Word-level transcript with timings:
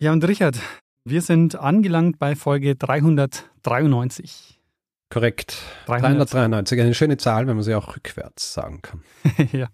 Ja, 0.00 0.12
und 0.12 0.26
Richard, 0.26 0.58
wir 1.04 1.22
sind 1.22 1.56
angelangt 1.56 2.18
bei 2.18 2.34
Folge 2.34 2.74
393. 2.76 4.60
Korrekt. 5.10 5.62
393, 5.86 6.80
eine 6.80 6.94
schöne 6.94 7.16
Zahl, 7.16 7.46
wenn 7.46 7.56
man 7.56 7.62
sie 7.62 7.74
auch 7.74 7.94
rückwärts 7.96 8.52
sagen 8.54 8.82
kann. 8.82 9.02
ja, 9.52 9.68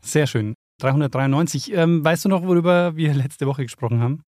sehr 0.00 0.26
schön. 0.26 0.54
393. 0.80 1.72
Ähm, 1.72 2.04
weißt 2.04 2.26
du 2.26 2.28
noch, 2.28 2.42
worüber 2.42 2.94
wir 2.96 3.14
letzte 3.14 3.46
Woche 3.46 3.62
gesprochen 3.64 4.00
haben? 4.00 4.22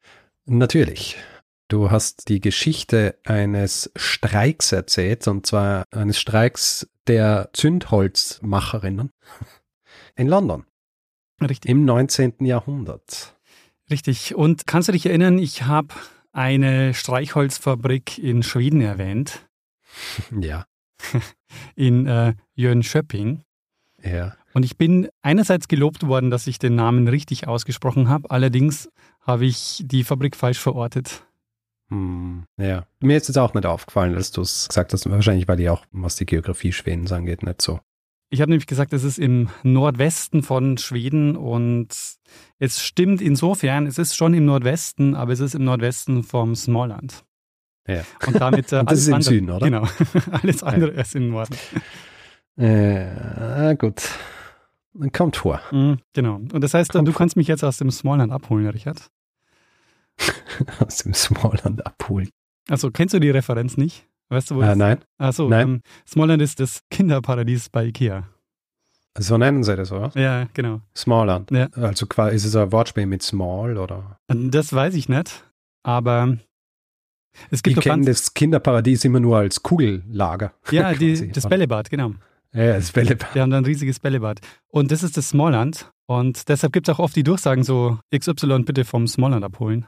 Natürlich. 0.46 1.16
Du 1.68 1.90
hast 1.90 2.28
die 2.28 2.40
Geschichte 2.40 3.18
eines 3.24 3.92
Streiks 3.94 4.72
erzählt, 4.72 5.28
und 5.28 5.46
zwar 5.46 5.84
eines 5.92 6.18
Streiks 6.18 6.88
der 7.06 7.50
Zündholzmacherinnen 7.52 9.10
in 10.16 10.26
London. 10.26 10.64
Richtig. 11.40 11.70
Im 11.70 11.84
19. 11.84 12.44
Jahrhundert. 12.46 13.37
Richtig. 13.90 14.34
Und 14.34 14.66
kannst 14.66 14.88
du 14.88 14.92
dich 14.92 15.06
erinnern, 15.06 15.38
ich 15.38 15.64
habe 15.64 15.94
eine 16.32 16.94
Streichholzfabrik 16.94 18.18
in 18.18 18.42
Schweden 18.42 18.80
erwähnt. 18.80 19.46
Ja. 20.40 20.64
In 21.74 22.06
äh, 22.06 22.34
Jönköping. 22.54 23.42
Ja. 24.02 24.36
Und 24.52 24.64
ich 24.64 24.76
bin 24.76 25.08
einerseits 25.22 25.66
gelobt 25.68 26.06
worden, 26.06 26.30
dass 26.30 26.46
ich 26.46 26.58
den 26.58 26.74
Namen 26.74 27.08
richtig 27.08 27.48
ausgesprochen 27.48 28.08
habe. 28.08 28.30
Allerdings 28.30 28.90
habe 29.22 29.46
ich 29.46 29.82
die 29.84 30.04
Fabrik 30.04 30.36
falsch 30.36 30.58
verortet. 30.58 31.24
Hm, 31.88 32.44
ja. 32.58 32.86
Mir 33.00 33.16
ist 33.16 33.30
es 33.30 33.36
auch 33.36 33.54
nicht 33.54 33.66
aufgefallen, 33.66 34.14
dass 34.14 34.30
du 34.30 34.42
es 34.42 34.68
gesagt 34.68 34.92
hast. 34.92 35.08
Wahrscheinlich, 35.08 35.48
weil 35.48 35.56
die 35.56 35.70
auch, 35.70 35.84
was 35.90 36.16
die 36.16 36.26
Geografie 36.26 36.72
Schwedens 36.72 37.12
angeht, 37.12 37.42
nicht 37.42 37.62
so 37.62 37.80
ich 38.30 38.40
habe 38.40 38.50
nämlich 38.50 38.66
gesagt, 38.66 38.92
es 38.92 39.04
ist 39.04 39.18
im 39.18 39.48
Nordwesten 39.62 40.42
von 40.42 40.76
Schweden 40.76 41.36
und 41.36 41.88
es 42.58 42.82
stimmt 42.82 43.22
insofern, 43.22 43.86
es 43.86 43.98
ist 43.98 44.16
schon 44.16 44.34
im 44.34 44.44
Nordwesten, 44.44 45.14
aber 45.14 45.32
es 45.32 45.40
ist 45.40 45.54
im 45.54 45.64
Nordwesten 45.64 46.22
vom 46.22 46.54
Smallland. 46.54 47.24
Ja. 47.86 48.02
Und 48.26 48.40
damit 48.40 48.72
äh, 48.72 48.80
und 48.80 48.90
das 48.90 49.00
ist 49.00 49.08
im 49.08 49.14
andere, 49.14 49.30
Süden, 49.30 49.50
oder? 49.50 49.66
Genau. 49.66 49.88
alles 50.30 50.62
andere 50.62 50.94
ja. 50.94 51.00
ist 51.00 51.14
im 51.14 51.30
Norden. 51.30 51.56
Äh, 52.56 53.76
gut. 53.76 54.02
Dann 54.92 55.12
kommt 55.12 55.36
vor. 55.36 55.60
Mhm, 55.70 55.98
genau. 56.12 56.36
Und 56.36 56.60
das 56.60 56.74
heißt, 56.74 56.92
kommt 56.92 57.08
du 57.08 57.12
kannst 57.12 57.36
mich 57.36 57.46
jetzt 57.46 57.64
aus 57.64 57.78
dem 57.78 57.90
Smallland 57.90 58.32
abholen, 58.32 58.66
Richard? 58.66 59.10
aus 60.80 60.98
dem 60.98 61.14
Smallland 61.14 61.86
abholen. 61.86 62.28
Also 62.68 62.90
kennst 62.90 63.14
du 63.14 63.20
die 63.20 63.30
Referenz 63.30 63.76
nicht? 63.76 64.06
Weißt 64.28 64.50
du, 64.50 64.56
wo 64.56 64.62
äh, 64.62 64.74
Nein. 64.74 64.98
Achso, 65.18 65.48
nein. 65.48 65.68
Ähm, 65.68 65.82
Smallland 66.06 66.42
ist 66.42 66.60
das 66.60 66.82
Kinderparadies 66.90 67.68
bei 67.70 67.86
Ikea. 67.86 68.28
So 69.18 69.36
nennen 69.36 69.64
sie 69.64 69.74
das, 69.74 69.90
oder? 69.90 70.12
Ja, 70.14 70.46
genau. 70.54 70.80
Smallland. 70.96 71.50
Ja. 71.50 71.68
Also 71.74 72.06
quasi, 72.06 72.36
ist 72.36 72.44
es 72.44 72.54
ein 72.54 72.70
Wortspiel 72.70 73.06
mit 73.06 73.22
Small 73.22 73.76
oder? 73.76 74.18
Das 74.28 74.72
weiß 74.72 74.94
ich 74.94 75.08
nicht, 75.08 75.44
aber 75.82 76.36
es 77.50 77.62
gibt 77.62 77.78
Ich 77.78 77.84
kenne 77.84 78.04
das 78.04 78.34
Kinderparadies 78.34 79.04
immer 79.04 79.20
nur 79.20 79.38
als 79.38 79.62
Kugellager. 79.62 80.52
Ja, 80.70 80.92
die, 80.92 81.32
das 81.32 81.48
Bällebad, 81.48 81.90
genau. 81.90 82.12
Ja, 82.52 82.74
das 82.74 82.92
Bällebad. 82.92 83.34
Die 83.34 83.40
haben 83.40 83.50
da 83.50 83.58
ein 83.58 83.64
riesiges 83.64 83.98
Bällebad. 83.98 84.40
Und 84.68 84.90
das 84.92 85.02
ist 85.02 85.16
das 85.16 85.30
Smallland. 85.30 85.90
Und 86.06 86.48
deshalb 86.48 86.72
gibt 86.72 86.88
es 86.88 86.94
auch 86.94 86.98
oft 86.98 87.16
die 87.16 87.22
Durchsagen 87.22 87.64
so, 87.64 87.98
XY 88.16 88.60
bitte 88.60 88.84
vom 88.84 89.06
Smallland 89.06 89.44
abholen. 89.44 89.86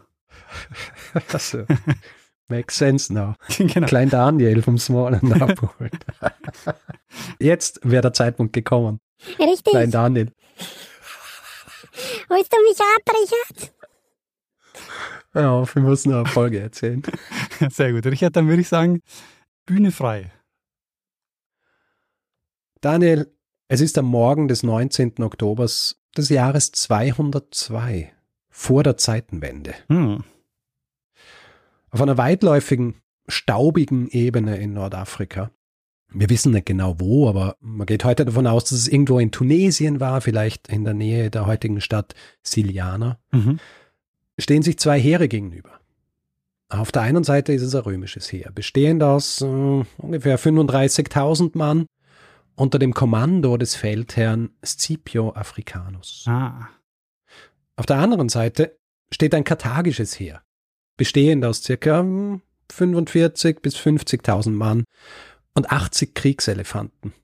Achso. 1.32 1.64
Makes 2.50 2.76
sense 2.76 3.12
now. 3.12 3.34
genau. 3.56 3.86
Klein 3.86 4.10
Daniel 4.10 4.62
vom 4.62 4.76
Smallland 4.76 5.40
abholen. 5.40 5.90
Jetzt 7.38 7.80
wäre 7.84 8.02
der 8.02 8.12
Zeitpunkt 8.12 8.52
gekommen. 8.52 9.00
Richtig. 9.38 9.72
Klein 9.72 9.90
Daniel. 9.90 10.32
Holst 12.28 12.52
du 12.52 12.56
mich 12.62 12.80
ab, 12.80 13.14
Richard? 13.14 13.74
Ja, 15.34 15.74
wir 15.74 15.82
müssen 15.82 16.12
eine 16.12 16.26
Folge 16.26 16.58
erzählen. 16.58 17.02
Sehr 17.70 17.92
gut. 17.92 18.04
Richard, 18.06 18.34
dann 18.34 18.48
würde 18.48 18.62
ich 18.62 18.68
sagen, 18.68 19.00
Bühne 19.64 19.92
frei. 19.92 20.32
Daniel, 22.80 23.32
es 23.68 23.80
ist 23.80 23.96
am 23.98 24.06
Morgen 24.06 24.48
des 24.48 24.62
19. 24.64 25.22
Oktobers 25.22 26.00
des 26.16 26.30
Jahres 26.30 26.72
202, 26.72 28.12
vor 28.48 28.82
der 28.82 28.96
Zeitenwende. 28.96 29.74
Hm. 29.88 30.24
Auf 31.90 32.00
einer 32.00 32.18
weitläufigen, 32.18 32.96
staubigen 33.28 34.08
Ebene 34.08 34.56
in 34.58 34.72
Nordafrika. 34.72 35.50
Wir 36.12 36.28
wissen 36.28 36.52
nicht 36.52 36.66
genau 36.66 36.98
wo, 36.98 37.28
aber 37.28 37.56
man 37.60 37.86
geht 37.86 38.04
heute 38.04 38.24
davon 38.24 38.46
aus, 38.46 38.64
dass 38.64 38.78
es 38.78 38.88
irgendwo 38.88 39.18
in 39.18 39.30
Tunesien 39.30 40.00
war, 40.00 40.20
vielleicht 40.20 40.68
in 40.68 40.84
der 40.84 40.94
Nähe 40.94 41.30
der 41.30 41.46
heutigen 41.46 41.80
Stadt 41.80 42.14
Siliana. 42.42 43.18
Mhm. 43.30 43.60
Stehen 44.38 44.62
sich 44.62 44.78
zwei 44.78 44.98
Heere 44.98 45.28
gegenüber. 45.28 45.80
Auf 46.68 46.92
der 46.92 47.02
einen 47.02 47.24
Seite 47.24 47.52
ist 47.52 47.62
es 47.62 47.74
ein 47.74 47.82
römisches 47.82 48.30
Heer, 48.30 48.50
bestehend 48.52 49.02
aus 49.02 49.40
äh, 49.40 49.44
ungefähr 49.98 50.38
35.000 50.38 51.56
Mann 51.58 51.86
unter 52.54 52.78
dem 52.78 52.94
Kommando 52.94 53.56
des 53.56 53.74
Feldherrn 53.74 54.50
Scipio 54.64 55.32
Africanus. 55.34 56.24
Ah. 56.28 56.68
Auf 57.76 57.86
der 57.86 57.96
anderen 57.96 58.28
Seite 58.28 58.78
steht 59.12 59.34
ein 59.34 59.44
karthagisches 59.44 60.18
Heer, 60.18 60.42
bestehend 61.00 61.46
aus 61.46 61.62
circa 61.62 62.04
45 62.70 63.62
bis 63.62 63.74
50.000 63.74 64.50
Mann 64.50 64.84
und 65.54 65.72
80 65.72 66.14
Kriegselefanten 66.14 67.14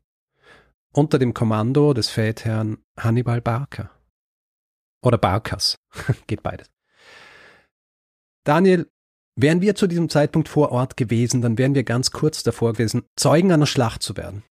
unter 0.94 1.18
dem 1.18 1.34
Kommando 1.34 1.92
des 1.92 2.08
Feldherrn 2.08 2.78
Hannibal 2.98 3.42
Barca. 3.42 3.90
Oder 5.02 5.18
Barkas, 5.18 5.76
geht 6.26 6.42
beides. 6.42 6.68
Daniel, 8.44 8.90
wären 9.38 9.60
wir 9.60 9.74
zu 9.74 9.86
diesem 9.86 10.08
Zeitpunkt 10.08 10.48
vor 10.48 10.72
Ort 10.72 10.96
gewesen, 10.96 11.42
dann 11.42 11.58
wären 11.58 11.74
wir 11.74 11.84
ganz 11.84 12.12
kurz 12.12 12.42
davor 12.42 12.72
gewesen, 12.72 13.02
Zeugen 13.14 13.52
einer 13.52 13.66
Schlacht 13.66 14.02
zu 14.02 14.16
werden, 14.16 14.42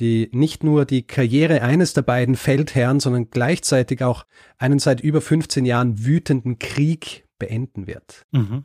die 0.00 0.28
nicht 0.32 0.64
nur 0.64 0.84
die 0.84 1.06
Karriere 1.06 1.62
eines 1.62 1.94
der 1.94 2.02
beiden 2.02 2.36
Feldherren, 2.36 3.00
sondern 3.00 3.30
gleichzeitig 3.30 4.04
auch 4.04 4.26
einen 4.58 4.80
seit 4.80 5.00
über 5.00 5.22
15 5.22 5.64
Jahren 5.64 6.04
wütenden 6.04 6.58
Krieg 6.58 7.23
beenden 7.38 7.86
wird. 7.86 8.26
Mhm. 8.32 8.64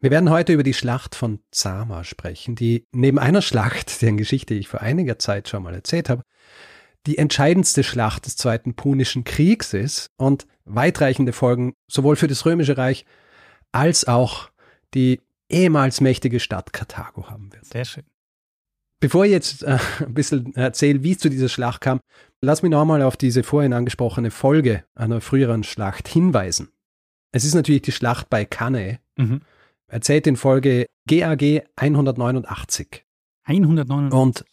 Wir 0.00 0.10
werden 0.10 0.30
heute 0.30 0.54
über 0.54 0.62
die 0.62 0.74
Schlacht 0.74 1.14
von 1.14 1.40
Zama 1.50 2.04
sprechen, 2.04 2.54
die 2.54 2.86
neben 2.90 3.18
einer 3.18 3.42
Schlacht, 3.42 4.00
deren 4.00 4.16
Geschichte 4.16 4.54
ich 4.54 4.68
vor 4.68 4.80
einiger 4.80 5.18
Zeit 5.18 5.48
schon 5.48 5.62
mal 5.62 5.74
erzählt 5.74 6.08
habe, 6.08 6.22
die 7.06 7.18
entscheidendste 7.18 7.82
Schlacht 7.82 8.26
des 8.26 8.36
Zweiten 8.36 8.74
Punischen 8.74 9.24
Kriegs 9.24 9.74
ist 9.74 10.10
und 10.16 10.46
weitreichende 10.64 11.32
Folgen 11.32 11.74
sowohl 11.86 12.16
für 12.16 12.28
das 12.28 12.46
Römische 12.46 12.78
Reich 12.78 13.04
als 13.72 14.06
auch 14.06 14.50
die 14.94 15.20
ehemals 15.50 16.00
mächtige 16.00 16.40
Stadt 16.40 16.72
Karthago 16.72 17.28
haben 17.28 17.52
wird. 17.52 17.66
Sehr 17.66 17.84
schön. 17.84 18.04
Bevor 19.00 19.24
ich 19.24 19.32
jetzt 19.32 19.62
äh, 19.62 19.78
ein 20.00 20.14
bisschen 20.14 20.54
erzähle, 20.54 21.02
wie 21.02 21.12
es 21.12 21.18
zu 21.18 21.30
dieser 21.30 21.48
Schlacht 21.48 21.80
kam, 21.80 22.00
lass 22.40 22.62
mich 22.62 22.70
nochmal 22.70 23.02
auf 23.02 23.16
diese 23.16 23.42
vorhin 23.42 23.72
angesprochene 23.72 24.30
Folge 24.30 24.84
einer 24.94 25.20
früheren 25.20 25.64
Schlacht 25.64 26.08
hinweisen. 26.08 26.70
Es 27.32 27.44
ist 27.44 27.54
natürlich 27.54 27.82
die 27.82 27.92
Schlacht 27.92 28.28
bei 28.30 28.44
Cannae, 28.44 28.98
Mhm. 29.16 29.40
erzählt 29.88 30.26
in 30.26 30.36
Folge 30.36 30.86
GAG 31.08 31.62
189 31.76 33.04
189. 33.44 34.12
und 34.12 34.44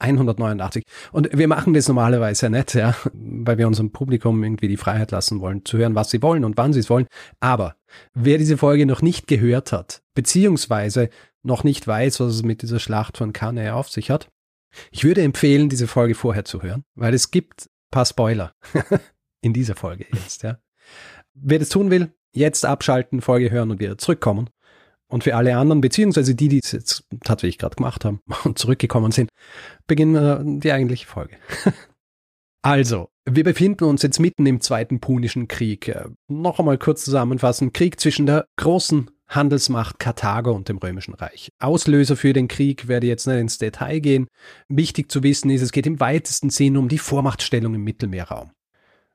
189. 0.00 0.84
Und 1.12 1.36
wir 1.36 1.48
machen 1.48 1.74
das 1.74 1.88
normalerweise 1.88 2.46
ja 2.46 2.50
nicht, 2.50 2.74
ja, 2.74 2.94
weil 3.12 3.58
wir 3.58 3.66
unserem 3.66 3.90
Publikum 3.90 4.42
irgendwie 4.44 4.68
die 4.68 4.76
Freiheit 4.76 5.10
lassen 5.10 5.40
wollen, 5.40 5.64
zu 5.64 5.76
hören, 5.78 5.94
was 5.96 6.10
sie 6.10 6.22
wollen 6.22 6.44
und 6.44 6.56
wann 6.56 6.72
sie 6.72 6.80
es 6.80 6.88
wollen. 6.90 7.06
Aber 7.40 7.76
wer 8.14 8.38
diese 8.38 8.56
Folge 8.56 8.86
noch 8.86 9.02
nicht 9.02 9.26
gehört 9.26 9.72
hat, 9.72 10.02
beziehungsweise 10.14 11.10
noch 11.42 11.64
nicht 11.64 11.86
weiß, 11.86 12.20
was 12.20 12.34
es 12.34 12.42
mit 12.42 12.62
dieser 12.62 12.78
Schlacht 12.78 13.16
von 13.16 13.32
Cannae 13.32 13.70
auf 13.74 13.88
sich 13.88 14.10
hat, 14.10 14.28
ich 14.92 15.02
würde 15.04 15.22
empfehlen, 15.22 15.68
diese 15.68 15.88
Folge 15.88 16.14
vorher 16.14 16.44
zu 16.44 16.62
hören, 16.62 16.84
weil 16.94 17.14
es 17.14 17.30
gibt 17.30 17.62
ein 17.66 17.90
paar 17.90 18.04
Spoiler 18.06 18.52
in 19.40 19.52
dieser 19.52 19.74
Folge 19.74 20.06
jetzt, 20.12 20.42
ja. 20.42 20.58
Wer 21.34 21.58
das 21.58 21.68
tun 21.70 21.90
will, 21.90 22.12
jetzt 22.32 22.64
abschalten, 22.64 23.20
Folge 23.20 23.50
hören 23.50 23.70
und 23.70 23.80
wieder 23.80 23.98
zurückkommen. 23.98 24.50
Und 25.10 25.24
für 25.24 25.34
alle 25.34 25.56
anderen, 25.56 25.80
beziehungsweise 25.80 26.34
die, 26.34 26.48
die 26.48 26.60
es 26.62 26.72
jetzt 26.72 27.04
tatsächlich 27.24 27.58
gerade 27.58 27.76
gemacht 27.76 28.04
haben 28.04 28.20
und 28.44 28.58
zurückgekommen 28.58 29.10
sind, 29.10 29.30
beginnen 29.86 30.14
wir 30.14 30.42
die 30.44 30.72
eigentliche 30.72 31.06
Folge. 31.06 31.36
also, 32.62 33.08
Wir 33.24 33.44
befinden 33.44 33.84
uns 33.84 34.02
jetzt 34.02 34.20
mitten 34.20 34.46
im 34.46 34.60
Zweiten 34.60 35.00
Punischen 35.00 35.48
Krieg. 35.48 35.94
Noch 36.28 36.58
einmal 36.58 36.78
kurz 36.78 37.04
zusammenfassen. 37.04 37.72
Krieg 37.72 38.00
zwischen 38.00 38.26
der 38.26 38.46
großen 38.56 39.10
Handelsmacht 39.28 39.98
Karthago 39.98 40.52
und 40.52 40.68
dem 40.68 40.78
Römischen 40.78 41.14
Reich. 41.14 41.50
Auslöser 41.58 42.16
für 42.16 42.32
den 42.32 42.48
Krieg 42.48 42.88
werde 42.88 43.06
jetzt 43.06 43.26
nicht 43.26 43.36
ins 43.36 43.58
Detail 43.58 44.00
gehen. 44.00 44.26
Wichtig 44.68 45.12
zu 45.12 45.22
wissen 45.22 45.50
ist, 45.50 45.62
es 45.62 45.72
geht 45.72 45.86
im 45.86 46.00
weitesten 46.00 46.50
Sinn 46.50 46.76
um 46.76 46.88
die 46.88 46.98
Vormachtstellung 46.98 47.74
im 47.74 47.84
Mittelmeerraum. 47.84 48.52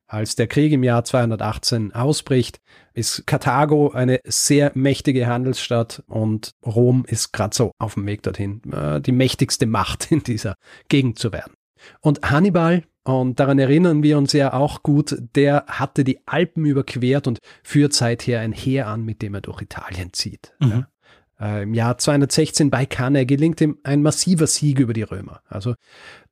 Als 0.08 0.36
der 0.36 0.48
Krieg 0.48 0.72
im 0.74 0.84
Jahr 0.84 1.04
218 1.04 1.94
ausbricht, 1.94 2.60
ist 2.94 3.26
Karthago 3.26 3.92
eine 3.92 4.20
sehr 4.26 4.72
mächtige 4.76 5.28
Handelsstadt 5.28 6.04
und 6.08 6.52
Rom 6.66 7.06
ist 7.08 7.32
gerade 7.34 7.56
so 7.56 7.72
auf 7.80 7.96
dem 7.96 8.06
Weg 8.06 8.22
dorthin, 8.24 8.62
äh, 8.72 9.02
die 9.02 9.12
mächtigste 9.12 9.66
Macht 9.66 10.12
in 10.12 10.24
dieser 10.24 10.56
Gegend 10.90 11.20
zu 11.20 11.32
werden. 11.32 11.54
Und 12.02 12.30
Hannibal, 12.30 12.84
und 13.04 13.40
daran 13.40 13.60
erinnern 13.60 14.04
wir 14.04 14.18
uns 14.18 14.32
ja 14.34 14.54
auch 14.54 14.84
gut, 14.84 15.18
der 15.36 15.66
hatte 15.68 16.04
die 16.04 16.26
Alpen 16.26 16.66
überquert 16.66 17.28
und 17.28 17.40
führt 17.64 17.94
seither 17.94 18.40
ein 18.40 18.54
Heer 18.54 18.88
an, 18.88 19.04
mit 19.04 19.22
dem 19.22 19.34
er 19.34 19.42
durch 19.42 19.62
Italien 19.62 20.14
zieht. 20.14 20.54
Mhm. 20.60 20.86
Äh, 21.40 21.64
Im 21.64 21.74
Jahr 21.74 21.98
216 21.98 22.70
bei 22.70 22.86
Cannae 22.86 23.26
gelingt 23.26 23.60
ihm 23.60 23.78
ein 23.84 24.02
massiver 24.02 24.48
Sieg 24.48 24.80
über 24.80 24.94
die 24.94 25.04
Römer. 25.04 25.42
Also 25.50 25.76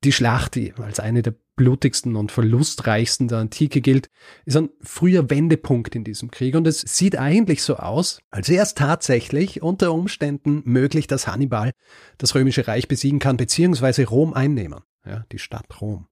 die 0.03 0.13
Schlacht, 0.13 0.55
die 0.55 0.73
als 0.73 0.99
eine 0.99 1.21
der 1.21 1.35
blutigsten 1.61 2.15
und 2.15 2.31
verlustreichsten 2.31 3.27
der 3.27 3.37
Antike 3.37 3.81
gilt, 3.81 4.09
ist 4.45 4.57
ein 4.57 4.69
früher 4.81 5.29
Wendepunkt 5.29 5.95
in 5.95 6.03
diesem 6.03 6.31
Krieg. 6.31 6.55
Und 6.55 6.65
es 6.65 6.81
sieht 6.81 7.17
eigentlich 7.19 7.61
so 7.61 7.75
aus, 7.75 8.19
als 8.31 8.49
wäre 8.49 8.63
es 8.63 8.73
tatsächlich 8.73 9.61
unter 9.61 9.93
Umständen 9.93 10.63
möglich, 10.65 11.05
dass 11.05 11.27
Hannibal 11.27 11.71
das 12.17 12.33
römische 12.33 12.67
Reich 12.67 12.87
besiegen 12.87 13.19
kann, 13.19 13.37
beziehungsweise 13.37 14.07
Rom 14.07 14.33
einnehmen 14.33 14.81
ja, 15.05 15.23
die 15.31 15.39
Stadt 15.39 15.81
Rom. 15.81 16.07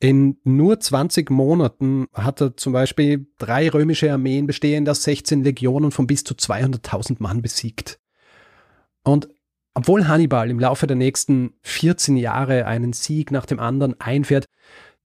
In 0.00 0.38
nur 0.44 0.78
20 0.78 1.30
Monaten 1.30 2.06
hat 2.12 2.40
er 2.40 2.56
zum 2.56 2.72
Beispiel 2.72 3.26
drei 3.38 3.68
römische 3.68 4.12
Armeen 4.12 4.46
bestehend 4.46 4.88
aus 4.88 5.04
16 5.04 5.42
Legionen 5.44 5.90
von 5.90 6.06
bis 6.06 6.24
zu 6.24 6.34
200.000 6.34 7.16
Mann 7.18 7.42
besiegt. 7.42 8.00
Und 9.02 9.28
obwohl 9.78 10.08
Hannibal 10.08 10.50
im 10.50 10.58
Laufe 10.58 10.88
der 10.88 10.96
nächsten 10.96 11.54
14 11.62 12.16
Jahre 12.16 12.66
einen 12.66 12.92
Sieg 12.92 13.30
nach 13.30 13.46
dem 13.46 13.60
anderen 13.60 14.00
einfährt, 14.00 14.46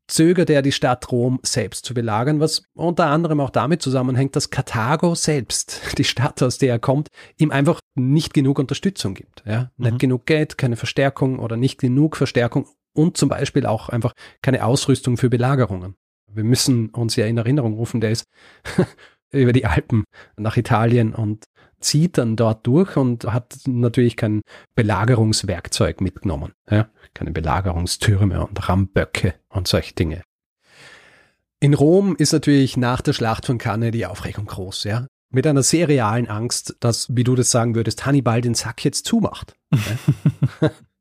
zögert 0.08 0.50
er 0.50 0.64
die 0.64 0.72
Stadt 0.72 1.12
Rom 1.12 1.40
selbst 1.44 1.86
zu 1.86 1.94
belagern, 1.94 2.40
was 2.40 2.64
unter 2.74 3.06
anderem 3.06 3.40
auch 3.40 3.52
damit 3.52 3.84
zusammenhängt, 3.84 4.36
dass 4.36 4.50
Karthago 4.50 5.14
selbst, 5.14 5.81
die 6.00 6.04
Stadt, 6.04 6.42
aus 6.42 6.58
der 6.58 6.70
er 6.72 6.80
kommt, 6.80 7.10
ihm 7.38 7.52
einfach 7.52 7.80
nicht 7.94 8.34
genug 8.34 8.58
Unterstützung 8.58 9.14
gibt. 9.14 9.44
Ja? 9.46 9.72
Nicht 9.78 9.94
mhm. 9.94 9.98
genug 10.00 10.25
Geld, 10.25 10.58
keine 10.58 10.76
Verstärkung 10.76 11.38
oder 11.38 11.56
nicht 11.56 11.80
genug 11.80 12.18
Verstärkung, 12.18 12.66
und 12.96 13.18
zum 13.18 13.30
Beispiel 13.30 13.66
auch 13.66 13.90
einfach 13.90 14.14
keine 14.42 14.64
Ausrüstung 14.66 15.18
für 15.18 15.30
Belagerungen. 15.30 15.96
Wir 16.28 16.44
müssen 16.44 16.90
uns 16.90 17.16
ja 17.16 17.26
in 17.26 17.38
Erinnerung 17.38 17.74
rufen, 17.74 18.02
der 18.02 18.12
ist 18.12 18.26
über 19.31 19.54
die 19.54 19.66
Alpen 19.66 20.04
nach 20.38 20.58
Italien 20.58 21.14
und 21.14 21.46
zieht 21.83 22.18
dann 22.18 22.35
dort 22.35 22.65
durch 22.65 22.97
und 22.97 23.25
hat 23.25 23.57
natürlich 23.68 24.18
kein 24.18 24.41
Belagerungswerkzeug 24.75 26.01
mitgenommen. 26.01 26.53
Ja? 26.69 26.89
Keine 27.13 27.31
Belagerungstürme 27.31 28.45
und 28.45 28.69
Ramböcke 28.69 29.35
und 29.50 29.68
solche 29.68 29.94
Dinge. 29.94 30.24
In 31.59 31.74
Rom 31.74 32.15
ist 32.18 32.33
natürlich 32.33 32.75
nach 32.75 33.01
der 33.01 33.13
Schlacht 33.13 33.45
von 33.45 33.57
Cannae 33.57 33.91
die 33.91 34.06
Aufregung 34.06 34.45
groß, 34.45 34.83
ja. 34.83 35.07
Mit 35.30 35.47
einer 35.47 35.63
sehr 35.63 35.88
realen 35.88 36.27
Angst, 36.27 36.75
dass, 36.80 37.15
wie 37.15 37.24
du 37.24 37.35
das 37.35 37.50
sagen 37.50 37.74
würdest, 37.74 38.06
Hannibal 38.06 38.41
den 38.41 38.53
Sack 38.53 38.83
jetzt 38.85 39.06
zumacht. 39.06 39.56
Ja? 39.71 40.69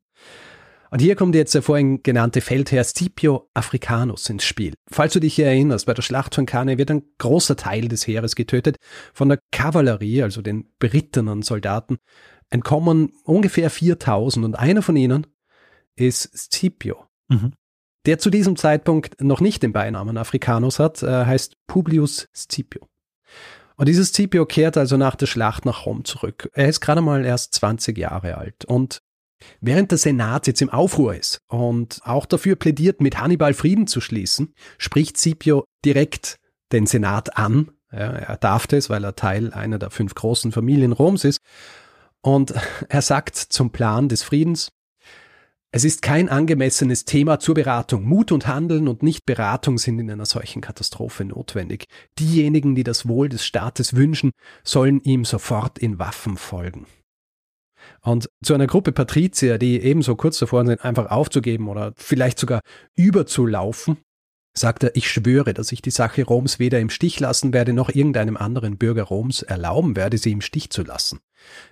Und 0.93 0.99
hier 0.99 1.15
kommt 1.15 1.33
jetzt 1.33 1.55
der 1.55 1.63
vorhin 1.63 2.03
genannte 2.03 2.39
Feldherr 2.39 2.83
Scipio 2.83 3.49
Africanus 3.55 4.29
ins 4.29 4.43
Spiel. 4.43 4.75
Falls 4.91 5.13
du 5.13 5.19
dich 5.19 5.33
hier 5.33 5.47
erinnerst, 5.47 5.87
bei 5.87 5.95
der 5.95 6.03
Schlacht 6.03 6.35
von 6.35 6.45
Cannae 6.45 6.77
wird 6.77 6.91
ein 6.91 7.01
großer 7.17 7.55
Teil 7.55 7.87
des 7.87 8.05
Heeres 8.05 8.35
getötet. 8.35 8.77
Von 9.11 9.29
der 9.29 9.39
Kavallerie, 9.51 10.21
also 10.21 10.43
den 10.43 10.71
berittenen 10.77 11.41
Soldaten, 11.41 11.97
entkommen 12.51 13.11
ungefähr 13.23 13.71
4000 13.71 14.45
und 14.45 14.53
einer 14.53 14.83
von 14.83 14.95
ihnen 14.95 15.25
ist 15.95 16.29
Scipio. 16.37 17.07
Mhm. 17.27 17.53
Der 18.05 18.19
zu 18.19 18.29
diesem 18.29 18.55
Zeitpunkt 18.55 19.19
noch 19.19 19.41
nicht 19.41 19.63
den 19.63 19.73
Beinamen 19.73 20.15
Africanus 20.15 20.77
hat, 20.77 21.01
äh, 21.01 21.25
heißt 21.25 21.55
Publius 21.65 22.27
Scipio. 22.35 22.87
Und 23.77 23.89
dieses 23.89 24.09
Scipio 24.09 24.45
kehrt 24.45 24.77
also 24.77 24.95
nach 24.97 25.15
der 25.15 25.25
Schlacht 25.25 25.65
nach 25.65 25.87
Rom 25.87 26.05
zurück. 26.05 26.51
Er 26.53 26.69
ist 26.69 26.81
gerade 26.81 27.01
mal 27.01 27.25
erst 27.25 27.55
20 27.55 27.97
Jahre 27.97 28.37
alt 28.37 28.65
und 28.65 29.01
Während 29.61 29.91
der 29.91 29.97
Senat 29.97 30.47
jetzt 30.47 30.61
im 30.61 30.69
Aufruhr 30.69 31.15
ist 31.15 31.39
und 31.47 31.99
auch 32.03 32.25
dafür 32.25 32.55
plädiert, 32.55 33.01
mit 33.01 33.19
Hannibal 33.19 33.53
Frieden 33.53 33.87
zu 33.87 34.01
schließen, 34.01 34.53
spricht 34.77 35.17
Scipio 35.17 35.65
direkt 35.85 36.37
den 36.71 36.85
Senat 36.85 37.37
an. 37.37 37.71
Ja, 37.91 38.11
er 38.11 38.37
darf 38.37 38.67
das, 38.67 38.89
weil 38.89 39.03
er 39.03 39.15
Teil 39.15 39.53
einer 39.53 39.79
der 39.79 39.91
fünf 39.91 40.15
großen 40.15 40.51
Familien 40.51 40.93
Roms 40.93 41.23
ist. 41.23 41.39
Und 42.21 42.53
er 42.89 43.01
sagt 43.01 43.35
zum 43.35 43.71
Plan 43.71 44.09
des 44.09 44.23
Friedens, 44.23 44.71
es 45.75 45.85
ist 45.85 46.03
kein 46.03 46.29
angemessenes 46.29 47.03
Thema 47.03 47.39
zur 47.39 47.55
Beratung. 47.55 48.03
Mut 48.03 48.31
und 48.31 48.45
Handeln 48.45 48.87
und 48.87 49.01
nicht 49.01 49.25
Beratung 49.25 49.79
sind 49.79 49.97
in 49.97 50.11
einer 50.11 50.27
solchen 50.27 50.61
Katastrophe 50.61 51.25
notwendig. 51.25 51.85
Diejenigen, 52.19 52.75
die 52.75 52.83
das 52.83 53.07
Wohl 53.07 53.27
des 53.27 53.43
Staates 53.43 53.95
wünschen, 53.95 54.33
sollen 54.63 55.01
ihm 55.01 55.25
sofort 55.25 55.79
in 55.79 55.97
Waffen 55.97 56.37
folgen. 56.37 56.85
Und 58.01 58.29
zu 58.43 58.53
einer 58.53 58.67
Gruppe 58.67 58.91
Patrizier, 58.91 59.57
die 59.57 59.81
ebenso 59.81 60.15
kurz 60.15 60.39
davor 60.39 60.65
sind, 60.65 60.83
einfach 60.83 61.09
aufzugeben 61.11 61.67
oder 61.67 61.93
vielleicht 61.95 62.39
sogar 62.39 62.61
überzulaufen, 62.95 63.97
sagt 64.55 64.83
er, 64.83 64.95
ich 64.95 65.09
schwöre, 65.09 65.53
dass 65.53 65.71
ich 65.71 65.81
die 65.81 65.89
Sache 65.89 66.23
Roms 66.23 66.59
weder 66.59 66.79
im 66.79 66.89
Stich 66.89 67.19
lassen 67.19 67.53
werde, 67.53 67.73
noch 67.73 67.89
irgendeinem 67.89 68.37
anderen 68.37 68.77
Bürger 68.77 69.03
Roms 69.03 69.41
erlauben 69.41 69.95
werde, 69.95 70.17
sie 70.17 70.31
im 70.31 70.41
Stich 70.41 70.69
zu 70.69 70.83
lassen. 70.83 71.19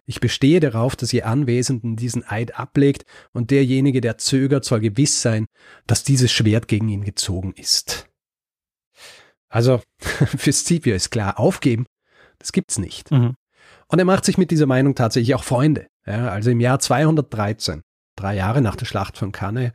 Ich 0.06 0.20
bestehe 0.20 0.60
darauf, 0.60 0.96
dass 0.96 1.14
ihr 1.14 1.28
Anwesenden 1.28 1.96
diesen 1.96 2.28
Eid 2.28 2.58
ablegt, 2.58 3.06
und 3.34 3.52
derjenige, 3.52 4.02
der 4.02 4.18
zögert, 4.18 4.66
soll 4.66 4.80
gewiss 4.80 5.22
sein, 5.22 5.46
dass 5.86 6.04
dieses 6.04 6.32
Schwert 6.32 6.68
gegen 6.68 6.90
ihn 6.90 7.04
gezogen 7.04 7.54
ist. 7.56 8.10
Also, 9.48 9.82
für 10.00 10.52
Scipio 10.52 10.96
ist 10.96 11.12
klar, 11.12 11.40
aufgeben, 11.40 11.86
das 12.40 12.52
gibt's 12.52 12.80
nicht. 12.80 13.12
Mhm. 13.12 13.36
Und 13.88 14.00
er 14.00 14.06
macht 14.06 14.26
sich 14.26 14.38
mit 14.38 14.50
dieser 14.50 14.66
Meinung 14.66 14.96
tatsächlich 14.96 15.36
auch 15.36 15.44
Freunde. 15.44 15.88
Ja, 16.12 16.28
also 16.28 16.50
im 16.50 16.60
Jahr 16.60 16.80
213, 16.80 17.84
drei 18.18 18.36
Jahre 18.36 18.62
nach 18.62 18.76
der 18.76 18.86
Schlacht 18.86 19.18
von 19.18 19.32
Cannae, 19.32 19.72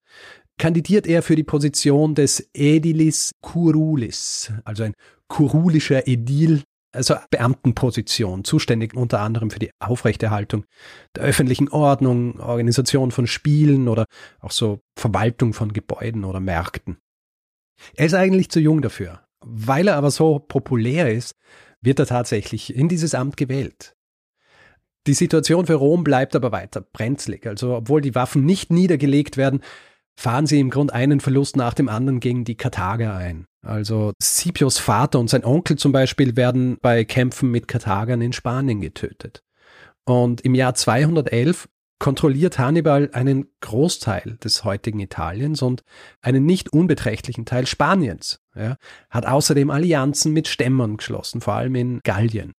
kandidiert 0.58 1.06
er 1.06 1.22
für 1.22 1.34
die 1.34 1.44
Position 1.44 2.14
des 2.14 2.50
Edilis 2.52 3.30
Curulis, 3.40 4.52
also 4.64 4.82
ein 4.82 4.92
kurulischer 5.28 6.06
Edil, 6.06 6.62
also 6.94 7.14
Beamtenposition, 7.30 8.44
zuständig 8.44 8.94
unter 8.94 9.20
anderem 9.20 9.50
für 9.50 9.58
die 9.58 9.70
Aufrechterhaltung 9.80 10.66
der 11.14 11.22
öffentlichen 11.24 11.70
Ordnung, 11.70 12.38
Organisation 12.38 13.12
von 13.12 13.26
Spielen 13.26 13.88
oder 13.88 14.04
auch 14.40 14.50
so 14.50 14.80
Verwaltung 14.98 15.54
von 15.54 15.72
Gebäuden 15.72 16.24
oder 16.24 16.40
Märkten. 16.40 16.98
Er 17.94 18.04
ist 18.04 18.14
eigentlich 18.14 18.50
zu 18.50 18.60
jung 18.60 18.82
dafür. 18.82 19.22
Weil 19.42 19.88
er 19.88 19.96
aber 19.96 20.10
so 20.10 20.38
populär 20.38 21.10
ist, 21.12 21.32
wird 21.82 21.98
er 21.98 22.06
tatsächlich 22.06 22.74
in 22.74 22.88
dieses 22.88 23.14
Amt 23.14 23.38
gewählt. 23.38 23.95
Die 25.06 25.14
Situation 25.14 25.66
für 25.66 25.74
Rom 25.74 26.04
bleibt 26.04 26.34
aber 26.34 26.52
weiter 26.52 26.80
brenzlig. 26.80 27.46
Also 27.46 27.74
obwohl 27.74 28.00
die 28.00 28.14
Waffen 28.14 28.44
nicht 28.44 28.70
niedergelegt 28.70 29.36
werden, 29.36 29.60
fahren 30.18 30.46
sie 30.46 30.58
im 30.58 30.70
Grund 30.70 30.92
einen 30.92 31.20
Verlust 31.20 31.56
nach 31.56 31.74
dem 31.74 31.88
anderen 31.88 32.20
gegen 32.20 32.44
die 32.44 32.56
Karthager 32.56 33.14
ein. 33.14 33.46
Also 33.62 34.12
Scipios 34.22 34.78
Vater 34.78 35.18
und 35.18 35.28
sein 35.28 35.44
Onkel 35.44 35.76
zum 35.76 35.92
Beispiel 35.92 36.36
werden 36.36 36.78
bei 36.80 37.04
Kämpfen 37.04 37.50
mit 37.50 37.68
Karthagern 37.68 38.20
in 38.20 38.32
Spanien 38.32 38.80
getötet. 38.80 39.42
Und 40.04 40.40
im 40.42 40.54
Jahr 40.54 40.74
211 40.74 41.68
kontrolliert 41.98 42.58
Hannibal 42.58 43.10
einen 43.12 43.48
Großteil 43.60 44.38
des 44.42 44.64
heutigen 44.64 45.00
Italiens 45.00 45.62
und 45.62 45.82
einen 46.20 46.44
nicht 46.44 46.72
unbeträchtlichen 46.72 47.46
Teil 47.46 47.66
Spaniens. 47.66 48.40
Ja, 48.54 48.76
hat 49.10 49.26
außerdem 49.26 49.70
Allianzen 49.70 50.32
mit 50.32 50.46
Stämmern 50.46 50.98
geschlossen, 50.98 51.40
vor 51.40 51.54
allem 51.54 51.74
in 51.74 52.00
Gallien. 52.04 52.52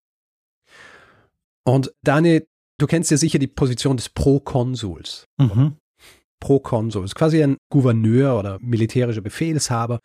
Und 1.67 1.93
Daniel, 2.01 2.47
du 2.79 2.87
kennst 2.87 3.11
ja 3.11 3.17
sicher 3.17 3.39
die 3.39 3.47
Position 3.47 3.97
des 3.97 4.07
Prokonsuls. 4.07 5.27
Mhm. 5.37 5.75
Prokonsul 6.39 7.03
ist 7.03 7.15
quasi 7.15 7.43
ein 7.43 7.57
Gouverneur 7.69 8.39
oder 8.39 8.57
militärischer 8.61 9.19
Befehlshaber 9.19 9.99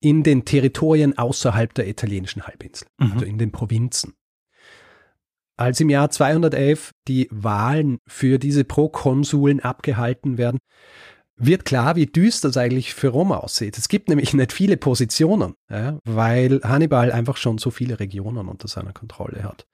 in 0.00 0.22
den 0.22 0.46
Territorien 0.46 1.18
außerhalb 1.18 1.74
der 1.74 1.86
italienischen 1.86 2.46
Halbinsel, 2.46 2.88
mhm. 2.98 3.12
also 3.12 3.26
in 3.26 3.36
den 3.36 3.52
Provinzen. 3.52 4.14
Als 5.58 5.80
im 5.80 5.90
Jahr 5.90 6.08
211 6.08 6.92
die 7.06 7.28
Wahlen 7.30 7.98
für 8.08 8.38
diese 8.38 8.64
Prokonsuln 8.64 9.60
abgehalten 9.60 10.38
werden, 10.38 10.60
wird 11.36 11.66
klar, 11.66 11.94
wie 11.94 12.06
düster 12.06 12.48
es 12.48 12.56
eigentlich 12.56 12.94
für 12.94 13.08
Rom 13.08 13.32
aussieht. 13.32 13.76
Es 13.76 13.88
gibt 13.88 14.08
nämlich 14.08 14.32
nicht 14.32 14.52
viele 14.52 14.78
Positionen, 14.78 15.54
ja, 15.70 15.98
weil 16.04 16.62
Hannibal 16.62 17.12
einfach 17.12 17.36
schon 17.36 17.58
so 17.58 17.70
viele 17.70 18.00
Regionen 18.00 18.48
unter 18.48 18.66
seiner 18.66 18.94
Kontrolle 18.94 19.42
hat. 19.42 19.66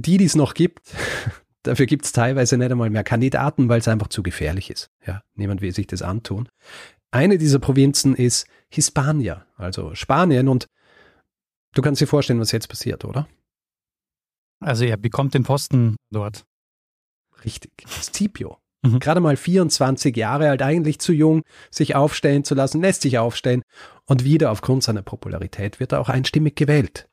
Die, 0.00 0.16
die 0.16 0.24
es 0.24 0.34
noch 0.34 0.54
gibt, 0.54 0.80
dafür 1.62 1.86
gibt 1.86 2.04
es 2.04 2.12
teilweise 2.12 2.56
nicht 2.56 2.70
einmal 2.70 2.90
mehr 2.90 3.04
Kandidaten, 3.04 3.68
weil 3.68 3.80
es 3.80 3.88
einfach 3.88 4.08
zu 4.08 4.22
gefährlich 4.22 4.70
ist. 4.70 4.90
Ja, 5.06 5.22
niemand 5.34 5.60
will 5.60 5.74
sich 5.74 5.86
das 5.86 6.02
antun. 6.02 6.48
Eine 7.10 7.38
dieser 7.38 7.58
Provinzen 7.58 8.14
ist 8.14 8.46
Hispania, 8.70 9.46
also 9.56 9.94
Spanien. 9.94 10.48
Und 10.48 10.66
du 11.74 11.82
kannst 11.82 12.00
dir 12.00 12.06
vorstellen, 12.06 12.40
was 12.40 12.52
jetzt 12.52 12.68
passiert, 12.68 13.04
oder? 13.04 13.26
Also 14.60 14.84
er 14.84 14.96
bekommt 14.96 15.34
den 15.34 15.44
Posten 15.44 15.96
dort. 16.10 16.44
Richtig. 17.44 17.72
Scipio. 17.86 18.58
Mhm. 18.82 18.98
Gerade 18.98 19.20
mal 19.20 19.36
24 19.36 20.16
Jahre 20.16 20.50
alt, 20.50 20.62
eigentlich 20.62 20.98
zu 20.98 21.12
jung, 21.12 21.42
sich 21.70 21.94
aufstellen 21.94 22.44
zu 22.44 22.54
lassen, 22.54 22.80
lässt 22.80 23.02
sich 23.02 23.18
aufstellen. 23.18 23.62
Und 24.04 24.24
wieder 24.24 24.50
aufgrund 24.50 24.82
seiner 24.82 25.02
Popularität 25.02 25.80
wird 25.80 25.92
er 25.92 26.00
auch 26.00 26.08
einstimmig 26.08 26.56
gewählt. 26.56 27.08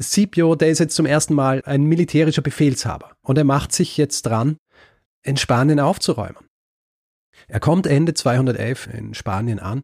Scipio, 0.00 0.54
der 0.54 0.68
ist 0.68 0.78
jetzt 0.78 0.96
zum 0.96 1.06
ersten 1.06 1.34
Mal 1.34 1.62
ein 1.66 1.82
militärischer 1.82 2.42
Befehlshaber 2.42 3.12
und 3.22 3.36
er 3.36 3.44
macht 3.44 3.72
sich 3.72 3.96
jetzt 3.96 4.22
dran, 4.22 4.56
in 5.22 5.36
Spanien 5.36 5.80
aufzuräumen. 5.80 6.46
Er 7.48 7.60
kommt 7.60 7.86
Ende 7.86 8.14
211 8.14 8.88
in 8.92 9.14
Spanien 9.14 9.58
an. 9.58 9.82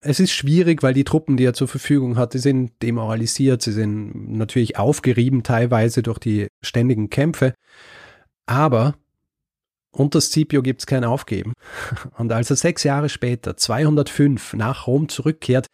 Es 0.00 0.20
ist 0.20 0.32
schwierig, 0.32 0.82
weil 0.82 0.92
die 0.92 1.04
Truppen, 1.04 1.36
die 1.36 1.44
er 1.44 1.54
zur 1.54 1.68
Verfügung 1.68 2.16
hat, 2.16 2.34
die 2.34 2.38
sind 2.38 2.72
demoralisiert, 2.82 3.62
sie 3.62 3.72
sind 3.72 4.36
natürlich 4.36 4.76
aufgerieben 4.76 5.42
teilweise 5.42 6.02
durch 6.02 6.18
die 6.18 6.48
ständigen 6.62 7.08
Kämpfe. 7.08 7.54
Aber 8.44 8.94
unter 9.92 10.20
Scipio 10.20 10.60
gibt 10.60 10.82
es 10.82 10.86
kein 10.86 11.04
Aufgeben. 11.04 11.54
Und 12.18 12.32
als 12.32 12.50
er 12.50 12.56
sechs 12.56 12.82
Jahre 12.82 13.08
später, 13.08 13.56
205, 13.56 14.54
nach 14.54 14.86
Rom 14.86 15.08
zurückkehrt, 15.08 15.68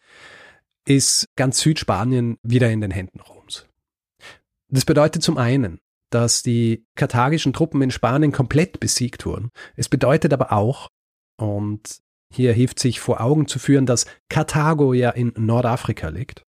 ist 0.85 1.25
ganz 1.35 1.59
Südspanien 1.59 2.37
wieder 2.43 2.69
in 2.69 2.81
den 2.81 2.91
Händen 2.91 3.19
Roms. 3.19 3.40
Das 4.71 4.85
bedeutet 4.85 5.21
zum 5.21 5.37
einen, 5.37 5.79
dass 6.09 6.43
die 6.43 6.85
karthagischen 6.95 7.53
Truppen 7.53 7.81
in 7.81 7.91
Spanien 7.91 8.31
komplett 8.31 8.79
besiegt 8.79 9.25
wurden. 9.25 9.49
Es 9.75 9.89
bedeutet 9.89 10.33
aber 10.33 10.51
auch, 10.51 10.87
und 11.37 11.99
hier 12.33 12.53
hilft 12.53 12.79
sich 12.79 12.99
vor 12.99 13.21
Augen 13.21 13.47
zu 13.47 13.59
führen, 13.59 13.85
dass 13.85 14.05
Karthago 14.29 14.93
ja 14.93 15.09
in 15.09 15.33
Nordafrika 15.35 16.09
liegt, 16.09 16.43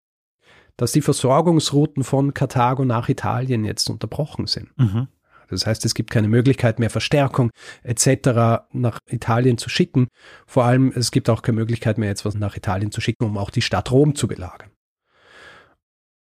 dass 0.77 0.94
die 0.94 1.01
Versorgungsrouten 1.01 2.03
von 2.03 2.34
Karthago 2.34 2.86
nach 2.86 3.10
Italien 3.10 3.65
jetzt 3.65 3.89
unterbrochen 3.89 4.48
sind. 4.48 4.70
Mhm. 4.77 5.08
Das 5.50 5.68
heißt, 5.68 5.86
es 5.86 5.94
gibt 5.94 6.10
keine 6.10 6.30
Möglichkeit 6.30 6.80
mehr, 6.80 6.89
Verstärkung 6.89 7.51
etc. 7.84 8.65
nach 8.72 9.00
Italien 9.08 9.58
zu 9.58 9.70
schicken. 9.70 10.08
Vor 10.48 10.63
allem, 10.63 10.92
es 10.96 11.12
gibt 11.12 11.30
auch 11.30 11.42
keine 11.42 11.58
Möglichkeit 11.58 11.98
mehr, 11.98 12.10
jetzt 12.10 12.25
was 12.25 12.36
nach 12.36 12.56
Italien 12.56 12.92
zu 12.92 13.01
schicken, 13.01 13.25
um 13.25 13.38
auch 13.38 13.50
die 13.50 13.62
Stadt 13.62 13.92
Rom 13.92 14.15
zu 14.15 14.27
belagern. 14.27 14.73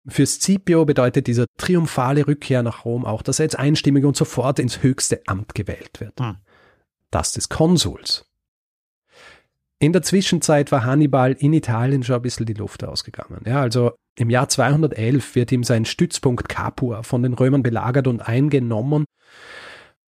Für 0.07 0.25
Scipio 0.25 0.85
bedeutet 0.85 1.27
diese 1.27 1.47
triumphale 1.57 2.27
Rückkehr 2.27 2.63
nach 2.63 2.85
Rom 2.85 3.05
auch, 3.05 3.21
dass 3.21 3.39
er 3.39 3.45
jetzt 3.45 3.59
einstimmig 3.59 4.05
und 4.05 4.15
sofort 4.15 4.59
ins 4.59 4.81
höchste 4.81 5.21
Amt 5.27 5.53
gewählt 5.53 5.99
wird. 5.99 6.19
Hm. 6.19 6.37
Das 7.11 7.33
des 7.33 7.49
Konsuls. 7.49 8.25
In 9.79 9.93
der 9.93 10.01
Zwischenzeit 10.01 10.71
war 10.71 10.85
Hannibal 10.85 11.33
in 11.33 11.53
Italien 11.53 12.03
schon 12.03 12.15
ein 12.15 12.21
bisschen 12.21 12.45
die 12.45 12.53
Luft 12.53 12.83
ausgegangen. 12.83 13.41
Ja, 13.45 13.61
also 13.61 13.91
im 14.15 14.29
Jahr 14.29 14.49
211 14.49 15.35
wird 15.35 15.51
ihm 15.51 15.63
sein 15.63 15.85
Stützpunkt 15.85 16.49
Capua 16.49 17.03
von 17.03 17.21
den 17.21 17.33
Römern 17.33 17.61
belagert 17.61 18.07
und 18.07 18.21
eingenommen. 18.21 19.05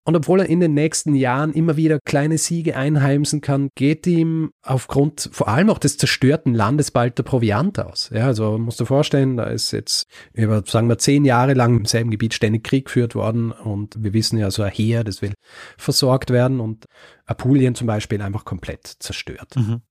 Und 0.09 0.15
obwohl 0.15 0.39
er 0.39 0.49
in 0.49 0.59
den 0.59 0.73
nächsten 0.73 1.13
Jahren 1.13 1.53
immer 1.53 1.77
wieder 1.77 1.99
kleine 2.03 2.39
Siege 2.39 2.75
einheimsen 2.75 3.41
kann, 3.41 3.69
geht 3.75 4.07
ihm 4.07 4.49
aufgrund 4.63 5.29
vor 5.31 5.49
allem 5.49 5.69
auch 5.69 5.77
des 5.77 5.99
zerstörten 5.99 6.55
Landes 6.55 6.89
bald 6.89 7.19
der 7.19 7.23
Proviant 7.23 7.77
aus. 7.79 8.09
Ja, 8.11 8.25
also 8.25 8.57
musst 8.57 8.79
du 8.79 8.85
vorstellen, 8.85 9.37
da 9.37 9.43
ist 9.43 9.71
jetzt 9.71 10.07
über, 10.33 10.63
sagen 10.65 10.89
wir, 10.89 10.97
zehn 10.97 11.25
Jahre 11.25 11.53
lang 11.53 11.77
im 11.77 11.85
selben 11.85 12.09
Gebiet 12.09 12.33
ständig 12.33 12.63
Krieg 12.63 12.85
geführt 12.85 13.13
worden 13.13 13.51
und 13.51 14.03
wir 14.03 14.11
wissen 14.13 14.39
ja, 14.39 14.49
so 14.49 14.63
ein 14.63 14.71
Heer, 14.71 15.03
das 15.03 15.21
will 15.21 15.35
versorgt 15.77 16.31
werden 16.31 16.59
und 16.59 16.85
Apulien 17.27 17.75
zum 17.75 17.85
Beispiel 17.85 18.19
einfach 18.23 18.45
komplett 18.45 18.87
zerstört. 18.87 19.57
Mhm. 19.57 19.81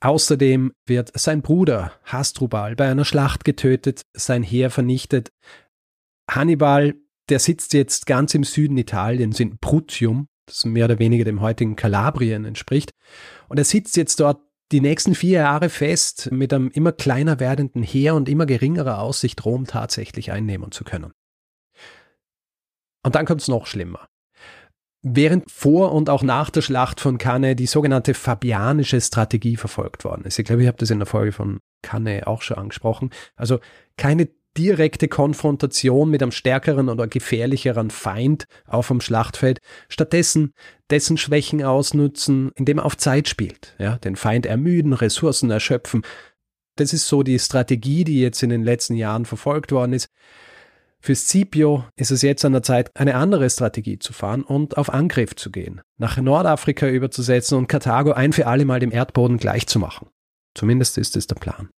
Außerdem 0.00 0.72
wird 0.86 1.16
sein 1.16 1.42
Bruder 1.42 1.92
Hasdrubal 2.02 2.74
bei 2.74 2.90
einer 2.90 3.04
Schlacht 3.04 3.44
getötet, 3.44 4.02
sein 4.12 4.42
Heer 4.42 4.70
vernichtet. 4.70 5.28
Hannibal 6.28 6.96
der 7.28 7.38
sitzt 7.38 7.72
jetzt 7.72 8.06
ganz 8.06 8.34
im 8.34 8.44
Süden 8.44 8.76
Italiens 8.78 9.40
in 9.40 9.58
Brutium, 9.58 10.28
das 10.46 10.64
mehr 10.64 10.84
oder 10.84 10.98
weniger 10.98 11.24
dem 11.24 11.40
heutigen 11.40 11.76
Kalabrien 11.76 12.44
entspricht. 12.44 12.92
Und 13.48 13.58
er 13.58 13.64
sitzt 13.64 13.96
jetzt 13.96 14.20
dort 14.20 14.40
die 14.72 14.80
nächsten 14.80 15.14
vier 15.14 15.40
Jahre 15.40 15.68
fest 15.68 16.30
mit 16.32 16.52
einem 16.52 16.70
immer 16.70 16.92
kleiner 16.92 17.38
werdenden 17.38 17.82
Heer 17.82 18.14
und 18.14 18.28
immer 18.28 18.46
geringerer 18.46 18.98
Aussicht, 18.98 19.44
Rom 19.44 19.66
tatsächlich 19.66 20.32
einnehmen 20.32 20.72
zu 20.72 20.84
können. 20.84 21.12
Und 23.04 23.14
dann 23.14 23.26
kommt 23.26 23.42
es 23.42 23.48
noch 23.48 23.66
schlimmer. 23.66 24.08
Während 25.02 25.48
vor 25.52 25.92
und 25.92 26.10
auch 26.10 26.24
nach 26.24 26.50
der 26.50 26.62
Schlacht 26.62 27.00
von 27.00 27.18
Cannae 27.18 27.54
die 27.54 27.66
sogenannte 27.66 28.14
fabianische 28.14 29.00
Strategie 29.00 29.56
verfolgt 29.56 30.04
worden 30.04 30.24
ist. 30.24 30.36
Ich 30.40 30.44
glaube, 30.44 30.62
ich 30.62 30.68
habe 30.68 30.78
das 30.78 30.90
in 30.90 30.98
der 30.98 31.06
Folge 31.06 31.30
von 31.30 31.60
Cannae 31.82 32.26
auch 32.26 32.42
schon 32.42 32.56
angesprochen. 32.56 33.10
Also 33.36 33.60
keine 33.96 34.28
direkte 34.56 35.08
Konfrontation 35.08 36.10
mit 36.10 36.22
einem 36.22 36.32
stärkeren 36.32 36.88
oder 36.88 37.06
gefährlicheren 37.06 37.90
Feind 37.90 38.44
auf 38.66 38.88
dem 38.88 39.00
Schlachtfeld, 39.00 39.58
stattdessen 39.88 40.52
dessen 40.90 41.16
Schwächen 41.16 41.62
ausnutzen, 41.62 42.50
indem 42.54 42.78
er 42.78 42.86
auf 42.86 42.96
Zeit 42.96 43.28
spielt, 43.28 43.74
ja, 43.78 43.98
den 43.98 44.16
Feind 44.16 44.46
ermüden, 44.46 44.92
Ressourcen 44.92 45.50
erschöpfen. 45.50 46.02
Das 46.76 46.92
ist 46.92 47.08
so 47.08 47.22
die 47.22 47.38
Strategie, 47.38 48.04
die 48.04 48.20
jetzt 48.20 48.42
in 48.42 48.50
den 48.50 48.62
letzten 48.62 48.94
Jahren 48.94 49.24
verfolgt 49.24 49.72
worden 49.72 49.92
ist. 49.92 50.08
Für 51.00 51.14
Scipio 51.14 51.84
ist 51.96 52.10
es 52.10 52.22
jetzt 52.22 52.44
an 52.44 52.52
der 52.52 52.62
Zeit, 52.62 52.90
eine 52.94 53.14
andere 53.14 53.48
Strategie 53.48 53.98
zu 53.98 54.12
fahren 54.12 54.42
und 54.42 54.76
auf 54.76 54.92
Angriff 54.92 55.36
zu 55.36 55.50
gehen, 55.50 55.80
nach 55.98 56.16
Nordafrika 56.16 56.88
überzusetzen 56.88 57.58
und 57.58 57.68
Karthago 57.68 58.12
ein 58.12 58.32
für 58.32 58.46
alle 58.46 58.64
Mal 58.64 58.80
dem 58.80 58.90
Erdboden 58.90 59.36
gleichzumachen. 59.36 60.08
Zumindest 60.54 60.98
ist 60.98 61.16
es 61.16 61.26
der 61.26 61.36
Plan. 61.36 61.68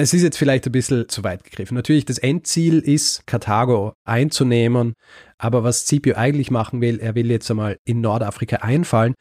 Es 0.00 0.14
ist 0.14 0.22
jetzt 0.22 0.38
vielleicht 0.38 0.64
ein 0.64 0.72
bisschen 0.72 1.10
zu 1.10 1.24
weit 1.24 1.44
gegriffen. 1.44 1.74
Natürlich, 1.74 2.06
das 2.06 2.16
Endziel 2.16 2.78
ist, 2.78 3.26
Karthago 3.26 3.92
einzunehmen, 4.04 4.94
aber 5.36 5.62
was 5.62 5.86
Scipio 5.86 6.14
eigentlich 6.14 6.50
machen 6.50 6.80
will, 6.80 7.00
er 7.00 7.14
will 7.14 7.30
jetzt 7.30 7.50
einmal 7.50 7.76
in 7.84 8.00
Nordafrika 8.00 8.56
einfallen, 8.56 9.14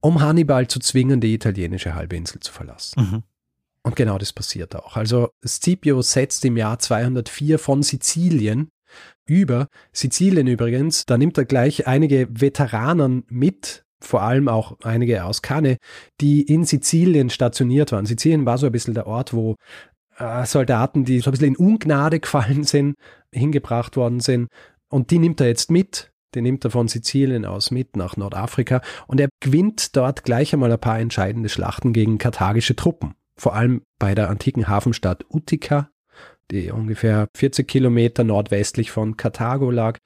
um 0.00 0.20
Hannibal 0.20 0.68
zu 0.68 0.78
zwingen, 0.78 1.20
die 1.20 1.34
italienische 1.34 1.96
Halbinsel 1.96 2.38
zu 2.38 2.52
verlassen. 2.52 3.00
Mhm. 3.02 3.22
Und 3.82 3.96
genau 3.96 4.16
das 4.16 4.32
passiert 4.32 4.76
auch. 4.76 4.96
Also 4.96 5.30
Scipio 5.44 6.02
setzt 6.02 6.44
im 6.44 6.56
Jahr 6.56 6.78
204 6.78 7.58
von 7.58 7.82
Sizilien 7.82 8.68
über, 9.26 9.66
Sizilien 9.92 10.46
übrigens, 10.46 11.04
da 11.04 11.18
nimmt 11.18 11.36
er 11.36 11.46
gleich 11.46 11.88
einige 11.88 12.28
Veteranen 12.30 13.24
mit, 13.28 13.84
vor 14.00 14.22
allem 14.22 14.48
auch 14.48 14.78
einige 14.82 15.24
aus 15.24 15.42
Cannes, 15.42 15.78
die 16.20 16.42
in 16.42 16.64
Sizilien 16.64 17.30
stationiert 17.30 17.92
waren. 17.92 18.06
Sizilien 18.06 18.46
war 18.46 18.58
so 18.58 18.66
ein 18.66 18.72
bisschen 18.72 18.94
der 18.94 19.06
Ort, 19.06 19.32
wo 19.32 19.56
äh, 20.18 20.44
Soldaten, 20.46 21.04
die 21.04 21.20
so 21.20 21.30
ein 21.30 21.32
bisschen 21.32 21.54
in 21.54 21.56
Ungnade 21.56 22.20
gefallen 22.20 22.64
sind, 22.64 22.94
hingebracht 23.32 23.96
worden 23.96 24.20
sind. 24.20 24.48
Und 24.88 25.10
die 25.10 25.18
nimmt 25.18 25.40
er 25.40 25.48
jetzt 25.48 25.70
mit. 25.70 26.12
Die 26.34 26.40
nimmt 26.40 26.64
er 26.64 26.70
von 26.70 26.88
Sizilien 26.88 27.44
aus 27.44 27.70
mit 27.70 27.96
nach 27.96 28.16
Nordafrika. 28.16 28.80
Und 29.06 29.20
er 29.20 29.28
gewinnt 29.40 29.96
dort 29.96 30.24
gleich 30.24 30.52
einmal 30.52 30.72
ein 30.72 30.78
paar 30.78 30.98
entscheidende 30.98 31.48
Schlachten 31.48 31.92
gegen 31.92 32.18
karthagische 32.18 32.76
Truppen. 32.76 33.14
Vor 33.36 33.54
allem 33.54 33.82
bei 33.98 34.14
der 34.14 34.30
antiken 34.30 34.68
Hafenstadt 34.68 35.24
Utica, 35.28 35.90
die 36.50 36.70
ungefähr 36.70 37.28
40 37.36 37.66
Kilometer 37.66 38.24
nordwestlich 38.24 38.90
von 38.90 39.16
Karthago 39.16 39.70
lag. 39.70 39.98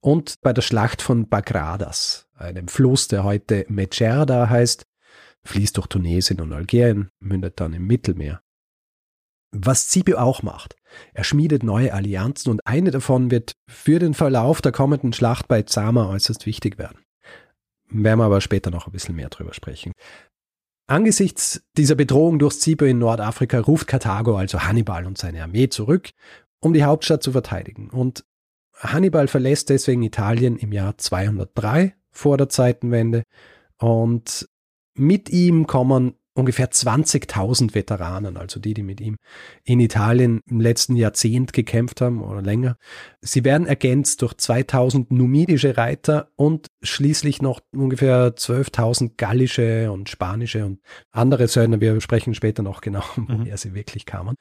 Und 0.00 0.34
bei 0.42 0.52
der 0.52 0.62
Schlacht 0.62 1.00
von 1.00 1.28
Bagradas, 1.28 2.26
einem 2.34 2.68
Fluss, 2.68 3.06
der 3.08 3.22
heute 3.22 3.64
Mecerda 3.68 4.48
heißt, 4.48 4.84
fließt 5.44 5.76
durch 5.76 5.86
Tunesien 5.86 6.40
und 6.40 6.52
Algerien, 6.52 7.10
mündet 7.20 7.60
dann 7.60 7.72
im 7.72 7.86
Mittelmeer. 7.86 8.41
Was 9.52 9.90
Scipio 9.90 10.18
auch 10.18 10.42
macht. 10.42 10.76
Er 11.12 11.24
schmiedet 11.24 11.62
neue 11.62 11.92
Allianzen 11.92 12.50
und 12.50 12.66
eine 12.66 12.90
davon 12.90 13.30
wird 13.30 13.52
für 13.68 13.98
den 13.98 14.14
Verlauf 14.14 14.62
der 14.62 14.72
kommenden 14.72 15.12
Schlacht 15.12 15.46
bei 15.46 15.62
Zama 15.62 16.08
äußerst 16.08 16.46
wichtig 16.46 16.78
werden. 16.78 16.98
Werden 17.90 18.18
wir 18.18 18.24
aber 18.24 18.40
später 18.40 18.70
noch 18.70 18.86
ein 18.86 18.92
bisschen 18.92 19.14
mehr 19.14 19.28
drüber 19.28 19.52
sprechen. 19.52 19.92
Angesichts 20.86 21.62
dieser 21.76 21.94
Bedrohung 21.94 22.38
durch 22.38 22.54
Scipio 22.54 22.86
in 22.86 22.98
Nordafrika 22.98 23.60
ruft 23.60 23.86
Karthago 23.86 24.36
also 24.36 24.62
Hannibal 24.62 25.06
und 25.06 25.18
seine 25.18 25.42
Armee 25.42 25.68
zurück, 25.68 26.10
um 26.60 26.72
die 26.72 26.84
Hauptstadt 26.84 27.22
zu 27.22 27.32
verteidigen. 27.32 27.90
Und 27.90 28.24
Hannibal 28.74 29.28
verlässt 29.28 29.68
deswegen 29.68 30.02
Italien 30.02 30.56
im 30.56 30.72
Jahr 30.72 30.98
203 30.98 31.94
vor 32.10 32.36
der 32.36 32.48
Zeitenwende 32.48 33.22
und 33.78 34.48
mit 34.94 35.30
ihm 35.30 35.66
kommen 35.66 36.14
ungefähr 36.34 36.70
20.000 36.70 37.74
Veteranen, 37.74 38.36
also 38.36 38.58
die, 38.58 38.74
die 38.74 38.82
mit 38.82 39.00
ihm 39.00 39.16
in 39.64 39.80
Italien 39.80 40.40
im 40.46 40.60
letzten 40.60 40.96
Jahrzehnt 40.96 41.52
gekämpft 41.52 42.00
haben 42.00 42.22
oder 42.22 42.42
länger. 42.42 42.76
Sie 43.20 43.44
werden 43.44 43.66
ergänzt 43.66 44.22
durch 44.22 44.34
2000 44.34 45.10
numidische 45.10 45.76
Reiter 45.76 46.30
und 46.36 46.68
schließlich 46.82 47.42
noch 47.42 47.60
ungefähr 47.72 48.34
12.000 48.34 49.12
gallische 49.16 49.92
und 49.92 50.08
spanische 50.08 50.64
und 50.64 50.80
andere 51.10 51.48
Söldner. 51.48 51.80
Wir 51.80 52.00
sprechen 52.00 52.34
später 52.34 52.62
noch 52.62 52.80
genau, 52.80 53.04
woher 53.16 53.52
mhm. 53.52 53.56
sie 53.56 53.74
wirklich 53.74 54.06
kamen. 54.06 54.36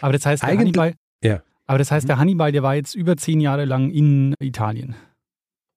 Aber 0.00 0.12
das 0.12 0.24
heißt, 0.24 0.42
der 0.42 0.50
Eigentlich, 0.50 0.76
Hannibal, 0.76 0.94
ja. 1.22 1.42
aber 1.66 1.78
das 1.78 1.90
heißt, 1.90 2.08
der 2.08 2.16
mhm. 2.16 2.20
Hannibal, 2.20 2.52
der 2.52 2.62
war 2.62 2.76
jetzt 2.76 2.94
über 2.94 3.16
zehn 3.16 3.40
Jahre 3.40 3.64
lang 3.64 3.90
in 3.90 4.34
Italien. 4.40 4.94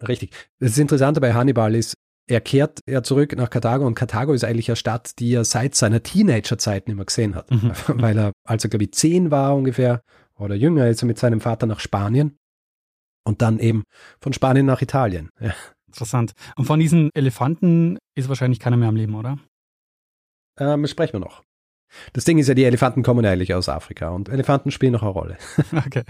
Richtig. 0.07 0.31
Das 0.59 0.77
Interessante 0.77 1.19
bei 1.21 1.33
Hannibal 1.33 1.73
ist, 1.73 1.95
er 2.27 2.41
kehrt 2.41 2.79
ja 2.87 3.03
zurück 3.03 3.35
nach 3.37 3.49
Karthago 3.49 3.85
und 3.87 3.95
Karthago 3.95 4.33
ist 4.33 4.43
eigentlich 4.43 4.69
eine 4.69 4.75
Stadt, 4.75 5.17
die 5.19 5.33
er 5.33 5.45
seit 5.45 5.75
seiner 5.75 6.03
Teenagerzeit 6.03 6.87
nicht 6.87 6.95
mehr 6.97 7.05
gesehen 7.05 7.35
hat, 7.35 7.49
Mhm. 7.51 7.71
weil 8.01 8.17
er, 8.17 8.31
als 8.45 8.63
er 8.63 8.69
glaube 8.69 8.83
ich 8.85 8.93
zehn 8.93 9.31
war 9.31 9.55
ungefähr 9.55 10.01
oder 10.37 10.55
jünger, 10.55 10.87
ist 10.87 11.01
er 11.03 11.07
mit 11.07 11.17
seinem 11.19 11.41
Vater 11.41 11.65
nach 11.67 11.79
Spanien 11.79 12.37
und 13.25 13.41
dann 13.41 13.59
eben 13.59 13.83
von 14.21 14.33
Spanien 14.33 14.65
nach 14.65 14.81
Italien. 14.81 15.29
Ja. 15.39 15.53
Interessant. 15.87 16.33
Und 16.57 16.65
von 16.65 16.79
diesen 16.81 17.09
Elefanten 17.15 17.97
ist 18.13 18.27
wahrscheinlich 18.27 18.59
keiner 18.59 18.75
mehr 18.77 18.89
am 18.89 18.97
Leben, 18.97 19.15
oder? 19.15 19.39
Ähm, 20.59 20.85
sprechen 20.85 21.13
wir 21.13 21.19
noch. 21.21 21.43
Das 22.11 22.25
Ding 22.25 22.37
ist 22.37 22.49
ja, 22.49 22.53
die 22.53 22.65
Elefanten 22.65 23.03
kommen 23.03 23.23
ja 23.23 23.31
eigentlich 23.31 23.53
aus 23.53 23.69
Afrika 23.69 24.09
und 24.09 24.27
Elefanten 24.27 24.69
spielen 24.69 24.91
noch 24.91 25.01
eine 25.01 25.11
Rolle. 25.11 25.37
Okay. 25.85 26.03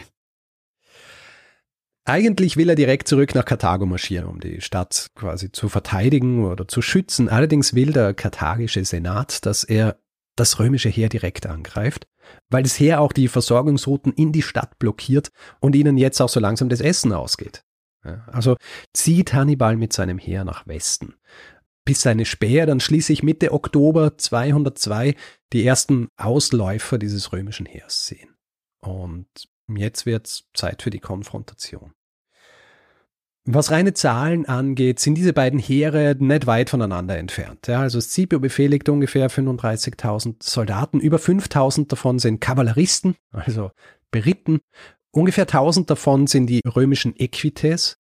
Eigentlich 2.10 2.56
will 2.56 2.70
er 2.70 2.76
direkt 2.76 3.10
zurück 3.10 3.36
nach 3.36 3.44
Karthago 3.44 3.86
marschieren, 3.86 4.28
um 4.28 4.40
die 4.40 4.62
Stadt 4.62 5.12
quasi 5.14 5.52
zu 5.52 5.68
verteidigen 5.68 6.46
oder 6.46 6.66
zu 6.66 6.82
schützen. 6.82 7.28
Allerdings 7.28 7.74
will 7.74 7.92
der 7.92 8.14
karthagische 8.14 8.86
Senat, 8.86 9.46
dass 9.46 9.66
er 9.66 10.00
das 10.38 10.58
römische 10.58 10.88
Heer 10.88 11.10
direkt 11.10 11.48
angreift, 11.48 12.08
weil 12.50 12.64
das 12.64 12.80
Heer 12.80 13.02
auch 13.02 13.12
die 13.12 13.28
Versorgungsrouten 13.28 14.14
in 14.14 14.32
die 14.32 14.42
Stadt 14.42 14.80
blockiert 14.80 15.32
und 15.60 15.76
ihnen 15.76 15.98
jetzt 15.98 16.22
auch 16.22 16.30
so 16.30 16.40
langsam 16.40 16.70
das 16.70 16.80
Essen 16.80 17.12
ausgeht. 17.12 17.66
Also 18.28 18.56
zieht 18.94 19.34
Hannibal 19.34 19.76
mit 19.76 19.92
seinem 19.92 20.18
Heer 20.18 20.46
nach 20.46 20.66
Westen. 20.66 21.16
Bis 21.84 22.04
seine 22.04 22.24
Späher 22.24 22.66
dann 22.66 22.80
schließlich 22.80 23.22
Mitte 23.22 23.52
Oktober 23.52 24.18
202 24.18 25.14
die 25.52 25.66
ersten 25.66 26.08
Ausläufer 26.16 27.00
dieses 27.00 27.34
römischen 27.34 27.66
Heers 27.66 28.06
sehen. 28.06 28.38
Und 28.80 29.28
jetzt 29.76 30.06
wird's 30.06 30.46
Zeit 30.54 30.84
für 30.84 30.90
die 30.90 31.02
Konfrontation. 31.02 31.92
Was 33.50 33.72
reine 33.72 33.94
Zahlen 33.94 34.46
angeht, 34.46 35.00
sind 35.00 35.16
diese 35.16 35.32
beiden 35.32 35.58
Heere 35.58 36.18
nicht 36.20 36.48
weit 36.48 36.70
voneinander 36.70 37.18
entfernt. 37.18 37.68
Ja, 37.68 37.80
also 37.80 38.02
Scipio 38.02 38.42
befehligt 38.42 38.90
ungefähr 38.90 39.30
35.000 39.32 40.36
Soldaten, 40.44 41.00
über 41.00 41.16
5.000 41.16 41.88
davon 41.88 42.20
sind 42.20 42.42
Kavalleristen, 42.42 43.16
also 43.32 43.72
Beritten, 44.12 44.60
ungefähr 45.12 45.48
1.000 45.48 45.86
davon 45.86 46.28
sind 46.28 46.48
die 46.48 46.60
römischen 46.66 47.16
Equites 47.16 47.98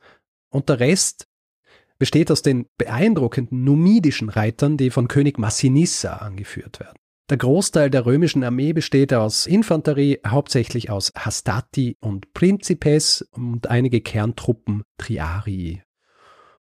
und 0.49 0.67
der 0.67 0.81
Rest 0.81 1.29
besteht 1.97 2.29
aus 2.29 2.41
den 2.41 2.67
beeindruckenden 2.77 3.63
numidischen 3.63 4.27
Reitern, 4.27 4.75
die 4.75 4.89
von 4.89 5.07
König 5.07 5.39
Massinissa 5.39 6.17
angeführt 6.17 6.81
werden. 6.81 6.97
Der 7.29 7.37
Großteil 7.37 7.89
der 7.89 8.05
römischen 8.05 8.41
Armee 8.45 8.71
besteht 8.71 9.13
aus 9.13 9.47
Infanterie, 9.47 10.19
hauptsächlich 10.25 10.89
aus 10.89 11.11
Hastati 11.13 11.97
und 11.99 12.33
Principes 12.33 13.27
und 13.31 13.67
einige 13.67 13.99
Kerntruppen 13.99 14.83
Triarii. 14.97 15.81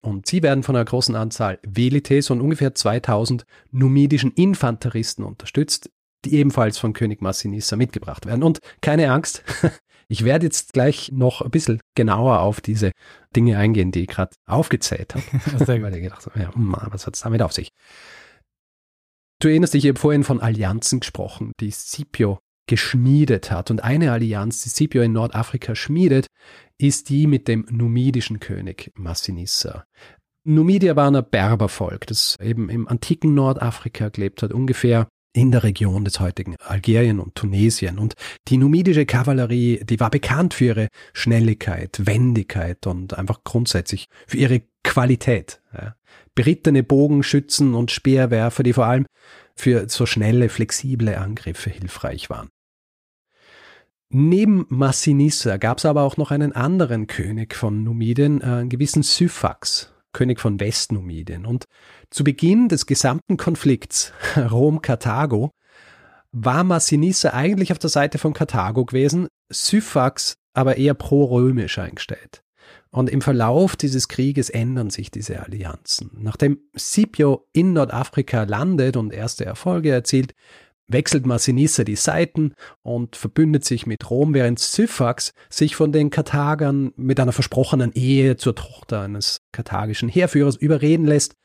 Und 0.02 0.28
sie 0.28 0.44
werden 0.44 0.64
von 0.64 0.76
einer 0.76 0.84
großen 0.84 1.16
Anzahl 1.16 1.60
Velites 1.66 2.30
und 2.30 2.42
ungefähr 2.42 2.76
2000 2.76 3.46
numidischen 3.72 4.32
Infanteristen 4.34 5.24
unterstützt, 5.24 5.92
die 6.26 6.36
ebenfalls 6.36 6.78
von 6.78 6.92
König 6.92 7.22
Massinissa 7.22 7.78
mitgebracht 7.78 8.26
werden. 8.26 8.44
Und 8.44 8.60
keine 8.82 9.14
Angst, 9.14 9.44
ich 10.10 10.26
werde 10.26 10.48
jetzt 10.48 10.74
gleich 10.74 11.10
noch 11.14 11.42
ein 11.42 11.52
bisschen 11.52 11.80
genauer 11.96 12.42
auf 12.42 12.60
diese 12.60 12.92
Dinge 13.34 13.58
eingehen, 13.58 13.92
die 13.92 14.02
ich 14.02 14.08
gerade 14.08 14.36
aufgezählt 14.46 15.16
habe. 15.16 15.24
Weil 15.84 15.96
ich 15.96 16.04
gedacht 16.04 16.26
habe, 16.26 16.38
ja, 16.38 16.54
hm, 16.54 16.76
was 16.88 17.08
hat 17.08 17.16
es 17.16 17.22
damit 17.22 17.42
auf 17.42 17.54
sich? 17.54 17.70
Du 19.42 19.48
erinnerst 19.48 19.74
dich, 19.74 19.86
ich 19.86 19.90
habe 19.90 20.00
vorhin 20.00 20.26
von 20.26 20.42
Allianzen 20.42 21.00
gesprochen, 21.00 21.54
die 21.62 21.72
Scipio 21.72 22.40
geschmiedet 22.68 23.52
hat. 23.52 23.72
Und 23.72 23.82
eine 23.82 24.12
Allianz, 24.12 24.62
die 24.64 24.70
Scipio 24.70 25.02
in 25.02 25.14
Nordafrika 25.14 25.76
schmiedet, 25.76 26.28
ist 26.78 27.10
die 27.10 27.26
mit 27.26 27.48
dem 27.48 27.66
numidischen 27.70 28.42
König 28.42 28.92
Massinissa. 28.96 29.86
Numidier 30.44 30.98
waren 30.98 31.16
ein 31.16 31.26
Berbervolk, 31.30 32.06
das 32.08 32.36
eben 32.42 32.70
im 32.70 32.88
antiken 32.88 33.34
Nordafrika 33.34 34.10
gelebt 34.10 34.44
hat, 34.44 34.52
ungefähr 34.52 35.08
in 35.34 35.52
der 35.52 35.64
Region 35.64 36.04
des 36.04 36.20
heutigen 36.20 36.56
Algerien 36.58 37.20
und 37.20 37.36
Tunesien. 37.36 37.98
Und 37.98 38.16
die 38.50 38.58
numidische 38.58 39.06
Kavallerie, 39.06 39.86
die 39.86 40.00
war 40.00 40.10
bekannt 40.10 40.54
für 40.54 40.66
ihre 40.66 40.88
Schnelligkeit, 41.14 42.06
Wendigkeit 42.06 42.86
und 42.88 43.18
einfach 43.18 43.44
grundsätzlich 43.44 44.06
für 44.28 44.38
ihre 44.38 44.64
Qualität. 44.84 45.62
Ja. 45.74 45.96
Berittene 46.36 46.84
Bogenschützen 46.84 47.74
und 47.74 47.92
Speerwerfer, 47.92 48.64
die 48.64 48.74
vor 48.74 48.86
allem 48.86 49.06
für 49.56 49.90
so 49.90 50.06
schnelle, 50.06 50.50
flexible 50.50 51.16
Angriffe 51.16 51.70
hilfreich 51.70 52.30
waren. 52.30 52.50
Neben 54.12 54.66
Massinissa 54.70 55.58
gab 55.58 55.78
es 55.78 55.86
aber 55.86 56.02
auch 56.02 56.18
noch 56.18 56.32
einen 56.32 56.54
anderen 56.54 57.06
König 57.06 57.54
von 57.54 57.84
Numidien, 57.84 58.42
äh, 58.42 58.46
einen 58.46 58.70
gewissen 58.70 59.04
Syphax, 59.04 59.94
König 60.14 60.40
von 60.40 60.60
Westnumidien. 60.60 61.46
Und 61.46 61.66
zu 62.10 62.24
Beginn 62.24 62.70
des 62.70 62.88
gesamten 62.88 63.38
Konflikts 63.38 64.12
Rom-Karthago 64.36 65.52
war 66.32 66.64
Massinissa 66.64 67.34
eigentlich 67.34 67.72
auf 67.72 67.80
der 67.80 67.90
Seite 67.90 68.18
von 68.18 68.34
Karthago 68.34 68.86
gewesen, 68.86 69.28
Syphax 69.50 70.36
aber 70.54 70.78
eher 70.78 70.96
pro-römisch 70.96 71.78
eingestellt. 71.78 72.42
Und 72.92 73.10
im 73.10 73.22
Verlauf 73.22 73.76
dieses 73.76 74.08
Krieges 74.08 74.50
ändern 74.50 74.90
sich 74.90 75.12
diese 75.12 75.44
Allianzen. 75.44 76.10
Nachdem 76.20 76.60
Scipio 76.76 77.48
in 77.54 77.74
Nordafrika 77.74 78.44
landet 78.44 78.98
und 78.98 79.14
erste 79.14 79.46
Erfolge 79.46 79.92
erzielt, 79.92 80.34
wechselt 80.88 81.26
Massinissa 81.26 81.84
die 81.84 81.96
Seiten 81.96 82.54
und 82.82 83.16
verbündet 83.16 83.64
sich 83.64 83.86
mit 83.86 84.10
Rom, 84.10 84.34
während 84.34 84.60
Syphax 84.60 85.34
sich 85.50 85.76
von 85.76 85.92
den 85.92 86.10
Karthagern 86.10 86.92
mit 86.96 87.20
einer 87.20 87.32
versprochenen 87.32 87.92
Ehe 87.94 88.38
zur 88.38 88.56
Tochter 88.56 89.02
eines 89.02 89.42
karthagischen 89.52 90.10
Heerführers 90.10 90.56
überreden 90.56 91.06
lässt, 91.06 91.36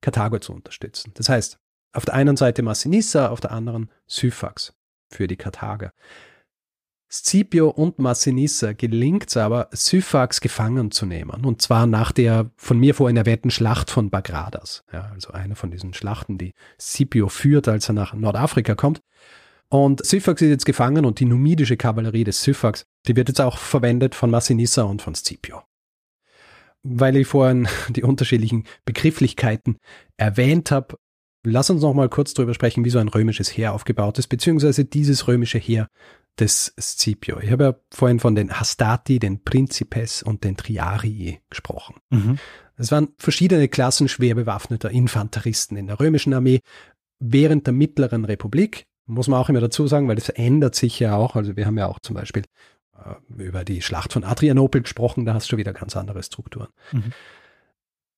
Karthago 0.00 0.38
zu 0.38 0.54
unterstützen. 0.54 1.12
Das 1.14 1.28
heißt, 1.28 1.58
auf 1.92 2.04
der 2.04 2.14
einen 2.14 2.36
Seite 2.36 2.62
Massinissa, 2.62 3.28
auf 3.28 3.40
der 3.40 3.52
anderen 3.52 3.90
Syphax 4.06 4.74
für 5.10 5.26
die 5.26 5.36
Karthager. 5.36 5.92
Scipio 7.08 7.68
und 7.68 7.98
Massinissa 7.98 8.72
gelingt 8.72 9.28
es 9.28 9.36
aber, 9.36 9.68
Syphax 9.72 10.40
gefangen 10.40 10.90
zu 10.90 11.06
nehmen. 11.06 11.44
Und 11.44 11.62
zwar 11.62 11.86
nach 11.86 12.10
der 12.10 12.50
von 12.56 12.78
mir 12.78 12.94
vorhin 12.94 13.16
erwähnten 13.16 13.50
Schlacht 13.50 13.90
von 13.90 14.10
Bagradas. 14.10 14.84
Ja, 14.92 15.10
also 15.12 15.30
eine 15.30 15.54
von 15.54 15.70
diesen 15.70 15.94
Schlachten, 15.94 16.36
die 16.36 16.52
Scipio 16.80 17.28
führt, 17.28 17.68
als 17.68 17.88
er 17.88 17.94
nach 17.94 18.12
Nordafrika 18.12 18.74
kommt. 18.74 19.00
Und 19.68 20.04
Syphax 20.04 20.42
ist 20.42 20.48
jetzt 20.48 20.66
gefangen 20.66 21.04
und 21.04 21.20
die 21.20 21.24
numidische 21.24 21.76
Kavallerie 21.76 22.24
des 22.24 22.42
Syphax, 22.42 22.86
die 23.06 23.16
wird 23.16 23.28
jetzt 23.28 23.40
auch 23.40 23.58
verwendet 23.58 24.14
von 24.14 24.30
Massinissa 24.30 24.82
und 24.82 25.02
von 25.02 25.14
Scipio. 25.14 25.62
Weil 26.82 27.16
ich 27.16 27.26
vorhin 27.26 27.68
die 27.88 28.02
unterschiedlichen 28.02 28.64
Begrifflichkeiten 28.84 29.78
erwähnt 30.16 30.70
habe, 30.70 30.96
lass 31.44 31.70
uns 31.70 31.82
noch 31.82 31.94
mal 31.94 32.08
kurz 32.08 32.34
darüber 32.34 32.54
sprechen, 32.54 32.84
wie 32.84 32.90
so 32.90 32.98
ein 32.98 33.08
römisches 33.08 33.56
Heer 33.56 33.72
aufgebaut 33.72 34.18
ist, 34.18 34.28
beziehungsweise 34.28 34.84
dieses 34.84 35.28
römische 35.28 35.58
Heer 35.58 35.88
des 36.38 36.74
Scipio. 36.78 37.40
Ich 37.40 37.50
habe 37.50 37.64
ja 37.64 37.74
vorhin 37.90 38.20
von 38.20 38.34
den 38.34 38.52
Hastati, 38.52 39.18
den 39.18 39.42
Principes 39.42 40.22
und 40.22 40.44
den 40.44 40.56
Triarii 40.56 41.40
gesprochen. 41.48 41.96
Mhm. 42.10 42.38
Es 42.76 42.92
waren 42.92 43.08
verschiedene 43.16 43.68
Klassen 43.68 44.08
schwer 44.08 44.34
bewaffneter 44.34 44.90
Infanteristen 44.90 45.76
in 45.76 45.86
der 45.86 45.98
römischen 45.98 46.34
Armee 46.34 46.60
während 47.18 47.66
der 47.66 47.74
Mittleren 47.74 48.24
Republik. 48.24 48.86
Muss 49.06 49.28
man 49.28 49.40
auch 49.40 49.48
immer 49.48 49.60
dazu 49.60 49.86
sagen, 49.86 50.08
weil 50.08 50.16
das 50.16 50.28
ändert 50.28 50.74
sich 50.74 50.98
ja 51.00 51.16
auch. 51.16 51.36
Also 51.36 51.56
wir 51.56 51.66
haben 51.66 51.78
ja 51.78 51.86
auch 51.86 52.00
zum 52.00 52.14
Beispiel 52.14 52.42
äh, 52.94 53.42
über 53.42 53.64
die 53.64 53.82
Schlacht 53.82 54.12
von 54.12 54.24
Adrianopel 54.24 54.82
gesprochen, 54.82 55.24
da 55.24 55.34
hast 55.34 55.50
du 55.52 55.56
wieder 55.56 55.72
ganz 55.72 55.96
andere 55.96 56.22
Strukturen. 56.22 56.68
Mhm. 56.92 57.12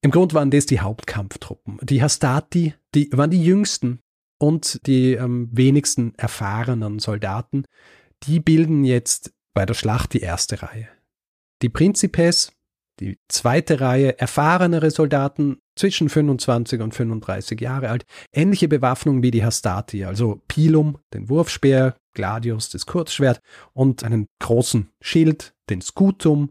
Im 0.00 0.10
Grund 0.10 0.32
waren 0.34 0.50
das 0.50 0.66
die 0.66 0.80
Hauptkampftruppen. 0.80 1.78
Die 1.82 2.02
Hastati, 2.02 2.74
die 2.94 3.10
waren 3.12 3.30
die 3.30 3.42
jüngsten 3.42 4.00
und 4.38 4.86
die 4.86 5.14
ähm, 5.14 5.48
wenigsten 5.52 6.14
erfahrenen 6.16 7.00
Soldaten. 7.00 7.64
Die 8.24 8.40
bilden 8.40 8.84
jetzt 8.84 9.32
bei 9.54 9.66
der 9.66 9.74
Schlacht 9.74 10.12
die 10.12 10.20
erste 10.20 10.62
Reihe. 10.62 10.88
Die 11.62 11.68
Principes, 11.68 12.52
die 13.00 13.18
zweite 13.28 13.80
Reihe, 13.80 14.18
erfahrenere 14.18 14.90
Soldaten 14.90 15.58
zwischen 15.76 16.08
25 16.08 16.80
und 16.80 16.94
35 16.94 17.60
Jahre 17.60 17.90
alt, 17.90 18.04
ähnliche 18.32 18.68
Bewaffnung 18.68 19.22
wie 19.22 19.30
die 19.30 19.44
Hastati, 19.44 20.04
also 20.04 20.42
Pilum, 20.48 20.98
den 21.14 21.28
Wurfspeer, 21.28 21.96
Gladius, 22.14 22.70
das 22.70 22.86
Kurzschwert 22.86 23.40
und 23.72 24.02
einen 24.02 24.26
großen 24.40 24.90
Schild, 25.00 25.54
den 25.70 25.80
Scutum. 25.80 26.50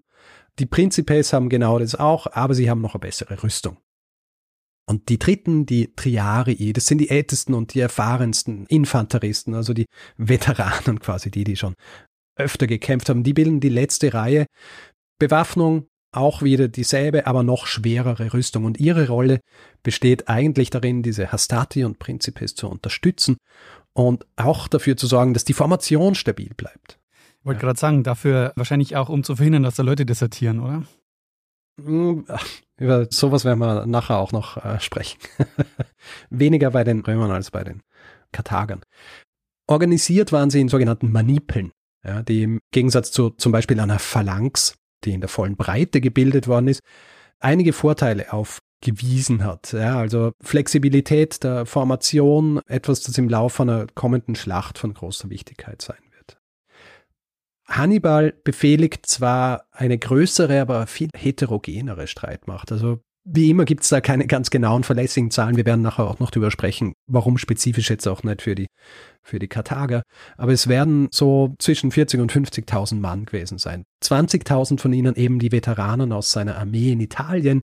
Die 0.60 0.65
Principes 0.65 1.34
haben 1.34 1.49
genau 1.49 1.80
das 1.80 1.95
auch, 1.95 2.27
aber 2.27 2.53
sie 2.53 2.69
haben 2.69 2.82
noch 2.82 2.95
eine 2.95 3.01
bessere 3.01 3.43
Rüstung. 3.43 3.77
Und 4.89 5.10
die 5.10 5.19
dritten, 5.19 5.65
die 5.65 5.93
Triarii, 5.95 6.71
das 6.71 6.88
sind 6.88 7.00
die 7.00 7.10
ältesten 7.10 7.54
und 7.54 7.73
die 7.73 7.82
erfahrensten 7.82 8.65
Infanteristen, 8.67 9.54
also 9.54 9.73
die 9.73 9.86
Veteranen 10.17 11.00
quasi, 11.00 11.30
die, 11.30 11.43
die 11.43 11.58
schon 11.58 11.76
öfter 12.38 12.67
gekämpft 12.67 13.10
haben, 13.10 13.23
die 13.23 13.34
bilden 13.34 13.60
die 13.60 13.69
letzte 13.69 14.13
Reihe. 14.13 14.45
Bewaffnung 15.19 15.88
auch 16.13 16.41
wieder 16.41 16.67
dieselbe, 16.67 17.28
aber 17.28 17.43
noch 17.43 17.67
schwerere 17.67 18.34
Rüstung. 18.34 18.63
Und 18.65 18.80
ihre 18.80 19.08
Rolle 19.08 19.39
besteht 19.84 20.30
eigentlich 20.30 20.69
darin, 20.69 21.04
diese 21.04 21.32
Hastati 21.32 21.84
und 21.84 22.00
Principes 22.00 22.56
zu 22.56 22.69
unterstützen 22.69 23.38
und 23.93 24.26
auch 24.36 24.67
dafür 24.67 24.95
zu 24.95 25.08
sorgen, 25.08 25.34
dass 25.34 25.43
die 25.43 25.54
Formation 25.54 26.15
stabil 26.15 26.52
bleibt. 26.56 27.00
Ich 27.39 27.45
wollte 27.45 27.58
Ja. 27.58 27.67
gerade 27.67 27.80
sagen, 27.80 28.04
dafür 28.04 28.54
wahrscheinlich 28.56 28.95
auch, 28.95 29.10
um 29.10 29.23
zu 29.23 29.36
verhindern, 29.36 29.63
dass 29.63 29.76
da 29.76 29.84
Leute 29.84 30.06
desertieren, 30.06 30.60
oder? 30.60 30.84
Hm, 31.83 32.25
über 32.77 33.07
sowas 33.09 33.45
werden 33.45 33.59
wir 33.59 33.85
nachher 33.85 34.17
auch 34.17 34.31
noch 34.31 34.57
äh, 34.63 34.79
sprechen. 34.79 35.19
Weniger 36.29 36.71
bei 36.71 36.83
den 36.83 37.01
Römern 37.01 37.31
als 37.31 37.51
bei 37.51 37.63
den 37.63 37.81
Karthagern. 38.31 38.81
Organisiert 39.67 40.31
waren 40.31 40.49
sie 40.49 40.61
in 40.61 40.69
sogenannten 40.69 41.11
Manipeln, 41.11 41.71
ja, 42.03 42.23
die 42.23 42.43
im 42.43 42.59
Gegensatz 42.71 43.11
zu 43.11 43.31
zum 43.31 43.51
Beispiel 43.51 43.79
einer 43.79 43.99
Phalanx, 43.99 44.77
die 45.03 45.13
in 45.13 45.21
der 45.21 45.29
vollen 45.29 45.55
Breite 45.55 46.01
gebildet 46.01 46.47
worden 46.47 46.69
ist, 46.69 46.81
einige 47.39 47.73
Vorteile 47.73 48.33
aufgewiesen 48.33 49.43
hat. 49.43 49.73
Ja, 49.73 49.99
also 49.99 50.31
Flexibilität 50.41 51.43
der 51.43 51.65
Formation, 51.65 52.61
etwas, 52.67 53.01
das 53.01 53.17
im 53.17 53.29
Laufe 53.29 53.63
einer 53.63 53.87
kommenden 53.93 54.35
Schlacht 54.35 54.77
von 54.77 54.93
großer 54.93 55.29
Wichtigkeit 55.29 55.81
sein. 55.81 55.97
Hannibal 57.67 58.34
befehligt 58.43 59.06
zwar 59.06 59.65
eine 59.71 59.97
größere, 59.97 60.62
aber 60.62 60.88
viel 60.88 61.10
heterogenere 61.15 62.08
Streitmacht. 62.08 62.71
Also 62.71 62.99
wie 63.30 63.49
immer 63.49 63.65
gibt 63.65 63.84
es 63.84 63.89
da 63.89 63.99
keine 63.99 64.25
ganz 64.25 64.49
genauen, 64.49 64.86
verlässlichen 64.86 65.32
Zahlen. 65.32 65.58
Wir 65.58 65.65
werden 65.65 65.82
nachher 65.82 66.08
auch 66.08 66.19
noch 66.19 66.32
drüber 66.32 66.49
sprechen, 66.49 66.93
warum 67.08 67.38
spezifisch 67.38 67.89
jetzt 67.89 68.08
auch 68.08 68.23
nicht 68.23 68.41
für 68.41 68.56
die, 68.56 68.67
für 69.21 69.38
die 69.38 69.49
Karthager. 69.49 70.03
Aber 70.38 70.53
es 70.53 70.69
werden 70.69 71.10
so 71.12 71.53
zwischen 71.60 71.91
40 71.91 72.21
und 72.21 72.32
50.000 72.32 72.95
Mann 73.01 73.25
gewesen 73.25 73.58
sein. 73.58 73.84
20.000 74.01 74.80
von 74.80 74.93
ihnen 74.93 75.15
eben 75.15 75.39
die 75.39 75.51
Veteranen 75.51 76.13
aus 76.13 76.32
seiner 76.32 76.58
Armee 76.58 76.93
in 76.93 77.01
Italien, 77.01 77.62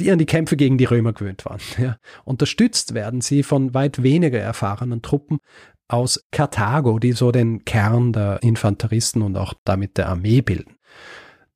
die 0.00 0.10
an 0.10 0.18
die 0.18 0.26
Kämpfe 0.26 0.56
gegen 0.56 0.78
die 0.78 0.84
Römer 0.84 1.12
gewöhnt 1.12 1.44
waren. 1.44 1.60
Ja. 1.78 1.96
Unterstützt 2.24 2.94
werden 2.94 3.20
sie 3.20 3.42
von 3.42 3.74
weit 3.74 4.02
weniger 4.02 4.38
erfahrenen 4.38 5.02
Truppen 5.02 5.38
aus 5.88 6.24
Karthago, 6.32 6.98
die 6.98 7.12
so 7.12 7.30
den 7.32 7.64
Kern 7.64 8.12
der 8.12 8.42
Infanteristen 8.42 9.22
und 9.22 9.36
auch 9.36 9.54
damit 9.64 9.98
der 9.98 10.08
Armee 10.08 10.40
bilden. 10.40 10.76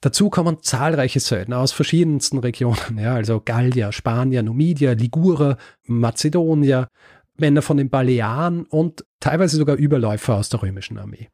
Dazu 0.01 0.31
kommen 0.31 0.62
zahlreiche 0.62 1.19
Söldner 1.19 1.59
aus 1.59 1.73
verschiedensten 1.73 2.38
Regionen, 2.38 2.99
ja, 2.99 3.14
also 3.14 3.41
Gallier, 3.41 3.91
Spanier, 3.91 4.43
Numidier, 4.43 4.95
Ligurer, 4.95 5.57
Mazedonier, 5.87 6.88
Männer 7.37 7.62
von 7.62 7.77
den 7.77 7.91
Balearen 7.91 8.64
und 8.64 9.05
teilweise 9.21 9.57
sogar 9.57 9.77
Überläufer 9.77 10.37
aus 10.37 10.49
der 10.51 10.62
römischen 10.62 10.99
Armee. 10.99 11.29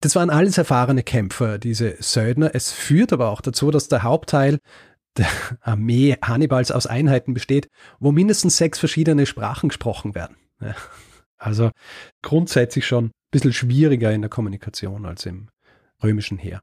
Das 0.00 0.14
waren 0.16 0.30
alles 0.30 0.58
erfahrene 0.58 1.02
Kämpfer, 1.02 1.58
diese 1.58 1.96
Söldner. 1.98 2.54
Es 2.54 2.70
führt 2.70 3.12
aber 3.12 3.30
auch 3.30 3.40
dazu, 3.40 3.70
dass 3.70 3.88
der 3.88 4.02
Hauptteil 4.02 4.58
der 5.16 5.28
Armee 5.62 6.16
Hannibals 6.22 6.70
aus 6.70 6.86
Einheiten 6.86 7.34
besteht, 7.34 7.68
wo 7.98 8.12
mindestens 8.12 8.56
sechs 8.56 8.78
verschiedene 8.78 9.26
Sprachen 9.26 9.70
gesprochen 9.70 10.14
werden. 10.14 10.36
Ja. 10.60 10.74
Also 11.44 11.72
grundsätzlich 12.22 12.86
schon 12.86 13.06
ein 13.06 13.12
bisschen 13.30 13.52
schwieriger 13.52 14.10
in 14.12 14.22
der 14.22 14.30
Kommunikation 14.30 15.04
als 15.04 15.26
im 15.26 15.48
römischen 16.02 16.38
Heer. 16.38 16.62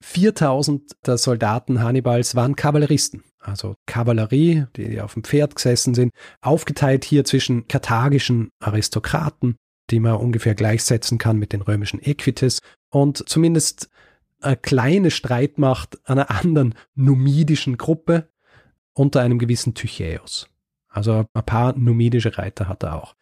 4000 0.00 0.92
der 1.04 1.18
Soldaten 1.18 1.82
Hannibals 1.82 2.36
waren 2.36 2.54
Kavalleristen, 2.54 3.24
also 3.40 3.74
Kavallerie, 3.86 4.66
die 4.76 5.00
auf 5.00 5.14
dem 5.14 5.24
Pferd 5.24 5.56
gesessen 5.56 5.94
sind, 5.94 6.12
aufgeteilt 6.40 7.04
hier 7.04 7.24
zwischen 7.24 7.66
karthagischen 7.66 8.50
Aristokraten, 8.60 9.56
die 9.90 9.98
man 9.98 10.16
ungefähr 10.16 10.54
gleichsetzen 10.54 11.18
kann 11.18 11.38
mit 11.38 11.52
den 11.52 11.62
römischen 11.62 12.00
Equites, 12.00 12.60
und 12.90 13.28
zumindest 13.28 13.88
eine 14.40 14.56
kleine 14.56 15.10
Streitmacht 15.10 15.98
einer 16.08 16.30
anderen 16.30 16.76
numidischen 16.94 17.76
Gruppe 17.76 18.28
unter 18.92 19.20
einem 19.22 19.40
gewissen 19.40 19.74
Tychäus. 19.74 20.48
Also 20.88 21.24
ein 21.34 21.44
paar 21.44 21.76
numidische 21.76 22.38
Reiter 22.38 22.68
hat 22.68 22.84
er 22.84 23.02
auch. 23.02 23.16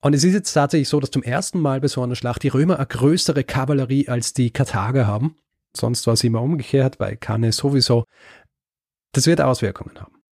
Und 0.00 0.14
es 0.14 0.24
ist 0.24 0.34
jetzt 0.34 0.52
tatsächlich 0.52 0.88
so, 0.88 1.00
dass 1.00 1.10
zum 1.10 1.22
ersten 1.22 1.60
Mal 1.60 1.80
bei 1.80 1.88
so 1.88 2.02
einer 2.02 2.14
Schlacht 2.14 2.42
die 2.42 2.48
Römer 2.48 2.76
eine 2.76 2.86
größere 2.86 3.42
Kavallerie 3.44 4.08
als 4.08 4.32
die 4.32 4.50
Karthager 4.50 5.06
haben. 5.06 5.36
Sonst 5.76 6.06
war 6.06 6.14
es 6.14 6.24
immer 6.24 6.40
umgekehrt, 6.40 6.98
bei 6.98 7.16
Cannae 7.16 7.52
sowieso. 7.52 8.04
Das 9.12 9.26
wird 9.26 9.40
Auswirkungen 9.40 9.98
haben. 10.00 10.22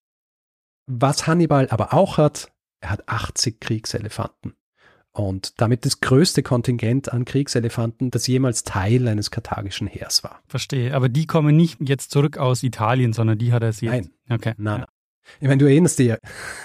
Was 0.87 1.27
Hannibal 1.27 1.69
aber 1.71 1.93
auch 1.93 2.17
hat, 2.17 2.53
er 2.81 2.91
hat 2.91 3.09
80 3.09 3.61
Kriegselefanten. 3.61 4.55
Und 5.13 5.61
damit 5.61 5.87
das 5.87 6.01
größte 6.01 6.43
Kontingent 6.43 7.11
an 7.13 7.25
Kriegselefanten, 7.25 8.11
das 8.11 8.27
jemals 8.27 8.65
Teil 8.65 9.09
eines 9.09 9.31
karthagischen 9.31 9.87
Heers 9.87 10.23
war. 10.23 10.43
Verstehe. 10.47 10.95
Aber 10.95 11.09
die 11.09 11.27
kommen 11.27 11.57
nicht 11.57 11.79
jetzt 11.81 12.11
zurück 12.11 12.37
aus 12.37 12.63
Italien, 12.63 13.15
sondern 13.15 13.39
die 13.39 13.53
hat 13.53 13.63
er 13.63 13.71
jetzt. 13.71 13.83
Nein. 13.83 14.11
Okay. 14.29 14.53
Nein, 14.59 14.81
ja. 14.81 14.87
Ich 15.41 15.49
meine, 15.49 15.59
du 15.59 15.67
erinnerst 15.67 15.99
dich 15.99 16.09
ja 16.09 16.17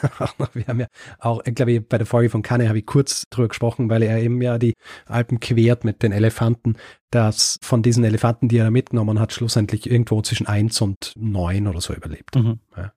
auch 0.20 0.38
noch, 0.38 0.54
wir 0.56 0.68
haben 0.68 0.80
ja 0.80 0.88
auch, 1.20 1.42
ich 1.46 1.56
glaube, 1.56 1.82
bei 1.82 1.98
der 1.98 2.08
Folge 2.08 2.30
von 2.30 2.42
Kanne 2.42 2.68
habe 2.68 2.80
ich 2.80 2.86
kurz 2.86 3.24
drüber 3.30 3.50
gesprochen, 3.50 3.90
weil 3.90 4.04
er 4.04 4.20
eben 4.20 4.42
ja 4.42 4.58
die 4.58 4.74
Alpen 5.06 5.40
quert 5.40 5.84
mit 5.84 6.04
den 6.04 6.12
Elefanten, 6.12 6.76
dass 7.10 7.58
von 7.62 7.82
diesen 7.82 8.04
Elefanten, 8.04 8.48
die 8.48 8.58
er 8.58 8.66
da 8.66 8.72
mitgenommen 8.72 9.20
hat, 9.20 9.34
schlussendlich 9.34 9.90
irgendwo 9.90 10.22
zwischen 10.22 10.48
eins 10.48 10.82
und 10.82 11.14
neun 11.18 11.68
oder 11.68 11.82
so 11.82 11.94
überlebt. 11.94 12.36
Mhm. 12.36 12.60
Ja. 12.76 12.94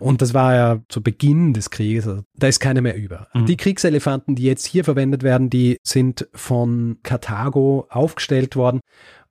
Und 0.00 0.22
das 0.22 0.32
war 0.32 0.54
ja 0.54 0.80
zu 0.88 1.02
Beginn 1.02 1.52
des 1.54 1.70
Krieges, 1.70 2.06
also 2.06 2.22
da 2.34 2.46
ist 2.46 2.60
keiner 2.60 2.80
mehr 2.80 2.96
über. 2.96 3.26
Mhm. 3.34 3.46
Die 3.46 3.56
Kriegselefanten, 3.56 4.36
die 4.36 4.44
jetzt 4.44 4.64
hier 4.64 4.84
verwendet 4.84 5.24
werden, 5.24 5.50
die 5.50 5.78
sind 5.82 6.28
von 6.32 6.98
Karthago 7.02 7.88
aufgestellt 7.90 8.54
worden 8.54 8.80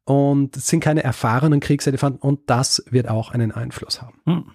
und 0.03 0.55
sind 0.55 0.81
keine 0.81 1.03
erfahrenen 1.03 1.61
Kriegselefanten 1.61 2.21
und 2.21 2.49
das 2.49 2.83
wird 2.89 3.07
auch 3.09 3.31
einen 3.31 3.53
Einfluss 3.53 4.01
haben. 4.01 4.19
Mhm. 4.25 4.51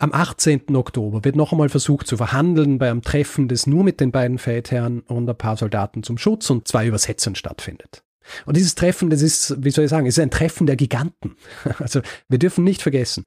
Am 0.00 0.12
18. 0.12 0.76
Oktober 0.76 1.24
wird 1.24 1.34
noch 1.34 1.50
einmal 1.50 1.68
versucht 1.68 2.06
zu 2.06 2.16
verhandeln 2.16 2.78
bei 2.78 2.88
einem 2.88 3.02
Treffen, 3.02 3.48
das 3.48 3.66
nur 3.66 3.82
mit 3.82 3.98
den 3.98 4.12
beiden 4.12 4.38
Feldherren 4.38 5.00
und 5.00 5.28
ein 5.28 5.36
paar 5.36 5.56
Soldaten 5.56 6.04
zum 6.04 6.18
Schutz 6.18 6.48
und 6.50 6.68
zwei 6.68 6.86
Übersetzern 6.86 7.34
stattfindet. 7.34 8.04
Und 8.46 8.56
dieses 8.56 8.76
Treffen, 8.76 9.10
das 9.10 9.22
ist, 9.22 9.56
wie 9.64 9.70
soll 9.70 9.86
ich 9.86 9.90
sagen, 9.90 10.06
ist 10.06 10.20
ein 10.20 10.30
Treffen 10.30 10.66
der 10.66 10.76
Giganten. 10.76 11.36
Also 11.80 12.00
wir 12.28 12.38
dürfen 12.38 12.62
nicht 12.62 12.80
vergessen, 12.80 13.24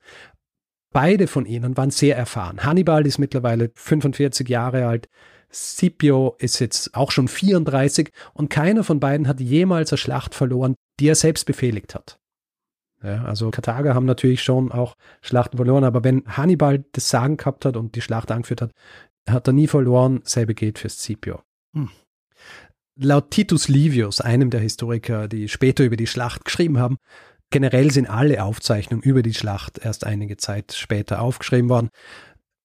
beide 0.93 1.27
von 1.27 1.45
ihnen 1.45 1.75
waren 1.75 1.91
sehr 1.91 2.15
erfahren. 2.15 2.63
Hannibal 2.63 3.05
ist 3.05 3.17
mittlerweile 3.17 3.71
45 3.75 4.47
Jahre 4.47 4.85
alt, 4.85 5.09
Scipio 5.51 6.37
ist 6.39 6.59
jetzt 6.59 6.95
auch 6.95 7.11
schon 7.11 7.27
34 7.27 8.11
und 8.33 8.49
keiner 8.49 8.85
von 8.85 9.01
beiden 9.01 9.27
hat 9.27 9.41
jemals 9.41 9.91
eine 9.91 9.97
Schlacht 9.97 10.33
verloren, 10.35 10.75
die 11.01 11.09
er 11.09 11.15
selbst 11.15 11.45
befehligt 11.45 11.95
hat. 11.95 12.20
Ja, 13.03 13.23
also 13.23 13.49
Karthager 13.49 13.95
haben 13.95 14.05
natürlich 14.05 14.43
schon 14.43 14.71
auch 14.71 14.95
Schlachten 15.21 15.57
verloren, 15.57 15.83
aber 15.83 16.03
wenn 16.03 16.23
Hannibal 16.27 16.83
das 16.91 17.09
Sagen 17.09 17.37
gehabt 17.37 17.65
hat 17.65 17.75
und 17.75 17.95
die 17.95 18.01
Schlacht 18.01 18.31
angeführt 18.31 18.61
hat, 18.61 18.71
hat 19.27 19.47
er 19.47 19.53
nie 19.53 19.67
verloren. 19.67 20.21
Selbe 20.23 20.53
gilt 20.53 20.79
für 20.79 20.89
Scipio. 20.89 21.41
Hm. 21.73 21.89
Laut 22.99 23.31
Titus 23.31 23.67
Livius, 23.67 24.21
einem 24.21 24.49
der 24.49 24.59
Historiker, 24.59 25.27
die 25.27 25.47
später 25.47 25.83
über 25.83 25.95
die 25.95 26.07
Schlacht 26.07 26.45
geschrieben 26.45 26.77
haben, 26.77 26.97
generell 27.49 27.91
sind 27.91 28.07
alle 28.07 28.43
Aufzeichnungen 28.43 29.03
über 29.03 29.23
die 29.23 29.33
Schlacht 29.33 29.79
erst 29.83 30.05
einige 30.05 30.37
Zeit 30.37 30.73
später 30.73 31.21
aufgeschrieben 31.21 31.69
worden. 31.69 31.89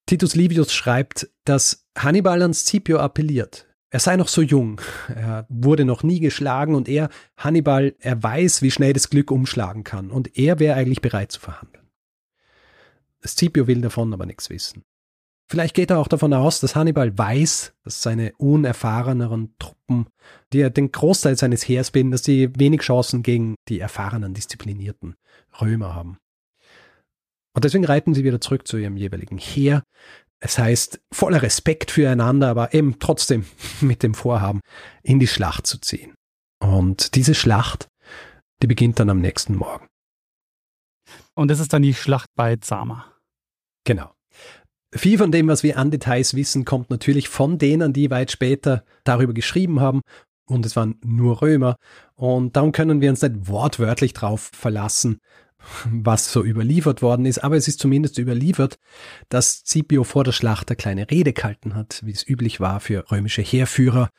Titus 0.06 0.34
Livius 0.34 0.72
schreibt, 0.72 1.28
dass 1.44 1.86
Hannibal 1.96 2.42
an 2.42 2.54
Scipio 2.54 2.98
appelliert. 2.98 3.65
Er 3.90 4.00
sei 4.00 4.16
noch 4.16 4.28
so 4.28 4.42
jung, 4.42 4.80
er 5.08 5.46
wurde 5.48 5.84
noch 5.84 6.02
nie 6.02 6.18
geschlagen 6.18 6.74
und 6.74 6.88
er, 6.88 7.08
Hannibal, 7.36 7.94
er 8.00 8.20
weiß, 8.22 8.62
wie 8.62 8.72
schnell 8.72 8.92
das 8.92 9.10
Glück 9.10 9.30
umschlagen 9.30 9.84
kann 9.84 10.10
und 10.10 10.36
er 10.36 10.58
wäre 10.58 10.76
eigentlich 10.76 11.00
bereit 11.00 11.30
zu 11.30 11.40
verhandeln. 11.40 11.88
Scipio 13.24 13.66
will 13.66 13.80
davon 13.80 14.12
aber 14.12 14.26
nichts 14.26 14.50
wissen. 14.50 14.84
Vielleicht 15.48 15.74
geht 15.74 15.90
er 15.90 15.98
auch 15.98 16.08
davon 16.08 16.32
aus, 16.32 16.58
dass 16.58 16.74
Hannibal 16.74 17.16
weiß, 17.16 17.74
dass 17.84 18.02
seine 18.02 18.32
unerfahreneren 18.36 19.54
Truppen, 19.58 20.08
die 20.52 20.58
ja 20.58 20.70
den 20.70 20.90
Großteil 20.90 21.36
seines 21.36 21.66
Heers 21.68 21.92
bilden, 21.92 22.10
dass 22.10 22.24
sie 22.24 22.50
wenig 22.58 22.80
Chancen 22.80 23.22
gegen 23.22 23.54
die 23.68 23.78
erfahrenen, 23.78 24.34
disziplinierten 24.34 25.14
Römer 25.60 25.94
haben. 25.94 26.18
Und 27.54 27.64
deswegen 27.64 27.84
reiten 27.84 28.12
sie 28.12 28.24
wieder 28.24 28.40
zurück 28.40 28.66
zu 28.66 28.76
ihrem 28.76 28.96
jeweiligen 28.96 29.38
Heer, 29.38 29.84
es 30.40 30.58
heißt, 30.58 31.00
voller 31.12 31.42
Respekt 31.42 31.90
füreinander, 31.90 32.48
aber 32.48 32.74
eben 32.74 32.98
trotzdem 32.98 33.46
mit 33.80 34.02
dem 34.02 34.14
Vorhaben, 34.14 34.60
in 35.02 35.18
die 35.18 35.26
Schlacht 35.26 35.66
zu 35.66 35.78
ziehen. 35.78 36.14
Und 36.60 37.14
diese 37.14 37.34
Schlacht, 37.34 37.88
die 38.62 38.66
beginnt 38.66 38.98
dann 38.98 39.10
am 39.10 39.20
nächsten 39.20 39.56
Morgen. 39.56 39.86
Und 41.34 41.48
das 41.48 41.60
ist 41.60 41.72
dann 41.72 41.82
die 41.82 41.94
Schlacht 41.94 42.30
bei 42.34 42.56
Zama. 42.56 43.12
Genau. 43.84 44.12
Viel 44.94 45.18
von 45.18 45.30
dem, 45.30 45.48
was 45.48 45.62
wir 45.62 45.78
an 45.78 45.90
Details 45.90 46.34
wissen, 46.34 46.64
kommt 46.64 46.90
natürlich 46.90 47.28
von 47.28 47.58
denen, 47.58 47.92
die 47.92 48.10
weit 48.10 48.30
später 48.30 48.84
darüber 49.04 49.34
geschrieben 49.34 49.80
haben. 49.80 50.00
Und 50.48 50.64
es 50.64 50.76
waren 50.76 50.98
nur 51.04 51.42
Römer. 51.42 51.76
Und 52.14 52.56
darum 52.56 52.72
können 52.72 53.00
wir 53.00 53.10
uns 53.10 53.20
nicht 53.20 53.48
wortwörtlich 53.48 54.14
drauf 54.14 54.50
verlassen, 54.54 55.18
was 55.90 56.32
so 56.32 56.44
überliefert 56.44 57.02
worden 57.02 57.26
ist, 57.26 57.42
aber 57.42 57.56
es 57.56 57.68
ist 57.68 57.80
zumindest 57.80 58.18
überliefert, 58.18 58.78
dass 59.28 59.62
Scipio 59.66 60.04
vor 60.04 60.24
der 60.24 60.32
Schlacht 60.32 60.70
eine 60.70 60.76
kleine 60.76 61.10
Rede 61.10 61.32
gehalten 61.32 61.74
hat, 61.74 62.00
wie 62.04 62.12
es 62.12 62.26
üblich 62.26 62.60
war 62.60 62.80
für 62.80 63.10
römische 63.10 63.42
Heerführer, 63.42 64.10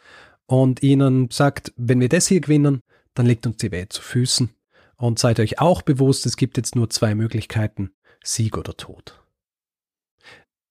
und 0.47 0.81
ihnen 0.81 1.29
sagt, 1.29 1.73
wenn 1.75 1.99
wir 1.99 2.09
das 2.09 2.27
hier 2.27 2.39
gewinnen, 2.39 2.81
dann 3.13 3.25
liegt 3.25 3.45
uns 3.45 3.57
die 3.57 3.71
Welt 3.71 3.91
zu 3.93 4.01
Füßen. 4.01 4.49
Und 4.95 5.19
seid 5.19 5.39
euch 5.39 5.59
auch 5.59 5.83
bewusst, 5.83 6.25
es 6.25 6.37
gibt 6.37 6.57
jetzt 6.57 6.75
nur 6.75 6.89
zwei 6.89 7.13
Möglichkeiten, 7.13 7.91
Sieg 8.23 8.57
oder 8.57 8.75
Tod. 8.75 9.21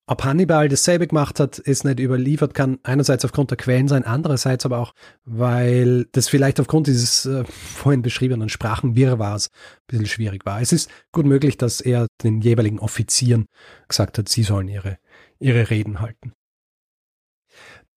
Ob 0.08 0.22
Hannibal 0.22 0.68
dasselbe 0.68 1.08
gemacht 1.08 1.40
hat, 1.40 1.58
ist 1.58 1.84
nicht 1.84 1.98
überliefert, 1.98 2.54
kann 2.54 2.78
einerseits 2.84 3.24
aufgrund 3.24 3.50
der 3.50 3.58
Quellen 3.58 3.88
sein, 3.88 4.04
andererseits 4.04 4.64
aber 4.64 4.78
auch, 4.78 4.92
weil 5.24 6.04
das 6.12 6.28
vielleicht 6.28 6.60
aufgrund 6.60 6.86
dieses 6.86 7.26
äh, 7.26 7.44
vorhin 7.44 8.02
beschriebenen 8.02 8.48
Sprachenwirrwarrs 8.48 9.48
ein 9.50 9.84
bisschen 9.88 10.06
schwierig 10.06 10.46
war. 10.46 10.60
Es 10.60 10.72
ist 10.72 10.88
gut 11.10 11.26
möglich, 11.26 11.56
dass 11.56 11.80
er 11.80 12.06
den 12.22 12.40
jeweiligen 12.40 12.78
Offizieren 12.78 13.46
gesagt 13.88 14.18
hat, 14.18 14.28
sie 14.28 14.44
sollen 14.44 14.68
ihre, 14.68 14.98
ihre 15.40 15.70
Reden 15.70 16.00
halten. 16.00 16.32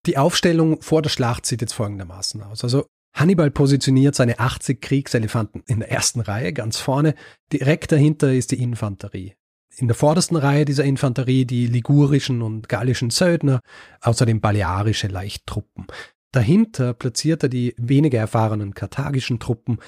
Die 0.08 0.18
Aufstellung 0.18 0.82
vor 0.82 1.04
der 1.04 1.12
Schlacht 1.12 1.46
sieht 1.46 1.62
jetzt 1.62 1.74
folgendermaßen 1.74 2.42
aus. 2.42 2.64
Also 2.64 2.88
Hannibal 3.14 3.52
positioniert 3.52 4.16
seine 4.16 4.40
80 4.40 4.82
Kriegselefanten 4.82 5.62
in 5.68 5.82
der 5.82 5.92
ersten 5.92 6.22
Reihe 6.22 6.54
ganz 6.54 6.78
vorne. 6.80 7.14
Direkt 7.54 7.92
dahinter 7.92 8.34
ist 8.34 8.50
die 8.50 8.64
Infanterie 8.64 9.36
in 9.76 9.88
der 9.88 9.96
vordersten 9.96 10.38
Reihe 10.38 10.66
dieser 10.66 10.84
Infanterie 10.84 11.46
die 11.46 11.68
ligurischen 11.68 12.42
und 12.42 12.70
gallischen 12.70 13.10
Söldner, 13.10 13.62
außerdem 14.02 14.42
balearische 14.42 15.08
Leichttruppen. 15.08 15.88
Dahinter 16.32 16.94
platziert 16.94 17.44
er 17.44 17.50
die 17.50 17.74
weniger 17.78 18.20
erfahrenen 18.20 18.74
karthagischen 18.74 19.40
Truppen 19.40 19.80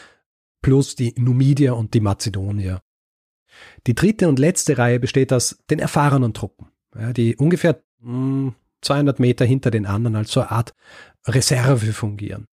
plus 0.61 0.95
die 0.95 1.13
Numidier 1.17 1.75
und 1.75 1.93
die 1.93 2.01
Mazedonier. 2.01 2.81
Die 3.87 3.95
dritte 3.95 4.27
und 4.29 4.39
letzte 4.39 4.77
Reihe 4.77 4.99
besteht 4.99 5.33
aus 5.33 5.59
den 5.69 5.79
erfahrenen 5.79 6.33
Truppen, 6.33 6.67
die 7.15 7.35
ungefähr 7.35 7.83
200 8.01 9.17
hm, 9.17 9.21
Meter 9.21 9.45
hinter 9.45 9.71
den 9.71 9.85
anderen 9.85 10.15
als 10.15 10.31
so 10.31 10.41
eine 10.41 10.51
Art 10.51 10.73
Reserve 11.27 11.93
fungieren. 11.93 12.47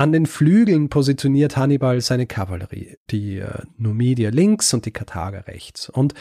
An 0.00 0.12
den 0.12 0.24
Flügeln 0.24 0.88
positioniert 0.88 1.58
Hannibal 1.58 2.00
seine 2.00 2.26
Kavallerie, 2.26 2.96
die 3.10 3.36
äh, 3.36 3.64
Numidier 3.76 4.30
links 4.30 4.72
und 4.72 4.86
die 4.86 4.92
Karthager 4.92 5.46
rechts. 5.46 5.90
Und 5.90 6.14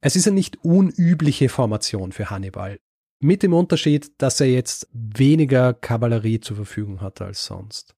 es 0.00 0.14
ist 0.14 0.28
eine 0.28 0.36
nicht 0.36 0.64
unübliche 0.64 1.48
Formation 1.48 2.12
für 2.12 2.30
Hannibal. 2.30 2.78
Mit 3.18 3.42
dem 3.42 3.52
Unterschied, 3.52 4.12
dass 4.18 4.40
er 4.40 4.46
jetzt 4.46 4.86
weniger 4.92 5.74
Kavallerie 5.74 6.38
zur 6.38 6.54
Verfügung 6.54 7.00
hat 7.00 7.20
als 7.20 7.44
sonst. 7.44 7.96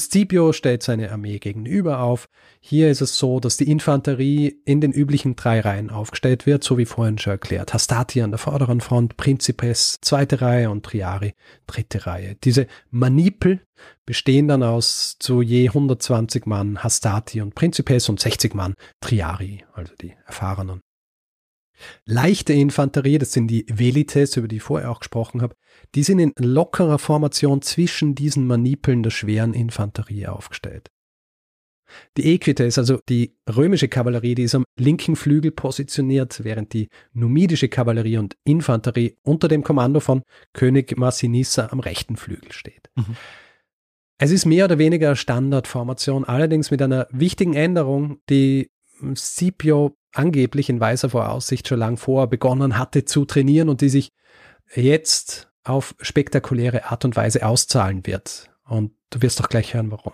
Scipio 0.00 0.52
stellt 0.52 0.82
seine 0.82 1.12
Armee 1.12 1.38
gegenüber 1.38 2.00
auf. 2.00 2.28
Hier 2.60 2.90
ist 2.90 3.02
es 3.02 3.18
so, 3.18 3.40
dass 3.40 3.58
die 3.58 3.70
Infanterie 3.70 4.60
in 4.64 4.80
den 4.80 4.92
üblichen 4.92 5.36
drei 5.36 5.60
Reihen 5.60 5.90
aufgestellt 5.90 6.46
wird, 6.46 6.64
so 6.64 6.78
wie 6.78 6.86
vorhin 6.86 7.18
schon 7.18 7.32
erklärt. 7.32 7.74
Hastati 7.74 8.22
an 8.22 8.30
der 8.30 8.38
vorderen 8.38 8.80
Front, 8.80 9.16
Principes 9.18 9.98
zweite 10.00 10.40
Reihe 10.40 10.70
und 10.70 10.84
Triari 10.84 11.34
dritte 11.66 12.06
Reihe. 12.06 12.36
Diese 12.42 12.66
Manipel 12.90 13.60
bestehen 14.06 14.48
dann 14.48 14.62
aus 14.62 15.16
zu 15.18 15.42
je 15.42 15.68
120 15.68 16.46
Mann 16.46 16.82
Hastati 16.82 17.42
und 17.42 17.54
Principes 17.54 18.08
und 18.08 18.18
60 18.18 18.54
Mann 18.54 18.74
Triari, 19.00 19.64
also 19.74 19.92
die 20.00 20.14
erfahrenen. 20.26 20.80
Leichte 22.04 22.52
Infanterie, 22.52 23.18
das 23.18 23.32
sind 23.32 23.48
die 23.48 23.66
Velites, 23.68 24.36
über 24.36 24.48
die 24.48 24.56
ich 24.56 24.62
vorher 24.62 24.90
auch 24.90 25.00
gesprochen 25.00 25.42
habe, 25.42 25.56
die 25.94 26.02
sind 26.02 26.18
in 26.18 26.32
lockerer 26.38 26.98
Formation 26.98 27.62
zwischen 27.62 28.14
diesen 28.14 28.46
Manipeln 28.46 29.02
der 29.02 29.10
schweren 29.10 29.54
Infanterie 29.54 30.26
aufgestellt. 30.26 30.90
Die 32.16 32.34
Equites, 32.34 32.78
also 32.78 33.00
die 33.08 33.36
römische 33.48 33.88
Kavallerie, 33.88 34.34
die 34.34 34.44
ist 34.44 34.54
am 34.54 34.64
linken 34.78 35.16
Flügel 35.16 35.50
positioniert, 35.50 36.42
während 36.44 36.72
die 36.72 36.88
numidische 37.12 37.68
Kavallerie 37.68 38.16
und 38.16 38.36
Infanterie 38.44 39.16
unter 39.22 39.48
dem 39.48 39.62
Kommando 39.62 40.00
von 40.00 40.22
König 40.54 40.96
Massinissa 40.96 41.68
am 41.70 41.80
rechten 41.80 42.16
Flügel 42.16 42.52
steht. 42.52 42.90
Mhm. 42.94 43.16
Es 44.18 44.30
ist 44.30 44.46
mehr 44.46 44.66
oder 44.66 44.78
weniger 44.78 45.16
Standardformation, 45.16 46.24
allerdings 46.24 46.70
mit 46.70 46.80
einer 46.80 47.08
wichtigen 47.10 47.54
Änderung, 47.54 48.20
die 48.30 48.70
Scipio 49.16 49.96
angeblich 50.12 50.68
in 50.68 50.80
weiser 50.80 51.10
Voraussicht 51.10 51.68
schon 51.68 51.78
lang 51.78 51.96
vor 51.96 52.28
begonnen 52.28 52.78
hatte 52.78 53.04
zu 53.04 53.24
trainieren 53.24 53.68
und 53.68 53.80
die 53.80 53.88
sich 53.88 54.10
jetzt 54.74 55.50
auf 55.64 55.94
spektakuläre 56.00 56.90
Art 56.90 57.04
und 57.04 57.16
Weise 57.16 57.46
auszahlen 57.46 58.06
wird. 58.06 58.50
Und 58.64 58.92
du 59.10 59.22
wirst 59.22 59.40
doch 59.40 59.48
gleich 59.48 59.74
hören, 59.74 59.90
warum. 59.90 60.12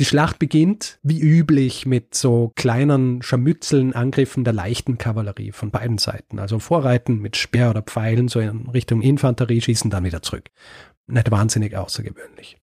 Die 0.00 0.06
Schlacht 0.06 0.38
beginnt, 0.38 0.98
wie 1.02 1.20
üblich, 1.20 1.86
mit 1.86 2.14
so 2.14 2.50
kleinen 2.56 3.22
Scharmützeln, 3.22 3.92
Angriffen 3.92 4.42
der 4.42 4.54
leichten 4.54 4.98
Kavallerie 4.98 5.52
von 5.52 5.70
beiden 5.70 5.98
Seiten. 5.98 6.38
Also 6.38 6.58
Vorreiten 6.58 7.18
mit 7.18 7.36
Speer 7.36 7.70
oder 7.70 7.82
Pfeilen, 7.82 8.28
so 8.28 8.40
in 8.40 8.68
Richtung 8.70 9.02
Infanterie, 9.02 9.60
schießen 9.60 9.90
dann 9.90 10.04
wieder 10.04 10.22
zurück. 10.22 10.50
Nicht 11.06 11.30
wahnsinnig 11.30 11.76
außergewöhnlich. 11.76 12.61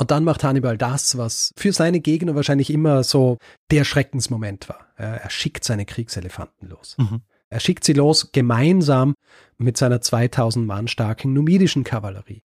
Und 0.00 0.10
dann 0.10 0.24
macht 0.24 0.44
Hannibal 0.44 0.78
das, 0.78 1.18
was 1.18 1.52
für 1.58 1.74
seine 1.74 2.00
Gegner 2.00 2.34
wahrscheinlich 2.34 2.70
immer 2.70 3.04
so 3.04 3.36
der 3.70 3.84
Schreckensmoment 3.84 4.66
war. 4.70 4.86
Er 4.96 5.28
schickt 5.28 5.62
seine 5.62 5.84
Kriegselefanten 5.84 6.70
los. 6.70 6.96
Mhm. 6.96 7.20
Er 7.50 7.60
schickt 7.60 7.84
sie 7.84 7.92
los 7.92 8.32
gemeinsam 8.32 9.12
mit 9.58 9.76
seiner 9.76 10.00
2000 10.00 10.66
Mann 10.66 10.88
starken 10.88 11.34
numidischen 11.34 11.84
Kavallerie. 11.84 12.42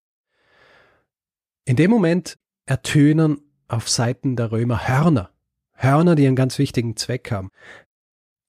In 1.64 1.78
dem 1.78 1.92
Moment 1.92 2.36
ertönen 2.66 3.40
auf 3.70 3.88
Seiten 3.88 4.36
der 4.36 4.52
Römer 4.52 4.90
Hörner. 4.90 5.30
Hörner, 5.76 6.16
die 6.16 6.28
einen 6.28 6.36
ganz 6.36 6.60
wichtigen 6.60 6.98
Zweck 6.98 7.32
haben. 7.32 7.52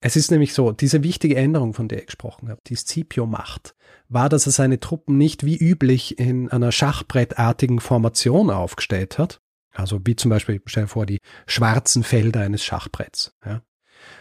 Es 0.06 0.14
ist 0.14 0.30
nämlich 0.30 0.54
so, 0.54 0.70
diese 0.70 1.02
wichtige 1.02 1.34
Änderung, 1.34 1.74
von 1.74 1.88
der 1.88 1.98
ich 1.98 2.06
gesprochen 2.06 2.48
habe, 2.48 2.60
die 2.68 2.76
Scipio 2.76 3.26
macht, 3.26 3.74
war, 4.08 4.28
dass 4.28 4.46
er 4.46 4.52
seine 4.52 4.78
Truppen 4.78 5.18
nicht 5.18 5.44
wie 5.44 5.56
üblich 5.56 6.20
in 6.20 6.48
einer 6.48 6.70
schachbrettartigen 6.70 7.80
Formation 7.80 8.50
aufgestellt 8.50 9.18
hat. 9.18 9.40
Also 9.74 9.98
wie 10.04 10.14
zum 10.14 10.28
Beispiel, 10.28 10.62
stell 10.66 10.84
dir 10.84 10.88
vor, 10.88 11.06
die 11.06 11.18
schwarzen 11.48 12.04
Felder 12.04 12.42
eines 12.42 12.62
Schachbretts. 12.62 13.34
Ja? 13.44 13.62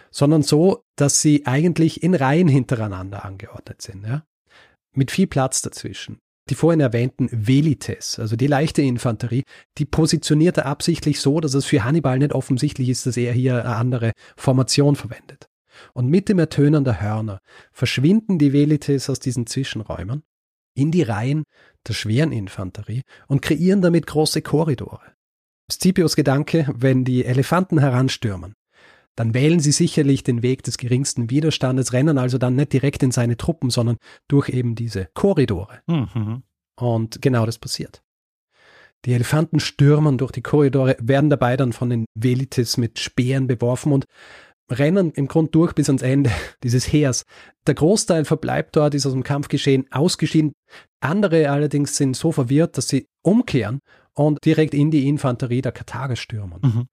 Sondern 0.09 0.41
so, 0.41 0.81
dass 0.95 1.21
sie 1.21 1.45
eigentlich 1.45 2.01
in 2.01 2.15
Reihen 2.15 2.47
hintereinander 2.47 3.23
angeordnet 3.23 3.83
sind. 3.83 4.07
Ja? 4.07 4.25
Mit 4.95 5.11
viel 5.11 5.27
Platz 5.27 5.61
dazwischen. 5.61 6.17
Die 6.49 6.55
vorhin 6.55 6.79
erwähnten 6.79 7.29
Velites, 7.31 8.17
also 8.17 8.35
die 8.35 8.47
leichte 8.47 8.81
Infanterie, 8.81 9.43
die 9.77 9.85
positioniert 9.85 10.57
er 10.57 10.65
absichtlich 10.65 11.19
so, 11.19 11.39
dass 11.41 11.53
es 11.53 11.65
für 11.65 11.83
Hannibal 11.83 12.17
nicht 12.17 12.33
offensichtlich 12.33 12.89
ist, 12.89 13.05
dass 13.05 13.17
er 13.17 13.33
hier 13.33 13.63
eine 13.63 13.75
andere 13.75 14.13
Formation 14.35 14.95
verwendet. 14.95 15.44
Und 15.93 16.09
mit 16.09 16.29
dem 16.29 16.39
Ertönen 16.39 16.83
der 16.83 17.01
Hörner 17.01 17.39
verschwinden 17.71 18.37
die 18.37 18.53
Velites 18.53 19.09
aus 19.09 19.19
diesen 19.19 19.47
Zwischenräumen 19.47 20.23
in 20.75 20.91
die 20.91 21.03
Reihen 21.03 21.43
der 21.87 21.93
schweren 21.93 22.31
Infanterie 22.31 23.01
und 23.27 23.41
kreieren 23.41 23.81
damit 23.81 24.07
große 24.07 24.41
Korridore. 24.41 25.13
Scipios 25.71 26.15
Gedanke, 26.15 26.67
wenn 26.75 27.05
die 27.05 27.25
Elefanten 27.25 27.79
heranstürmen, 27.79 28.53
dann 29.15 29.33
wählen 29.33 29.59
sie 29.59 29.71
sicherlich 29.71 30.23
den 30.23 30.43
Weg 30.43 30.63
des 30.63 30.77
geringsten 30.77 31.29
Widerstandes, 31.29 31.93
rennen 31.93 32.17
also 32.17 32.37
dann 32.37 32.55
nicht 32.55 32.73
direkt 32.73 33.01
in 33.01 33.11
seine 33.11 33.37
Truppen, 33.37 33.69
sondern 33.69 33.97
durch 34.27 34.49
eben 34.49 34.75
diese 34.75 35.07
Korridore. 35.13 35.81
Mhm. 35.87 36.43
Und 36.77 37.21
genau 37.21 37.45
das 37.45 37.57
passiert. 37.57 38.03
Die 39.05 39.13
Elefanten 39.13 39.59
stürmen 39.59 40.17
durch 40.17 40.31
die 40.31 40.41
Korridore, 40.41 40.97
werden 40.99 41.29
dabei 41.29 41.57
dann 41.57 41.73
von 41.73 41.89
den 41.89 42.05
Velites 42.15 42.77
mit 42.77 42.99
Speeren 42.99 43.47
beworfen 43.47 43.91
und 43.93 44.05
rennen 44.69 45.11
im 45.11 45.27
Grund 45.27 45.53
durch 45.55 45.73
bis 45.73 45.89
ans 45.89 46.01
Ende 46.01 46.31
dieses 46.63 46.91
Heers. 46.91 47.25
Der 47.67 47.75
Großteil 47.75 48.25
verbleibt 48.25 48.75
dort, 48.75 48.93
ist 48.93 49.05
aus 49.05 49.13
dem 49.13 49.23
Kampfgeschehen 49.23 49.85
ausgeschieden. 49.91 50.53
Andere 50.99 51.49
allerdings 51.49 51.97
sind 51.97 52.15
so 52.15 52.31
verwirrt, 52.31 52.77
dass 52.77 52.87
sie 52.87 53.07
umkehren 53.21 53.79
und 54.13 54.43
direkt 54.45 54.73
in 54.73 54.91
die 54.91 55.07
Infanterie 55.07 55.61
der 55.61 55.71
Karthager 55.71 56.15
stürmen. 56.15 56.59
Mhm. 56.61 56.87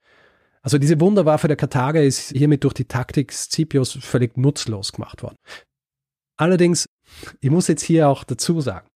Also 0.62 0.78
diese 0.78 1.00
Wunderwaffe 1.00 1.48
der 1.48 1.56
Karthager 1.56 2.02
ist 2.02 2.30
hiermit 2.30 2.62
durch 2.62 2.74
die 2.74 2.84
Taktik 2.84 3.32
Scipios 3.32 3.92
völlig 4.00 4.36
nutzlos 4.36 4.92
gemacht 4.92 5.22
worden. 5.22 5.36
Allerdings, 6.36 6.86
ich 7.40 7.50
muss 7.50 7.68
jetzt 7.68 7.82
hier 7.82 8.08
auch 8.08 8.24
dazu 8.24 8.60
sagen, 8.60 8.86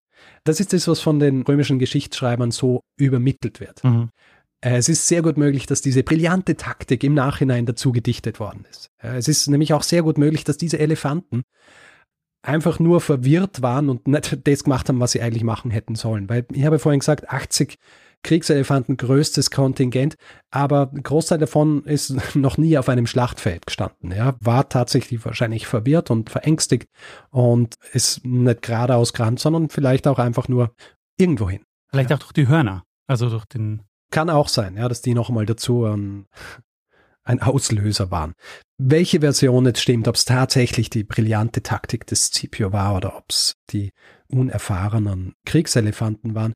das 0.43 0.59
ist 0.59 0.73
das, 0.73 0.87
was 0.87 1.01
von 1.01 1.19
den 1.19 1.41
römischen 1.43 1.77
Geschichtsschreibern 1.77 2.51
so 2.51 2.81
übermittelt 2.97 3.59
wird. 3.59 3.83
Mhm. 3.83 4.09
Äh, 4.61 4.77
es 4.77 4.89
ist 4.89 5.07
sehr 5.07 5.21
gut 5.21 5.37
möglich, 5.37 5.65
dass 5.65 5.81
diese 5.81 6.03
brillante 6.03 6.55
Taktik 6.55 7.03
im 7.03 7.13
Nachhinein 7.13 7.65
dazu 7.65 7.91
gedichtet 7.91 8.39
worden 8.39 8.65
ist. 8.69 8.89
Es 8.97 9.27
ist 9.27 9.47
nämlich 9.47 9.73
auch 9.73 9.83
sehr 9.83 10.03
gut 10.03 10.17
möglich, 10.17 10.43
dass 10.43 10.57
diese 10.57 10.79
Elefanten 10.79 11.43
einfach 12.41 12.79
nur 12.79 13.01
verwirrt 13.01 13.61
waren 13.61 13.89
und 13.89 14.07
nicht 14.07 14.39
das 14.47 14.63
gemacht 14.63 14.89
haben, 14.89 14.99
was 14.99 15.11
sie 15.11 15.21
eigentlich 15.21 15.43
machen 15.43 15.71
hätten 15.71 15.95
sollen. 15.95 16.29
Weil 16.29 16.45
ich 16.53 16.65
habe 16.65 16.79
vorhin 16.79 16.99
gesagt, 16.99 17.29
80 17.29 17.77
Kriegselefanten 18.23 18.97
größtes 18.97 19.51
Kontingent, 19.51 20.15
aber 20.49 20.89
ein 20.91 21.03
Großteil 21.03 21.37
davon 21.37 21.83
ist 21.85 22.15
noch 22.35 22.57
nie 22.57 22.77
auf 22.77 22.89
einem 22.89 23.05
Schlachtfeld 23.05 23.67
gestanden. 23.67 24.11
Ja, 24.11 24.35
war 24.41 24.69
tatsächlich 24.69 25.23
wahrscheinlich 25.23 25.67
verwirrt 25.67 26.09
und 26.09 26.29
verängstigt 26.29 26.89
und 27.29 27.75
ist 27.93 28.25
nicht 28.25 28.63
geradeaus 28.63 29.13
gerannt, 29.13 29.39
sondern 29.39 29.69
vielleicht 29.69 30.07
auch 30.07 30.19
einfach 30.19 30.47
nur 30.47 30.73
irgendwohin. 31.17 31.61
Vielleicht 31.89 32.09
ja. 32.09 32.15
auch 32.15 32.21
durch 32.21 32.33
die 32.33 32.47
Hörner, 32.47 32.83
also 33.07 33.29
durch 33.29 33.45
den 33.45 33.83
kann 34.11 34.29
auch 34.29 34.47
sein, 34.47 34.77
ja, 34.77 34.87
dass 34.87 35.01
die 35.01 35.13
nochmal 35.13 35.45
dazu 35.45 35.85
ein, 35.85 36.27
ein 37.23 37.41
Auslöser 37.41 38.09
waren. 38.09 38.33
Welche 38.77 39.19
Version 39.19 39.65
jetzt 39.65 39.81
stimmt, 39.81 40.07
ob 40.07 40.15
es 40.15 40.25
tatsächlich 40.25 40.89
die 40.89 41.03
brillante 41.03 41.61
Taktik 41.63 42.05
des 42.07 42.27
Scipio 42.27 42.71
war 42.71 42.95
oder 42.95 43.17
ob 43.17 43.25
es 43.29 43.55
die 43.69 43.91
unerfahrenen 44.27 45.33
Kriegselefanten 45.45 46.35
waren. 46.35 46.53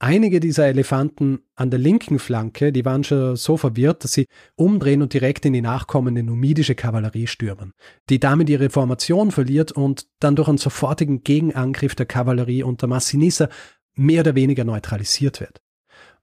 Einige 0.00 0.40
dieser 0.40 0.66
Elefanten 0.66 1.38
an 1.54 1.70
der 1.70 1.78
linken 1.78 2.18
Flanke, 2.18 2.72
die 2.72 2.84
waren 2.84 3.04
schon 3.04 3.36
so 3.36 3.56
verwirrt, 3.56 4.04
dass 4.04 4.12
sie 4.12 4.26
umdrehen 4.56 5.00
und 5.00 5.14
direkt 5.14 5.46
in 5.46 5.54
die 5.54 5.62
nachkommende 5.62 6.22
numidische 6.22 6.74
Kavallerie 6.74 7.26
stürmen, 7.26 7.72
die 8.10 8.20
damit 8.20 8.50
ihre 8.50 8.70
Formation 8.70 9.30
verliert 9.30 9.72
und 9.72 10.06
dann 10.20 10.36
durch 10.36 10.48
einen 10.48 10.58
sofortigen 10.58 11.22
Gegenangriff 11.22 11.94
der 11.94 12.06
Kavallerie 12.06 12.64
unter 12.64 12.86
Massinissa 12.86 13.48
mehr 13.94 14.20
oder 14.20 14.34
weniger 14.34 14.64
neutralisiert 14.64 15.40
wird. 15.40 15.60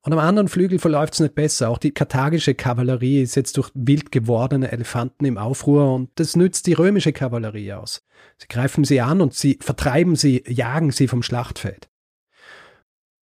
Und 0.03 0.13
am 0.13 0.19
anderen 0.19 0.47
Flügel 0.47 0.79
verläuft 0.79 1.13
es 1.13 1.19
nicht 1.19 1.35
besser. 1.35 1.69
Auch 1.69 1.77
die 1.77 1.91
karthagische 1.91 2.55
Kavallerie 2.55 3.21
ist 3.21 3.35
jetzt 3.35 3.57
durch 3.57 3.69
wild 3.75 4.11
gewordene 4.11 4.71
Elefanten 4.71 5.25
im 5.25 5.37
Aufruhr 5.37 5.93
und 5.93 6.09
das 6.15 6.35
nützt 6.35 6.65
die 6.65 6.73
römische 6.73 7.13
Kavallerie 7.13 7.73
aus. 7.73 8.03
Sie 8.37 8.47
greifen 8.47 8.83
sie 8.83 8.99
an 9.01 9.21
und 9.21 9.35
sie 9.35 9.59
vertreiben 9.61 10.15
sie, 10.15 10.43
jagen 10.47 10.91
sie 10.91 11.07
vom 11.07 11.21
Schlachtfeld. 11.21 11.89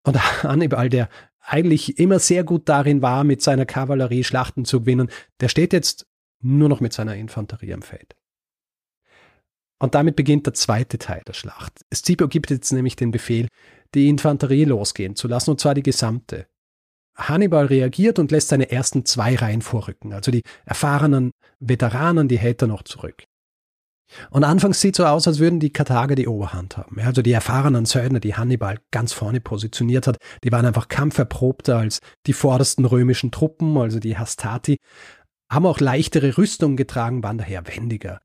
Und 0.03 0.17
Hannibal, 0.43 0.89
der 0.89 1.09
eigentlich 1.41 1.99
immer 1.99 2.19
sehr 2.19 2.45
gut 2.45 2.69
darin 2.69 3.01
war, 3.01 3.25
mit 3.25 3.41
seiner 3.41 3.65
Kavallerie 3.65 4.23
Schlachten 4.23 4.63
zu 4.63 4.81
gewinnen, 4.81 5.09
der 5.41 5.49
steht 5.49 5.73
jetzt 5.73 6.07
nur 6.41 6.69
noch 6.69 6.79
mit 6.79 6.93
seiner 6.93 7.15
Infanterie 7.15 7.73
am 7.73 7.81
Feld. 7.81 8.15
Und 9.79 9.95
damit 9.95 10.15
beginnt 10.15 10.45
der 10.45 10.53
zweite 10.53 10.97
Teil 10.97 11.23
der 11.25 11.33
Schlacht. 11.33 11.85
Scipio 11.93 12.27
gibt 12.27 12.51
jetzt 12.51 12.71
nämlich 12.71 12.95
den 12.95 13.11
Befehl, 13.11 13.47
die 13.95 14.07
Infanterie 14.07 14.65
losgehen 14.65 15.15
zu 15.15 15.27
lassen, 15.27 15.51
und 15.51 15.59
zwar 15.59 15.73
die 15.73 15.83
gesamte. 15.83 16.47
Hannibal 17.19 17.65
reagiert 17.65 18.19
und 18.19 18.32
lässt 18.32 18.49
seine 18.49 18.71
ersten 18.71 19.05
zwei 19.05 19.36
Reihen 19.36 19.62
vorrücken, 19.62 20.13
also 20.13 20.32
die 20.32 20.43
erfahrenen 20.65 21.32
Veteranen, 21.60 22.27
die 22.27 22.39
hält 22.39 22.62
er 22.62 22.67
noch 22.67 22.84
zurück. 22.84 23.23
Und 24.32 24.43
anfangs 24.43 24.82
sieht 24.82 24.95
so 24.95 25.05
aus, 25.05 25.27
als 25.27 25.39
würden 25.39 25.60
die 25.60 25.71
Karthager 25.71 26.15
die 26.15 26.27
Oberhand 26.27 26.77
haben. 26.77 26.99
Also 26.99 27.21
die 27.21 27.32
erfahrenen 27.32 27.86
Söldner, 27.86 28.19
die 28.19 28.36
Hannibal 28.36 28.79
ganz 28.91 29.13
vorne 29.13 29.39
positioniert 29.39 30.08
hat, 30.08 30.17
die 30.43 30.51
waren 30.51 30.65
einfach 30.65 30.88
kampferprobter 30.88 31.77
als 31.77 31.99
die 32.25 32.34
vordersten 32.34 32.86
römischen 32.86 33.32
Truppen, 33.32 33.77
also 33.77 33.99
die 33.99 34.17
Hastati, 34.17 34.77
haben 35.51 35.65
auch 35.65 35.79
leichtere 35.79 36.38
Rüstung 36.38 36.75
getragen, 36.75 37.23
waren 37.23 37.38
daher 37.38 37.67
wendiger. 37.67 38.19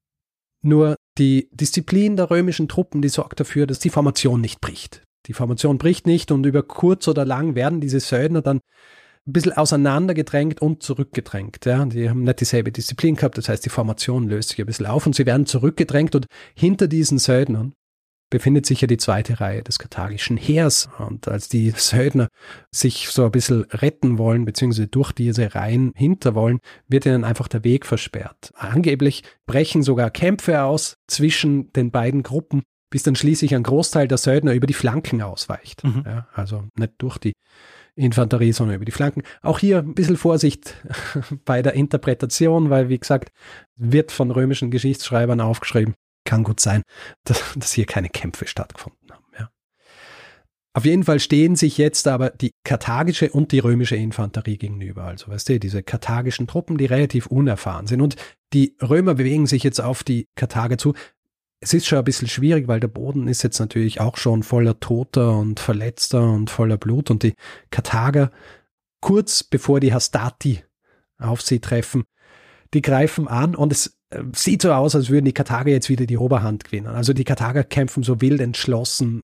Nur 0.62 0.96
die 1.18 1.48
Disziplin 1.52 2.16
der 2.16 2.30
römischen 2.30 2.68
Truppen, 2.68 3.02
die 3.02 3.08
sorgt 3.08 3.40
dafür, 3.40 3.66
dass 3.66 3.78
die 3.78 3.90
Formation 3.90 4.40
nicht 4.40 4.60
bricht. 4.60 5.02
Die 5.26 5.32
Formation 5.32 5.78
bricht 5.78 6.06
nicht 6.06 6.30
und 6.30 6.44
über 6.44 6.62
kurz 6.62 7.08
oder 7.08 7.24
lang 7.24 7.54
werden 7.54 7.80
diese 7.80 8.00
Söldner 8.00 8.42
dann 8.42 8.60
ein 9.26 9.32
bisschen 9.32 9.52
auseinandergedrängt 9.52 10.60
und 10.60 10.82
zurückgedrängt. 10.82 11.64
Ja. 11.64 11.84
Die 11.86 12.10
haben 12.10 12.24
nicht 12.24 12.40
dieselbe 12.40 12.72
Disziplin 12.72 13.16
gehabt, 13.16 13.38
das 13.38 13.48
heißt, 13.48 13.64
die 13.64 13.70
Formation 13.70 14.28
löst 14.28 14.50
sich 14.50 14.60
ein 14.60 14.66
bisschen 14.66 14.86
auf 14.86 15.06
und 15.06 15.14
sie 15.14 15.26
werden 15.26 15.46
zurückgedrängt 15.46 16.14
und 16.14 16.26
hinter 16.54 16.88
diesen 16.88 17.18
Söldnern 17.18 17.74
befindet 18.30 18.66
sich 18.66 18.80
ja 18.80 18.88
die 18.88 18.96
zweite 18.96 19.40
Reihe 19.40 19.62
des 19.62 19.78
karthagischen 19.78 20.36
Heers. 20.36 20.88
Und 20.98 21.28
als 21.28 21.48
die 21.48 21.70
Söldner 21.70 22.28
sich 22.72 23.08
so 23.08 23.24
ein 23.24 23.30
bisschen 23.30 23.62
retten 23.70 24.18
wollen, 24.18 24.44
beziehungsweise 24.44 24.88
durch 24.88 25.12
diese 25.12 25.54
Reihen 25.54 25.92
hinter 25.94 26.34
wollen, 26.34 26.58
wird 26.88 27.06
ihnen 27.06 27.22
einfach 27.24 27.48
der 27.48 27.62
Weg 27.64 27.86
versperrt. 27.86 28.50
Angeblich 28.56 29.22
brechen 29.46 29.82
sogar 29.82 30.10
Kämpfe 30.10 30.62
aus 30.64 30.96
zwischen 31.06 31.72
den 31.74 31.92
beiden 31.92 32.24
Gruppen 32.24 32.62
bis 32.94 33.02
dann 33.02 33.16
schließlich 33.16 33.56
ein 33.56 33.64
Großteil 33.64 34.06
der 34.06 34.18
Söldner 34.18 34.54
über 34.54 34.68
die 34.68 34.72
Flanken 34.72 35.20
ausweicht. 35.20 35.82
Mhm. 35.82 36.04
Ja, 36.06 36.28
also 36.32 36.62
nicht 36.78 36.92
durch 36.98 37.18
die 37.18 37.32
Infanterie, 37.96 38.52
sondern 38.52 38.76
über 38.76 38.84
die 38.84 38.92
Flanken. 38.92 39.24
Auch 39.42 39.58
hier 39.58 39.78
ein 39.78 39.96
bisschen 39.96 40.16
Vorsicht 40.16 40.76
bei 41.44 41.60
der 41.60 41.72
Interpretation, 41.72 42.70
weil, 42.70 42.88
wie 42.90 42.98
gesagt, 43.00 43.32
wird 43.74 44.12
von 44.12 44.30
römischen 44.30 44.70
Geschichtsschreibern 44.70 45.40
aufgeschrieben. 45.40 45.94
Kann 46.24 46.44
gut 46.44 46.60
sein, 46.60 46.82
dass, 47.24 47.42
dass 47.56 47.72
hier 47.72 47.86
keine 47.86 48.10
Kämpfe 48.10 48.46
stattgefunden 48.46 49.10
haben. 49.10 49.24
Ja. 49.36 49.50
Auf 50.72 50.84
jeden 50.84 51.02
Fall 51.02 51.18
stehen 51.18 51.56
sich 51.56 51.76
jetzt 51.76 52.06
aber 52.06 52.30
die 52.30 52.52
karthagische 52.62 53.28
und 53.28 53.50
die 53.50 53.58
römische 53.58 53.96
Infanterie 53.96 54.56
gegenüber. 54.56 55.02
Also, 55.02 55.32
weißt 55.32 55.48
du, 55.48 55.58
diese 55.58 55.82
karthagischen 55.82 56.46
Truppen, 56.46 56.78
die 56.78 56.86
relativ 56.86 57.26
unerfahren 57.26 57.88
sind. 57.88 58.02
Und 58.02 58.14
die 58.52 58.76
Römer 58.80 59.14
bewegen 59.14 59.48
sich 59.48 59.64
jetzt 59.64 59.80
auf 59.80 60.04
die 60.04 60.28
Karthager 60.36 60.78
zu 60.78 60.94
es 61.64 61.72
ist 61.72 61.86
schon 61.86 61.96
ein 61.96 62.04
bisschen 62.04 62.28
schwierig, 62.28 62.68
weil 62.68 62.78
der 62.78 62.88
Boden 62.88 63.26
ist 63.26 63.42
jetzt 63.42 63.58
natürlich 63.58 63.98
auch 63.98 64.18
schon 64.18 64.42
voller 64.42 64.80
Toter 64.80 65.38
und 65.38 65.60
Verletzter 65.60 66.30
und 66.30 66.50
voller 66.50 66.76
Blut 66.76 67.10
und 67.10 67.22
die 67.22 67.32
Karthager, 67.70 68.30
kurz 69.00 69.42
bevor 69.42 69.80
die 69.80 69.94
Hastati 69.94 70.62
auf 71.18 71.40
sie 71.40 71.60
treffen, 71.60 72.04
die 72.74 72.82
greifen 72.82 73.28
an 73.28 73.54
und 73.54 73.72
es 73.72 73.98
äh, 74.10 74.22
sieht 74.34 74.60
so 74.60 74.72
aus, 74.72 74.94
als 74.94 75.08
würden 75.08 75.24
die 75.24 75.32
Karthager 75.32 75.70
jetzt 75.70 75.88
wieder 75.88 76.04
die 76.04 76.18
Oberhand 76.18 76.64
gewinnen. 76.64 76.88
Also 76.88 77.14
die 77.14 77.24
Karthager 77.24 77.64
kämpfen 77.64 78.02
so 78.02 78.20
wild 78.20 78.42
entschlossen. 78.42 79.22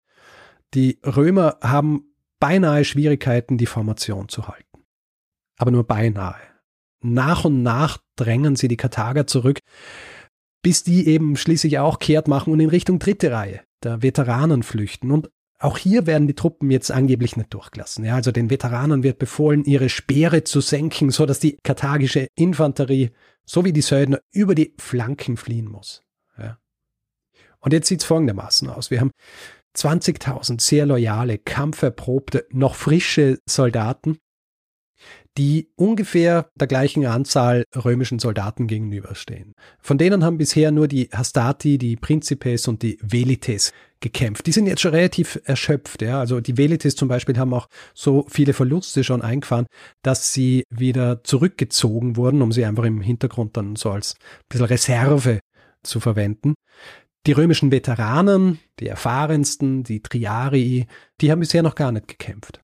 Die 0.73 0.99
Römer 1.05 1.59
haben 1.61 2.15
beinahe 2.39 2.87
Schwierigkeiten, 2.87 3.59
die 3.59 3.67
Formation 3.67 4.31
zu 4.31 4.49
halten. 4.49 4.87
Aber 5.59 5.73
nur 5.73 5.87
beinahe. 5.87 6.41
Nach 7.03 7.45
und 7.45 7.63
nach 7.63 7.99
drängen 8.17 8.57
sie 8.57 8.69
die 8.69 8.79
Karthager 8.79 9.27
zurück 9.27 9.59
bis 10.63 10.83
die 10.83 11.07
eben 11.07 11.37
schließlich 11.37 11.79
auch 11.79 11.99
kehrt 11.99 12.29
machen 12.29 12.53
und 12.53 12.61
in 12.61 12.69
Richtung 12.69 12.99
dritte 12.99 13.33
Reihe 13.33 13.61
der 13.83 14.03
Veteranen 14.03 14.63
flüchten. 14.63 15.11
Und 15.11 15.31
auch 15.59 15.79
hier 15.79 16.07
werden 16.07 16.27
die 16.27 16.35
Truppen 16.35 16.71
jetzt 16.71 16.91
angeblich 16.91 17.37
nicht 17.37 17.53
durchgelassen. 17.53 18.05
Ja, 18.05 18.15
also 18.15 18.33
den 18.33 18.51
Veteranen 18.51 19.03
wird 19.03 19.19
befohlen, 19.19 19.65
ihre 19.65 19.89
Speere 19.89 20.45
zu 20.45 20.61
senken, 20.61 21.11
so 21.11 21.27
dass 21.27 21.39
die 21.39 21.59
karthagische 21.63 22.29
Infanterie 22.35 23.11
sowie 23.45 23.73
die 23.73 23.83
Söldner 23.83 24.21
über 24.33 24.55
die 24.55 24.75
Flanken 24.79 25.37
fliehen 25.37 25.67
muss. 25.67 26.03
Ja. 26.39 26.59
Und 27.61 27.73
jetzt 27.73 27.89
sieht 27.89 28.01
es 28.01 28.07
folgendermaßen 28.07 28.71
aus. 28.71 28.91
Wir 28.91 29.01
haben 29.01 29.11
20.000 29.77 30.61
sehr 30.61 30.87
loyale, 30.87 31.39
kampferprobte, 31.39 32.47
noch 32.51 32.75
frische 32.75 33.39
Soldaten, 33.47 34.19
die 35.39 35.71
ungefähr 35.77 36.51
der 36.55 36.67
gleichen 36.67 37.07
Anzahl 37.07 37.65
römischen 37.77 38.19
Soldaten 38.19 38.67
gegenüberstehen. 38.67 39.55
Von 39.81 39.99
denen 39.99 40.25
haben 40.25 40.39
bisher 40.39 40.71
nur 40.73 40.89
die 40.89 41.09
Hastati, 41.13 41.79
die 41.79 41.97
Principes 41.97 42.67
und 42.69 42.83
die 42.83 42.99
Velites 43.01 43.73
gekämpft. 44.01 44.47
Die 44.47 44.53
sind 44.53 44.67
jetzt 44.67 44.81
schon 44.81 44.95
relativ 44.95 45.41
erschöpft. 45.45 46.03
Ja? 46.03 46.19
Also 46.21 46.41
die 46.41 46.57
Velites 46.57 46.97
zum 46.97 47.09
Beispiel 47.09 47.39
haben 47.39 47.55
auch 47.55 47.69
so 47.95 48.27
viele 48.29 48.53
Verluste 48.53 49.05
schon 49.05 49.23
eingefahren, 49.23 49.67
dass 50.03 50.33
sie 50.33 50.65
wieder 50.71 51.23
zurückgezogen 51.23 52.17
wurden, 52.17 52.43
um 52.43 52.51
sie 52.51 52.65
einfach 52.65 52.85
im 52.85 53.01
Hintergrund 53.01 53.57
dann 53.57 53.77
so 53.77 53.91
als 53.91 54.17
bisschen 54.49 54.67
Reserve 54.67 55.41
zu 55.83 56.01
verwenden. 56.01 56.55
Die 57.27 57.33
römischen 57.33 57.71
Veteranen, 57.71 58.59
die 58.81 58.87
erfahrensten, 58.87 59.85
die 59.85 60.01
Triarii, 60.01 60.87
die 61.21 61.31
haben 61.31 61.41
bisher 61.41 61.63
noch 61.63 61.75
gar 61.75 61.93
nicht 61.93 62.09
gekämpft. 62.09 62.61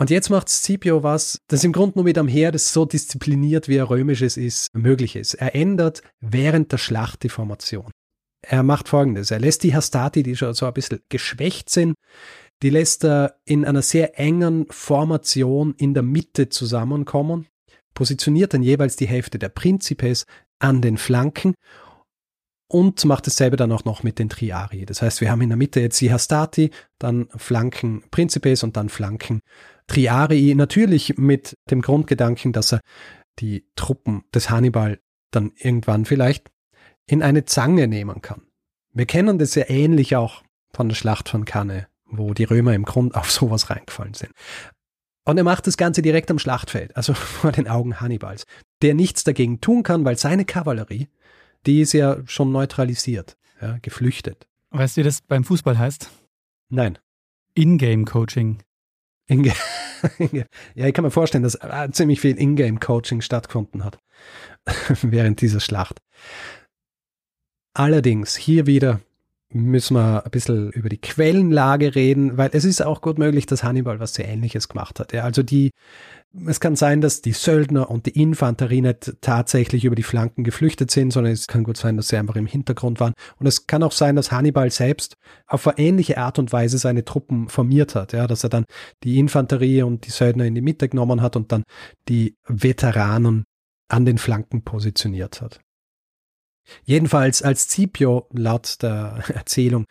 Und 0.00 0.10
jetzt 0.10 0.30
macht 0.30 0.48
Scipio 0.48 1.02
was, 1.02 1.40
das 1.48 1.64
im 1.64 1.72
Grunde 1.72 1.98
nur 1.98 2.04
mit 2.04 2.16
einem 2.16 2.28
Heer, 2.28 2.52
das 2.52 2.72
so 2.72 2.84
diszipliniert 2.84 3.66
wie 3.66 3.80
ein 3.80 3.86
römisches 3.86 4.36
ist, 4.36 4.68
möglich 4.72 5.16
ist. 5.16 5.34
Er 5.34 5.56
ändert 5.56 6.02
während 6.20 6.70
der 6.70 6.78
Schlacht 6.78 7.24
die 7.24 7.28
Formation. 7.28 7.90
Er 8.40 8.62
macht 8.62 8.88
folgendes. 8.88 9.32
Er 9.32 9.40
lässt 9.40 9.64
die 9.64 9.74
Hastati, 9.74 10.22
die 10.22 10.36
schon 10.36 10.54
so 10.54 10.66
ein 10.66 10.72
bisschen 10.72 11.00
geschwächt 11.08 11.68
sind, 11.68 11.94
die 12.62 12.70
lässt 12.70 13.04
er 13.04 13.36
in 13.44 13.64
einer 13.64 13.82
sehr 13.82 14.18
engen 14.18 14.66
Formation 14.70 15.74
in 15.78 15.94
der 15.94 16.02
Mitte 16.02 16.48
zusammenkommen, 16.48 17.46
positioniert 17.94 18.54
dann 18.54 18.62
jeweils 18.62 18.96
die 18.96 19.08
Hälfte 19.08 19.38
der 19.38 19.48
Principes 19.48 20.26
an 20.60 20.80
den 20.80 20.96
Flanken 20.96 21.54
und 22.68 23.04
macht 23.04 23.26
dasselbe 23.26 23.56
dann 23.56 23.72
auch 23.72 23.84
noch 23.84 24.02
mit 24.02 24.18
den 24.18 24.28
Triari. 24.28 24.86
Das 24.86 25.02
heißt, 25.02 25.20
wir 25.20 25.30
haben 25.30 25.40
in 25.40 25.48
der 25.48 25.56
Mitte 25.56 25.80
jetzt 25.80 26.00
die 26.00 26.12
Hastati, 26.12 26.70
dann 26.98 27.28
Flanken 27.36 28.04
Principes 28.10 28.62
und 28.62 28.76
dann 28.76 28.88
Flanken 28.88 29.40
Triarii, 29.88 30.54
natürlich 30.54 31.18
mit 31.18 31.54
dem 31.70 31.82
Grundgedanken, 31.82 32.52
dass 32.52 32.72
er 32.72 32.80
die 33.40 33.66
Truppen 33.76 34.24
des 34.34 34.50
Hannibal 34.50 35.00
dann 35.30 35.52
irgendwann 35.56 36.04
vielleicht 36.04 36.50
in 37.06 37.22
eine 37.22 37.44
Zange 37.44 37.88
nehmen 37.88 38.22
kann. 38.22 38.42
Wir 38.92 39.06
kennen 39.06 39.38
das 39.38 39.54
ja 39.54 39.64
ähnlich 39.68 40.16
auch 40.16 40.42
von 40.72 40.88
der 40.88 40.96
Schlacht 40.96 41.28
von 41.28 41.44
Cannae, 41.44 41.86
wo 42.04 42.34
die 42.34 42.44
Römer 42.44 42.74
im 42.74 42.84
Grund 42.84 43.14
auf 43.14 43.30
sowas 43.30 43.70
reingefallen 43.70 44.14
sind. 44.14 44.32
Und 45.24 45.36
er 45.36 45.44
macht 45.44 45.66
das 45.66 45.76
Ganze 45.76 46.02
direkt 46.02 46.30
am 46.30 46.38
Schlachtfeld, 46.38 46.96
also 46.96 47.14
vor 47.14 47.52
den 47.52 47.68
Augen 47.68 48.00
Hannibals, 48.00 48.44
der 48.82 48.94
nichts 48.94 49.24
dagegen 49.24 49.60
tun 49.60 49.82
kann, 49.82 50.04
weil 50.04 50.16
seine 50.16 50.44
Kavallerie 50.44 51.08
die 51.66 51.80
ist 51.80 51.92
ja 51.92 52.18
schon 52.26 52.52
neutralisiert, 52.52 53.36
ja, 53.60 53.78
geflüchtet. 53.82 54.46
Weißt 54.70 54.96
du, 54.96 55.00
wie 55.00 55.04
das 55.04 55.20
beim 55.22 55.44
Fußball 55.44 55.78
heißt? 55.78 56.10
Nein. 56.68 56.98
In-Game-Coaching. 57.54 58.62
Ja, 60.74 60.86
ich 60.86 60.94
kann 60.94 61.04
mir 61.04 61.10
vorstellen, 61.10 61.42
dass 61.42 61.56
äh, 61.56 61.88
ziemlich 61.90 62.20
viel 62.20 62.36
In-Game-Coaching 62.36 63.20
stattgefunden 63.20 63.84
hat 63.84 63.98
während 65.02 65.40
dieser 65.40 65.60
Schlacht. 65.60 66.00
Allerdings 67.74 68.36
hier 68.36 68.66
wieder 68.66 69.00
müssen 69.50 69.94
wir 69.94 70.24
ein 70.24 70.30
bisschen 70.30 70.70
über 70.72 70.88
die 70.88 71.00
Quellenlage 71.00 71.94
reden, 71.94 72.36
weil 72.36 72.50
es 72.52 72.64
ist 72.64 72.82
auch 72.82 73.00
gut 73.00 73.18
möglich, 73.18 73.46
dass 73.46 73.64
Hannibal 73.64 73.98
was 73.98 74.14
sehr 74.14 74.28
Ähnliches 74.28 74.68
gemacht 74.68 75.00
hat. 75.00 75.12
Ja, 75.12 75.24
also 75.24 75.42
die, 75.42 75.70
es 76.46 76.60
kann 76.60 76.76
sein, 76.76 77.00
dass 77.00 77.22
die 77.22 77.32
Söldner 77.32 77.90
und 77.90 78.04
die 78.04 78.20
Infanterie 78.20 78.82
nicht 78.82 79.16
tatsächlich 79.22 79.86
über 79.86 79.96
die 79.96 80.02
Flanken 80.02 80.44
geflüchtet 80.44 80.90
sind, 80.90 81.12
sondern 81.12 81.32
es 81.32 81.46
kann 81.46 81.64
gut 81.64 81.78
sein, 81.78 81.96
dass 81.96 82.08
sie 82.08 82.18
einfach 82.18 82.36
im 82.36 82.46
Hintergrund 82.46 83.00
waren. 83.00 83.14
Und 83.38 83.46
es 83.46 83.66
kann 83.66 83.82
auch 83.82 83.92
sein, 83.92 84.16
dass 84.16 84.32
Hannibal 84.32 84.70
selbst 84.70 85.14
auf 85.46 85.66
eine 85.66 85.78
ähnliche 85.78 86.18
Art 86.18 86.38
und 86.38 86.52
Weise 86.52 86.76
seine 86.76 87.06
Truppen 87.06 87.48
formiert 87.48 87.94
hat, 87.94 88.12
ja, 88.12 88.26
dass 88.26 88.44
er 88.44 88.50
dann 88.50 88.64
die 89.02 89.18
Infanterie 89.18 89.82
und 89.82 90.06
die 90.06 90.10
Söldner 90.10 90.44
in 90.44 90.54
die 90.54 90.60
Mitte 90.60 90.90
genommen 90.90 91.22
hat 91.22 91.36
und 91.36 91.52
dann 91.52 91.64
die 92.08 92.36
Veteranen 92.46 93.44
an 93.88 94.04
den 94.04 94.18
Flanken 94.18 94.62
positioniert 94.62 95.40
hat. 95.40 95.60
Jedenfalls 96.84 97.42
als 97.42 97.70
Scipio 97.70 98.26
laut 98.32 98.82
der 98.82 99.24
Erzählung 99.34 99.86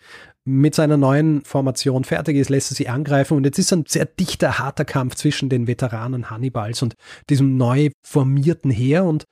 mit 0.46 0.76
seiner 0.76 0.96
neuen 0.96 1.44
Formation 1.44 2.06
fertig 2.06 2.38
ist, 2.38 2.50
lässt 2.50 2.72
er 2.72 2.76
sie 2.76 2.88
angreifen 2.88 3.36
und 3.36 3.44
jetzt 3.44 3.60
ist 3.60 3.74
ein 3.74 3.84
sehr 3.86 4.06
dichter, 4.06 4.60
harter 4.60 4.86
Kampf 4.86 5.16
zwischen 5.16 5.50
den 5.50 5.68
Veteranen 5.68 6.30
Hannibals 6.30 6.82
und 6.82 6.96
diesem 7.30 7.58
neu 7.58 7.90
formierten 8.02 8.72
Heer 8.72 9.04
und 9.04 9.26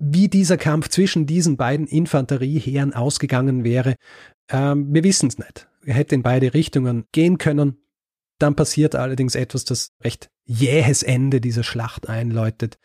wie 0.00 0.26
dieser 0.26 0.56
Kampf 0.56 0.88
zwischen 0.88 1.26
diesen 1.26 1.56
beiden 1.56 1.86
Infanterieheeren 1.86 2.92
ausgegangen 2.92 3.62
wäre, 3.62 3.94
ähm, 4.50 4.92
wir 4.92 5.04
wissen 5.04 5.28
es 5.28 5.38
nicht. 5.38 5.68
Er 5.84 5.94
hätte 5.94 6.16
in 6.16 6.22
beide 6.22 6.52
Richtungen 6.54 7.04
gehen 7.12 7.38
können. 7.38 7.76
Dann 8.40 8.56
passiert 8.56 8.96
allerdings 8.96 9.36
etwas, 9.36 9.64
das 9.64 9.92
recht 10.02 10.28
jähes 10.44 11.04
Ende 11.04 11.40
dieser 11.40 11.62
Schlacht 11.62 12.08
einläutet. 12.08 12.78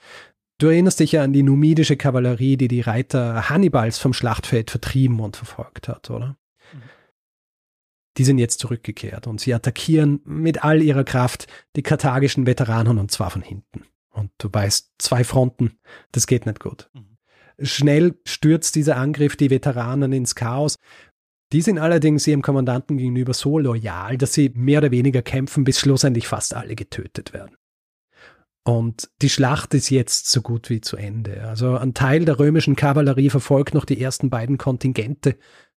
Du 0.60 0.68
erinnerst 0.68 1.00
dich 1.00 1.12
ja 1.12 1.24
an 1.24 1.34
die 1.34 1.44
numidische 1.44 1.98
Kavallerie, 1.98 2.58
die 2.58 2.68
die 2.68 2.82
Reiter 2.82 3.50
Hannibals 3.50 4.00
vom 4.00 4.14
Schlachtfeld 4.14 4.72
vertrieben 4.72 5.20
und 5.20 5.36
verfolgt 5.36 5.88
hat, 5.88 6.10
oder? 6.10 6.38
Mhm. 6.74 6.82
Die 8.18 8.24
sind 8.24 8.40
jetzt 8.40 8.60
zurückgekehrt 8.60 9.28
und 9.28 9.40
sie 9.40 9.54
attackieren 9.54 10.22
mit 10.26 10.64
all 10.64 10.82
ihrer 10.82 11.04
Kraft 11.04 11.48
die 11.76 11.84
karthagischen 11.84 12.48
Veteranen 12.48 12.98
und 12.98 13.12
zwar 13.12 13.30
von 13.30 13.44
hinten. 13.44 13.84
Und 14.10 14.32
du 14.40 14.50
weißt, 14.52 14.94
zwei 14.98 15.24
Fronten, 15.24 15.78
das 16.12 16.26
geht 16.26 16.48
nicht 16.48 16.60
gut. 16.60 16.90
Mhm. 16.94 17.18
Schnell 17.62 18.20
stürzt 18.26 18.76
dieser 18.76 18.98
Angriff 18.98 19.36
die 19.36 19.52
Veteranen 19.52 20.12
ins 20.12 20.34
Chaos. 20.34 20.78
Die 21.54 21.62
sind 21.62 21.78
allerdings 21.78 22.26
ihrem 22.26 22.42
Kommandanten 22.42 22.98
gegenüber 22.98 23.34
so 23.34 23.60
loyal, 23.60 24.18
dass 24.18 24.34
sie 24.34 24.50
mehr 24.56 24.80
oder 24.80 24.92
weniger 24.92 25.22
kämpfen, 25.22 25.64
bis 25.64 25.80
schlussendlich 25.80 26.28
fast 26.28 26.56
alle 26.56 26.76
getötet 26.76 27.34
werden. 27.34 27.56
Und 28.68 29.10
die 29.22 29.30
Schlacht 29.30 29.74
ist 29.76 29.90
jetzt 29.92 30.30
so 30.30 30.42
gut 30.42 30.70
wie 30.70 30.82
zu 30.82 30.98
Ende. 30.98 31.48
Also 31.48 31.78
ein 31.78 31.94
Teil 31.94 32.26
der 32.26 32.38
römischen 32.38 32.76
Kavallerie 32.76 33.30
verfolgt 33.30 33.74
noch 33.74 33.86
die 33.86 34.02
ersten 34.02 34.30
beiden 34.30 34.58
Kontingente 34.58 35.38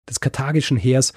des 0.09 0.19
karthagischen 0.19 0.75
Heers, 0.75 1.13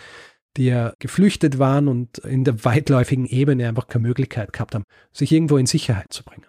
die 0.59 0.67
ja 0.67 0.93
geflüchtet 0.99 1.59
waren 1.59 1.89
und 1.89 2.19
in 2.19 2.45
der 2.45 2.63
weitläufigen 2.67 3.25
Ebene 3.25 3.67
einfach 3.67 3.89
keine 3.89 4.07
Möglichkeit 4.07 4.53
gehabt 4.53 4.75
haben, 4.75 4.85
sich 5.15 5.33
irgendwo 5.33 5.57
in 5.57 5.65
Sicherheit 5.65 6.13
zu 6.13 6.25
bringen. 6.25 6.45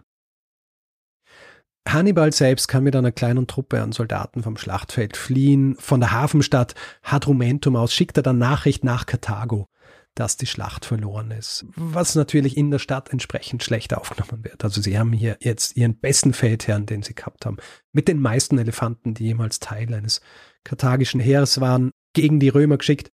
Hannibal 1.87 2.33
selbst 2.33 2.67
kann 2.67 2.83
mit 2.83 2.93
einer 2.93 3.13
kleinen 3.13 3.47
Truppe 3.47 3.81
an 3.81 3.93
Soldaten 3.93 4.43
vom 4.43 4.57
Schlachtfeld 4.57 5.15
fliehen. 5.15 5.77
Von 5.79 6.01
der 6.01 6.11
Hafenstadt 6.11 6.75
Hadrumentum 7.01 7.77
aus 7.77 7.93
schickt 7.93 8.17
er 8.17 8.23
dann 8.23 8.39
Nachricht 8.39 8.83
nach 8.83 9.05
Karthago, 9.05 9.69
dass 10.15 10.37
die 10.37 10.45
Schlacht 10.45 10.85
verloren 10.85 11.31
ist. 11.31 11.65
Was 11.75 12.15
natürlich 12.15 12.55
in 12.55 12.69
der 12.71 12.79
Stadt 12.79 13.11
entsprechend 13.11 13.63
schlecht 13.63 13.93
aufgenommen 13.93 14.43
wird. 14.43 14.63
Also 14.63 14.81
sie 14.81 14.97
haben 14.97 15.11
hier 15.11 15.37
jetzt 15.39 15.75
ihren 15.75 15.97
besten 15.97 16.33
Feldherrn, 16.33 16.85
den 16.85 17.01
sie 17.01 17.15
gehabt 17.15 17.45
haben, 17.45 17.57
mit 17.91 18.07
den 18.07 18.19
meisten 18.19 18.57
Elefanten, 18.57 19.13
die 19.13 19.25
jemals 19.25 19.59
Teil 19.59 19.93
eines 19.93 20.21
karthagischen 20.63 21.19
Heeres 21.19 21.59
waren, 21.59 21.91
gegen 22.13 22.39
die 22.39 22.49
Römer 22.49 22.77
geschickt. 22.77 23.11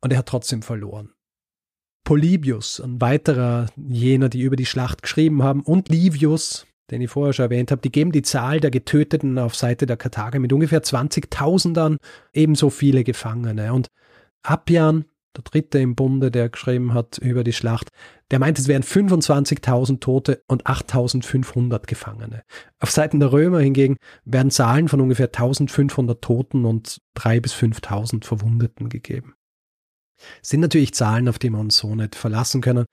Und 0.00 0.12
er 0.12 0.18
hat 0.18 0.26
trotzdem 0.26 0.62
verloren. 0.62 1.12
Polybius, 2.04 2.80
ein 2.80 3.00
weiterer 3.00 3.66
jener, 3.76 4.28
die 4.28 4.40
über 4.40 4.56
die 4.56 4.66
Schlacht 4.66 5.02
geschrieben 5.02 5.42
haben, 5.42 5.62
und 5.62 5.88
Livius, 5.88 6.66
den 6.90 7.02
ich 7.02 7.10
vorher 7.10 7.32
schon 7.32 7.44
erwähnt 7.44 7.70
habe, 7.70 7.82
die 7.82 7.92
geben 7.92 8.12
die 8.12 8.22
Zahl 8.22 8.60
der 8.60 8.70
Getöteten 8.70 9.38
auf 9.38 9.54
Seite 9.54 9.84
der 9.84 9.96
Karthager 9.96 10.38
mit 10.38 10.52
ungefähr 10.52 10.82
20.000 10.82 11.78
an, 11.78 11.98
ebenso 12.32 12.70
viele 12.70 13.04
Gefangene. 13.04 13.74
Und 13.74 13.88
Appian, 14.42 15.04
der 15.36 15.44
dritte 15.44 15.78
im 15.78 15.94
Bunde, 15.94 16.30
der 16.30 16.48
geschrieben 16.48 16.94
hat 16.94 17.18
über 17.18 17.44
die 17.44 17.52
Schlacht, 17.52 17.90
der 18.30 18.38
meint, 18.38 18.58
es 18.58 18.68
wären 18.68 18.82
25.000 18.82 20.00
Tote 20.00 20.42
und 20.48 20.66
8.500 20.66 21.86
Gefangene. 21.86 22.42
Auf 22.80 22.90
Seiten 22.90 23.20
der 23.20 23.32
Römer 23.32 23.60
hingegen 23.60 23.96
werden 24.24 24.50
Zahlen 24.50 24.88
von 24.88 25.00
ungefähr 25.00 25.30
1.500 25.30 26.20
Toten 26.20 26.64
und 26.64 27.00
3.000 27.16 27.40
bis 27.40 27.54
5.000 27.54 28.24
Verwundeten 28.24 28.88
gegeben. 28.88 29.34
sind 30.42 30.60
natürlich 30.60 30.94
Zahlen, 30.94 31.28
auf 31.28 31.38
die 31.38 31.50
wir 31.50 31.60
uns 31.60 31.76
so 31.76 31.94
nicht 31.94 32.14
verlassen 32.14 32.60
können. 32.60 32.86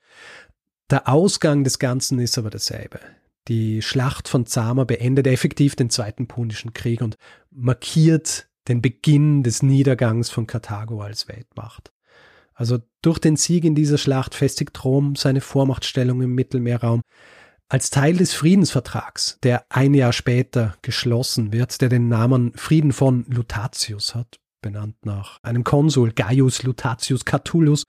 Der 0.92 1.10
Ausgang 1.10 1.64
des 1.64 1.80
Ganzen 1.80 2.20
ist 2.20 2.38
aber 2.38 2.52
dasselbe. 2.52 3.00
Die 3.48 3.82
Schlacht 3.82 4.28
von 4.28 4.46
Zama 4.46 4.86
beendet 4.86 5.28
effektiv 5.28 5.76
den 5.76 5.90
Zweiten 5.90 6.28
Punischen 6.28 6.74
Krieg 6.74 7.02
und 7.02 7.16
markiert 7.52 8.48
den 8.68 8.82
Beginn 8.82 9.44
des 9.44 9.62
Niedergangs 9.62 10.30
von 10.30 10.48
Karthago 10.48 11.02
als 11.02 11.28
Weltmacht. 11.28 11.92
Also 12.56 12.80
durch 13.01 13.20
den 13.20 13.36
Sieg 13.36 13.66
in 13.66 13.76
dieser 13.76 13.97
Schlacht 13.97 14.34
festigt 14.34 14.84
Rom 14.84 15.16
seine 15.16 15.41
Vormachtstellung 15.41 16.22
im 16.22 16.34
Mittelmeerraum. 16.34 17.01
Als 17.68 17.89
Teil 17.89 18.16
des 18.16 18.34
Friedensvertrags, 18.34 19.38
der 19.43 19.66
ein 19.70 19.93
Jahr 19.93 20.14
später 20.14 20.76
geschlossen 20.82 21.51
wird, 21.51 21.82
der 21.82 21.89
den 21.89 22.08
Namen 22.08 22.53
Frieden 22.56 22.93
von 22.93 23.26
Lutatius 23.28 24.16
hat, 24.16 24.38
benannt 24.62 25.06
nach 25.06 25.39
einem 25.43 25.64
Konsul 25.64 26.14
Gaius 26.14 26.64
Lutatius 26.64 27.26
Catulus, 27.26 27.84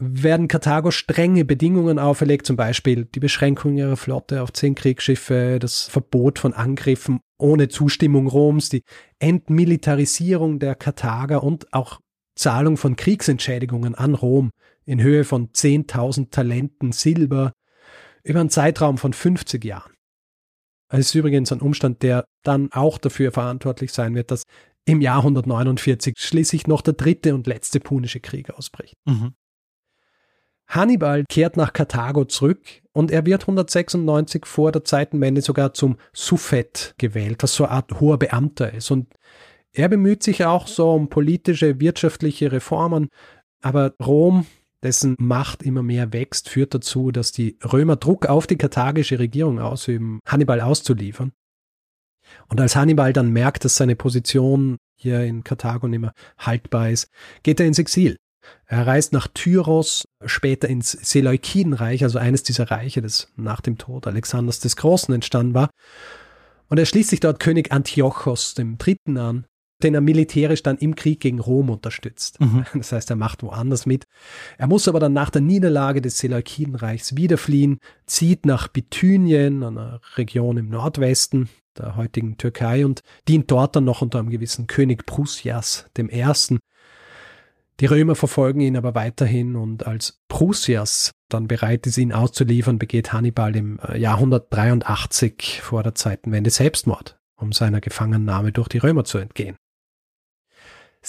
werden 0.00 0.46
Karthago 0.46 0.90
strenge 0.92 1.44
Bedingungen 1.44 1.98
auferlegt, 1.98 2.46
zum 2.46 2.56
Beispiel 2.56 3.06
die 3.06 3.20
Beschränkung 3.20 3.76
ihrer 3.76 3.96
Flotte 3.96 4.42
auf 4.42 4.52
zehn 4.52 4.74
Kriegsschiffe, 4.74 5.58
das 5.60 5.88
Verbot 5.88 6.38
von 6.38 6.52
Angriffen 6.52 7.20
ohne 7.38 7.68
Zustimmung 7.68 8.28
Roms, 8.28 8.68
die 8.68 8.82
Entmilitarisierung 9.18 10.58
der 10.60 10.74
Karthager 10.74 11.42
und 11.42 11.72
auch 11.72 12.00
Zahlung 12.38 12.76
von 12.76 12.96
Kriegsentschädigungen 12.96 13.94
an 13.94 14.14
Rom 14.14 14.50
in 14.84 15.02
Höhe 15.02 15.24
von 15.24 15.50
10.000 15.50 16.30
Talenten 16.30 16.92
Silber 16.92 17.52
über 18.22 18.40
einen 18.40 18.50
Zeitraum 18.50 18.96
von 18.96 19.12
50 19.12 19.64
Jahren. 19.64 19.92
Das 20.88 21.00
ist 21.00 21.14
übrigens 21.14 21.52
ein 21.52 21.60
Umstand, 21.60 22.02
der 22.02 22.24
dann 22.42 22.72
auch 22.72 22.98
dafür 22.98 23.32
verantwortlich 23.32 23.92
sein 23.92 24.14
wird, 24.14 24.30
dass 24.30 24.44
im 24.86 25.02
Jahr 25.02 25.18
149 25.18 26.14
schließlich 26.16 26.66
noch 26.66 26.80
der 26.80 26.94
dritte 26.94 27.34
und 27.34 27.46
letzte 27.46 27.80
punische 27.80 28.20
Krieg 28.20 28.50
ausbricht. 28.50 28.94
Mhm. 29.04 29.34
Hannibal 30.66 31.24
kehrt 31.28 31.56
nach 31.56 31.72
Karthago 31.72 32.24
zurück 32.26 32.60
und 32.92 33.10
er 33.10 33.24
wird 33.26 33.42
196 33.42 34.44
vor 34.46 34.70
der 34.70 34.84
Zeitenwende 34.84 35.40
sogar 35.40 35.72
zum 35.72 35.96
Suffet 36.12 36.94
gewählt, 36.98 37.42
was 37.42 37.54
so 37.54 37.64
eine 37.64 37.72
Art 37.72 38.00
hoher 38.00 38.18
Beamter 38.18 38.72
ist. 38.72 38.90
Und 38.90 39.08
er 39.72 39.88
bemüht 39.88 40.22
sich 40.22 40.44
auch 40.44 40.66
so 40.66 40.92
um 40.92 41.08
politische, 41.08 41.80
wirtschaftliche 41.80 42.52
Reformen, 42.52 43.08
aber 43.62 43.94
Rom, 44.04 44.46
dessen 44.82 45.16
Macht 45.18 45.62
immer 45.62 45.82
mehr 45.82 46.12
wächst, 46.12 46.48
führt 46.48 46.74
dazu, 46.74 47.10
dass 47.10 47.32
die 47.32 47.58
Römer 47.64 47.96
Druck 47.96 48.26
auf 48.26 48.46
die 48.46 48.56
karthagische 48.56 49.18
Regierung 49.18 49.58
ausüben, 49.58 50.20
Hannibal 50.26 50.60
auszuliefern. 50.60 51.32
Und 52.48 52.60
als 52.60 52.76
Hannibal 52.76 53.12
dann 53.12 53.30
merkt, 53.30 53.64
dass 53.64 53.76
seine 53.76 53.96
Position 53.96 54.76
hier 54.96 55.22
in 55.22 55.44
Karthago 55.44 55.88
nicht 55.88 56.00
mehr 56.00 56.12
haltbar 56.38 56.90
ist, 56.90 57.08
geht 57.42 57.60
er 57.60 57.66
ins 57.66 57.78
Exil. 57.78 58.16
Er 58.66 58.86
reist 58.86 59.12
nach 59.12 59.28
Tyros, 59.28 60.04
später 60.24 60.68
ins 60.68 60.92
Seleukidenreich, 60.92 62.02
also 62.02 62.18
eines 62.18 62.42
dieser 62.42 62.70
Reiche, 62.70 63.02
das 63.02 63.28
nach 63.36 63.60
dem 63.60 63.78
Tod 63.78 64.06
Alexanders 64.06 64.60
des 64.60 64.76
Großen 64.76 65.14
entstanden 65.14 65.54
war. 65.54 65.70
Und 66.68 66.78
er 66.78 66.86
schließt 66.86 67.10
sich 67.10 67.20
dort 67.20 67.40
König 67.40 67.72
Antiochos 67.72 68.54
Dritten 68.54 69.18
an, 69.18 69.46
den 69.82 69.94
er 69.94 70.00
militärisch 70.00 70.62
dann 70.62 70.78
im 70.78 70.94
Krieg 70.94 71.20
gegen 71.20 71.38
Rom 71.38 71.70
unterstützt. 71.70 72.40
Mhm. 72.40 72.64
Das 72.74 72.92
heißt, 72.92 73.10
er 73.10 73.16
macht 73.16 73.42
woanders 73.42 73.86
mit. 73.86 74.04
Er 74.56 74.66
muss 74.66 74.88
aber 74.88 75.00
dann 75.00 75.12
nach 75.12 75.30
der 75.30 75.42
Niederlage 75.42 76.00
des 76.00 76.18
Seleukidenreichs 76.18 77.16
wieder 77.16 77.38
fliehen, 77.38 77.78
zieht 78.06 78.46
nach 78.46 78.68
Bithynien, 78.68 79.62
einer 79.62 80.00
Region 80.16 80.56
im 80.56 80.68
Nordwesten 80.68 81.48
der 81.78 81.96
heutigen 81.96 82.36
Türkei 82.36 82.84
und 82.84 83.02
dient 83.28 83.50
dort 83.50 83.76
dann 83.76 83.84
noch 83.84 84.02
unter 84.02 84.18
einem 84.18 84.30
gewissen 84.30 84.66
König 84.66 85.06
Prusias 85.06 85.86
I. 85.98 86.58
Die 87.80 87.86
Römer 87.86 88.16
verfolgen 88.16 88.60
ihn 88.60 88.76
aber 88.76 88.96
weiterhin 88.96 89.54
und 89.54 89.86
als 89.86 90.20
Prusias 90.26 91.12
dann 91.28 91.46
bereit 91.46 91.86
ist, 91.86 91.98
ihn 91.98 92.12
auszuliefern, 92.12 92.78
begeht 92.78 93.12
Hannibal 93.12 93.54
im 93.54 93.78
äh, 93.86 93.98
Jahr 93.98 94.16
183 94.16 95.60
vor 95.62 95.84
der 95.84 95.94
Zeitenwende 95.94 96.50
Selbstmord, 96.50 97.18
um 97.36 97.52
seiner 97.52 97.80
Gefangennahme 97.80 98.50
durch 98.50 98.68
die 98.68 98.78
Römer 98.78 99.04
zu 99.04 99.18
entgehen. 99.18 99.56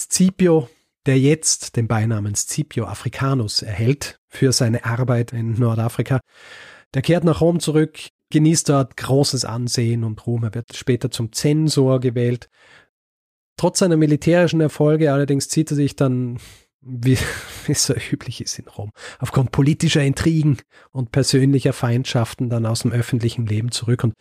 Scipio, 0.08 0.68
der 1.06 1.18
jetzt 1.18 1.76
den 1.76 1.88
Beinamen 1.88 2.34
Scipio 2.34 2.86
Africanus 2.86 3.62
erhält 3.62 4.18
für 4.28 4.52
seine 4.52 4.84
Arbeit 4.84 5.32
in 5.32 5.54
Nordafrika, 5.54 6.20
der 6.94 7.02
kehrt 7.02 7.24
nach 7.24 7.40
Rom 7.40 7.60
zurück, 7.60 7.98
genießt 8.30 8.68
dort 8.68 8.96
großes 8.96 9.44
Ansehen 9.44 10.04
und 10.04 10.26
Ruhm. 10.26 10.44
Er 10.44 10.54
wird 10.54 10.76
später 10.76 11.10
zum 11.10 11.32
Zensor 11.32 12.00
gewählt. 12.00 12.48
Trotz 13.56 13.80
seiner 13.80 13.96
militärischen 13.96 14.60
Erfolge 14.60 15.12
allerdings 15.12 15.48
zieht 15.48 15.70
er 15.70 15.76
sich 15.76 15.96
dann, 15.96 16.38
wie, 16.80 17.18
es 17.68 17.84
so 17.84 17.94
üblich 17.94 18.40
ist 18.40 18.58
in 18.58 18.68
Rom, 18.68 18.90
aufgrund 19.18 19.52
politischer 19.52 20.02
Intrigen 20.02 20.58
und 20.92 21.12
persönlicher 21.12 21.72
Feindschaften 21.72 22.48
dann 22.48 22.66
aus 22.66 22.80
dem 22.80 22.92
öffentlichen 22.92 23.46
Leben 23.46 23.70
zurück 23.70 24.04
und 24.04 24.14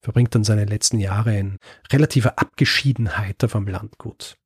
verbringt 0.00 0.34
dann 0.34 0.44
seine 0.44 0.66
letzten 0.66 1.00
Jahre 1.00 1.36
in 1.36 1.58
relativer 1.90 2.38
Abgeschiedenheit 2.38 3.44
vom 3.48 3.66
Landgut. 3.66 4.36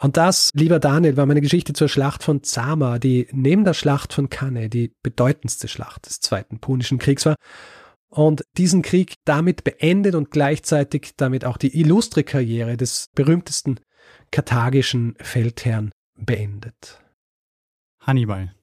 Und 0.00 0.16
das, 0.16 0.50
lieber 0.54 0.78
Daniel, 0.78 1.16
war 1.16 1.26
meine 1.26 1.40
Geschichte 1.40 1.72
zur 1.72 1.88
Schlacht 1.88 2.22
von 2.22 2.44
Zama, 2.44 2.98
die 2.98 3.26
neben 3.32 3.64
der 3.64 3.74
Schlacht 3.74 4.12
von 4.12 4.30
Cannae 4.30 4.68
die 4.68 4.92
bedeutendste 5.02 5.66
Schlacht 5.66 6.06
des 6.06 6.20
Zweiten 6.20 6.60
Punischen 6.60 6.98
Kriegs 6.98 7.26
war 7.26 7.34
und 8.08 8.44
diesen 8.56 8.82
Krieg 8.82 9.14
damit 9.24 9.64
beendet 9.64 10.14
und 10.14 10.30
gleichzeitig 10.30 11.14
damit 11.16 11.44
auch 11.44 11.56
die 11.56 11.78
illustre 11.78 12.22
Karriere 12.22 12.76
des 12.76 13.08
berühmtesten 13.14 13.80
karthagischen 14.30 15.16
Feldherrn 15.20 15.90
beendet. 16.14 17.02
Hannibal. 18.00 18.54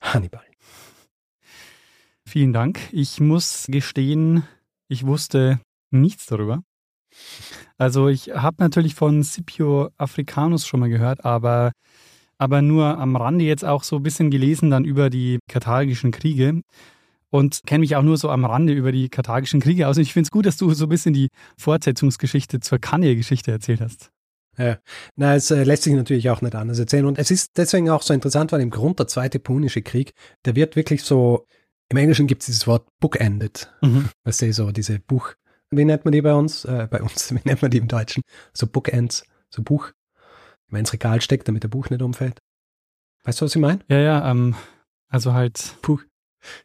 Hannibal. 0.00 0.44
Vielen 2.26 2.52
Dank. 2.52 2.80
Ich 2.92 3.20
muss 3.20 3.66
gestehen, 3.68 4.44
ich 4.88 5.04
wusste 5.04 5.60
nichts 5.90 6.26
darüber. 6.26 6.62
Also 7.80 8.08
ich 8.08 8.28
habe 8.28 8.56
natürlich 8.58 8.94
von 8.94 9.24
Scipio 9.24 9.88
Africanus 9.96 10.66
schon 10.66 10.80
mal 10.80 10.90
gehört, 10.90 11.24
aber, 11.24 11.72
aber 12.36 12.60
nur 12.60 12.98
am 12.98 13.16
Rande 13.16 13.46
jetzt 13.46 13.64
auch 13.64 13.84
so 13.84 13.96
ein 13.96 14.02
bisschen 14.02 14.30
gelesen 14.30 14.70
dann 14.70 14.84
über 14.84 15.08
die 15.08 15.38
karthagischen 15.48 16.10
Kriege 16.10 16.60
und 17.30 17.62
kenne 17.64 17.80
mich 17.80 17.96
auch 17.96 18.02
nur 18.02 18.18
so 18.18 18.28
am 18.28 18.44
Rande 18.44 18.74
über 18.74 18.92
die 18.92 19.08
karthagischen 19.08 19.60
Kriege 19.60 19.88
aus. 19.88 19.96
Und 19.96 20.02
ich 20.02 20.12
finde 20.12 20.26
es 20.26 20.30
gut, 20.30 20.44
dass 20.44 20.58
du 20.58 20.70
so 20.74 20.84
ein 20.84 20.88
bisschen 20.90 21.14
die 21.14 21.28
Fortsetzungsgeschichte 21.56 22.60
zur 22.60 22.80
Kanye-Geschichte 22.80 23.50
erzählt 23.50 23.80
hast. 23.80 24.10
Ja, 24.58 24.76
na, 25.16 25.34
es 25.34 25.50
äh, 25.50 25.62
lässt 25.64 25.84
sich 25.84 25.94
natürlich 25.94 26.28
auch 26.28 26.42
nicht 26.42 26.54
anders 26.54 26.78
erzählen. 26.78 27.06
Und 27.06 27.18
es 27.18 27.30
ist 27.30 27.56
deswegen 27.56 27.88
auch 27.88 28.02
so 28.02 28.12
interessant, 28.12 28.52
weil 28.52 28.60
im 28.60 28.68
Grund 28.68 28.98
der 28.98 29.06
Zweite 29.06 29.38
Punische 29.38 29.80
Krieg, 29.80 30.12
der 30.44 30.54
wird 30.54 30.76
wirklich 30.76 31.02
so, 31.02 31.46
im 31.88 31.96
Englischen 31.96 32.26
gibt 32.26 32.42
es 32.42 32.46
dieses 32.46 32.66
Wort 32.66 32.86
bookended. 33.00 33.72
Mhm. 33.80 34.10
Weißt 34.24 34.42
du, 34.42 34.52
so 34.52 34.70
diese 34.70 34.98
Buch, 34.98 35.32
wie 35.70 35.84
nennt 35.84 36.04
man 36.04 36.12
die 36.12 36.22
bei 36.22 36.34
uns? 36.34 36.64
Äh, 36.64 36.88
bei 36.90 37.00
uns, 37.00 37.34
wie 37.34 37.40
nennt 37.44 37.62
man 37.62 37.70
die 37.70 37.78
im 37.78 37.88
Deutschen? 37.88 38.22
So 38.52 38.66
Bookends, 38.66 39.24
so 39.48 39.62
Buch, 39.62 39.92
wenn 40.66 40.72
man 40.72 40.80
ins 40.80 40.92
Regal 40.92 41.20
steckt, 41.20 41.48
damit 41.48 41.62
der 41.62 41.68
Buch 41.68 41.90
nicht 41.90 42.02
umfällt. 42.02 42.38
Weißt 43.24 43.40
du, 43.40 43.44
was 43.44 43.54
ich 43.54 43.60
meine? 43.60 43.80
Ja, 43.88 43.98
ja, 43.98 44.30
ähm, 44.30 44.54
also 45.08 45.34
halt. 45.34 45.76
Buch. 45.82 46.02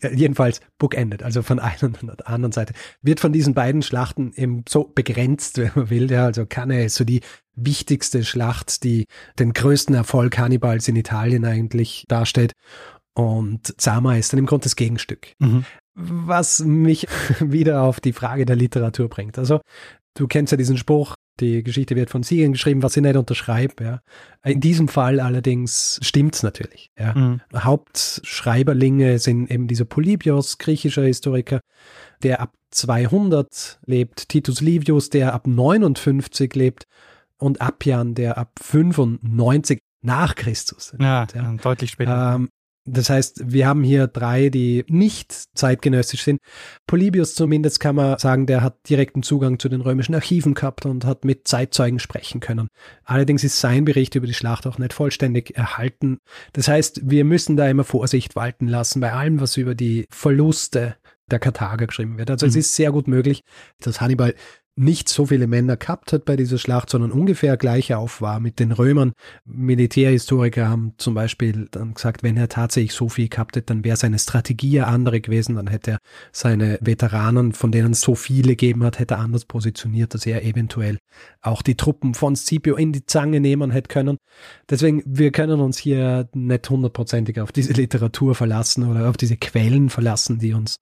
Ja, 0.02 0.10
jedenfalls 0.10 0.62
bookended, 0.78 1.22
also 1.22 1.42
von 1.42 1.60
einer 1.60 1.84
und 1.84 2.02
der 2.02 2.30
anderen 2.30 2.54
Seite, 2.54 2.74
wird 3.02 3.20
von 3.20 3.34
diesen 3.34 3.54
beiden 3.54 3.82
Schlachten 3.82 4.32
eben 4.36 4.64
so 4.70 4.86
begrenzt, 4.86 5.58
wenn 5.58 5.72
man 5.76 5.90
will. 5.90 6.10
Ja, 6.10 6.26
also 6.26 6.46
Cannae 6.46 6.86
ist 6.86 6.96
so 6.96 7.04
die 7.04 7.22
wichtigste 7.56 8.24
Schlacht, 8.24 8.84
die 8.84 9.06
den 9.38 9.54
größten 9.54 9.96
Erfolg 9.96 10.38
Hannibals 10.38 10.88
in 10.88 10.96
Italien 10.96 11.46
eigentlich 11.46 12.06
darstellt. 12.08 12.54
Und 13.14 13.80
Zama 13.82 14.18
ist 14.18 14.34
dann 14.34 14.40
im 14.40 14.46
Grunde 14.46 14.64
das 14.64 14.76
Gegenstück. 14.76 15.34
Mhm. 15.40 15.66
Was 15.96 16.60
mich 16.60 17.08
wieder 17.40 17.82
auf 17.84 18.00
die 18.00 18.14
Frage 18.14 18.46
der 18.46 18.56
Literatur 18.56 19.10
bringt. 19.10 19.38
Also, 19.38 19.62
du 20.14 20.28
kennst 20.28 20.52
ja 20.52 20.58
diesen 20.58 20.78
Spruch, 20.78 21.16
die 21.40 21.64
Geschichte 21.64 21.96
wird 21.96 22.10
von 22.10 22.24
Siegen 22.24 22.54
geschrieben, 22.54 22.82
was 22.82 22.96
ich 22.96 23.04
nicht 23.04 23.18
unterschreibe. 23.18 23.84
Ja. 23.84 24.00
In 24.44 24.62
diesem 24.62 24.88
Fall 24.88 25.20
allerdings 25.20 26.00
stimmt's 26.02 26.44
natürlich. 26.44 26.92
Ja. 26.98 27.14
Mhm. 27.14 27.42
Hauptschreiberlinge 27.54 29.20
sind 29.20 29.52
eben 29.52 29.68
dieser 29.68 29.86
Polybios, 29.86 30.58
griechischer 30.58 31.04
Historiker, 31.04 31.60
der 32.24 32.40
ab 32.40 32.54
200 32.72 33.80
lebt, 33.86 34.30
Titus 34.30 34.62
Livius, 34.62 35.10
der 35.10 35.34
ab 35.34 35.48
59 35.48 36.56
lebt 36.56 36.86
und 37.38 37.62
Appian, 37.62 38.16
der 38.16 38.38
ab 38.38 38.52
95 38.62 39.80
nach 40.02 40.36
Christus. 40.36 40.94
Ja, 41.00 41.28
ja. 41.34 41.54
deutlich 41.62 41.92
später. 41.92 42.36
Ähm, 42.36 42.50
das 42.86 43.10
heißt, 43.10 43.52
wir 43.52 43.68
haben 43.68 43.84
hier 43.84 44.08
drei, 44.08 44.50
die 44.50 44.86
nicht 44.88 45.34
zeitgenössisch 45.58 46.24
sind. 46.24 46.40
Polybius 46.86 47.34
zumindest 47.34 47.80
kann 47.80 47.96
man 47.96 48.20
sagen, 48.20 48.46
der 48.46 48.62
hat 48.62 48.88
direkten 48.88 49.24
Zugang 49.24 49.58
zu 49.58 49.70
den 49.70 49.82
römischen 49.82 50.14
Archiven 50.14 50.54
gehabt 50.54 50.86
und 50.86 51.04
hat 51.04 51.26
mit 51.26 51.48
Zeitzeugen 51.48 52.00
sprechen 52.00 52.42
können. 52.42 52.70
Allerdings 53.04 53.44
ist 53.44 53.60
sein 53.60 53.86
Bericht 53.86 54.14
über 54.14 54.28
die 54.28 54.36
Schlacht 54.36 54.68
auch 54.68 54.78
nicht 54.78 54.94
vollständig 54.94 55.58
erhalten. 55.58 56.20
Das 56.54 56.68
heißt, 56.68 57.02
wir 57.04 57.26
müssen 57.26 57.58
da 57.58 57.68
immer 57.68 57.84
Vorsicht 57.84 58.36
walten 58.36 58.68
lassen 58.68 59.00
bei 59.00 59.12
allem, 59.12 59.42
was 59.42 59.58
über 59.58 59.74
die 59.74 60.06
Verluste 60.12 60.96
der 61.32 61.40
Karthager 61.40 61.88
geschrieben 61.88 62.20
wird. 62.20 62.30
Also 62.30 62.46
mhm. 62.46 62.52
es 62.52 62.56
ist 62.56 62.76
sehr 62.76 62.92
gut 62.92 63.08
möglich, 63.08 63.42
dass 63.80 64.00
Hannibal 64.00 64.36
nicht 64.78 65.08
so 65.08 65.26
viele 65.26 65.48
Männer 65.48 65.78
gehabt 65.78 66.12
hat 66.12 66.26
bei 66.26 66.36
dieser 66.36 66.58
Schlacht, 66.58 66.90
sondern 66.90 67.12
ungefähr 67.12 67.56
gleich 67.56 67.94
auf 67.94 68.22
war 68.22 68.40
mit 68.40 68.60
den 68.60 68.74
Römern. 68.74 69.14
Militärhistoriker 69.46 70.68
haben 70.68 70.94
zum 70.98 71.14
Beispiel 71.14 71.68
dann 71.72 71.94
gesagt, 71.94 72.24
wenn 72.24 72.36
er 72.36 72.50
tatsächlich 72.50 72.94
so 72.94 73.08
viel 73.08 73.30
gehabt 73.30 73.56
hätte, 73.56 73.68
dann 73.68 73.86
wäre 73.86 73.96
seine 73.96 74.20
Strategie 74.20 74.82
eine 74.82 74.88
andere 74.88 75.22
gewesen, 75.22 75.56
dann 75.56 75.68
hätte 75.68 75.92
er 75.92 75.98
seine 76.34 76.78
Veteranen, 76.82 77.54
von 77.54 77.72
denen 77.72 77.92
es 77.92 78.02
so 78.02 78.16
viele 78.16 78.50
gegeben 78.50 78.84
hat, 78.84 79.00
hätte 79.00 79.14
er 79.14 79.22
anders 79.22 79.46
positioniert, 79.46 80.14
dass 80.14 80.26
er 80.26 80.44
eventuell 80.44 80.98
auch 81.42 81.62
die 81.62 81.76
Truppen 81.76 82.14
von 82.14 82.36
Scipio 82.36 82.76
in 82.76 82.92
die 82.92 83.06
Zange 83.06 83.40
nehmen 83.40 83.72
hätte 83.72 83.88
können. 83.88 84.18
Deswegen, 84.70 85.04
wir 85.06 85.32
können 85.32 85.62
uns 85.62 85.78
hier 85.78 86.28
nicht 86.34 86.70
hundertprozentig 86.70 87.40
auf 87.40 87.52
diese 87.52 87.74
Literatur 87.74 88.36
verlassen 88.36 88.90
oder 88.90 89.10
auf 89.10 89.16
diese 89.16 89.38
Quellen 89.38 89.90
verlassen, 89.90 90.40
die 90.40 90.54
uns 90.54 90.78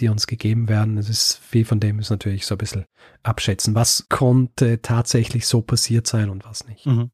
die 0.00 0.08
uns 0.08 0.26
gegeben 0.26 0.68
werden. 0.68 0.98
Es 0.98 1.08
ist 1.08 1.38
viel 1.38 1.64
von 1.64 1.80
dem 1.80 1.98
ist 1.98 2.10
natürlich 2.10 2.46
so 2.46 2.54
ein 2.54 2.58
bisschen 2.58 2.84
abschätzen. 3.22 3.74
Was 3.74 4.08
konnte 4.08 4.80
tatsächlich 4.82 5.46
so 5.46 5.62
passiert 5.62 6.06
sein 6.06 6.30
und 6.30 6.44
was 6.44 6.66
nicht. 6.66 6.86
Mhm. 6.86 7.10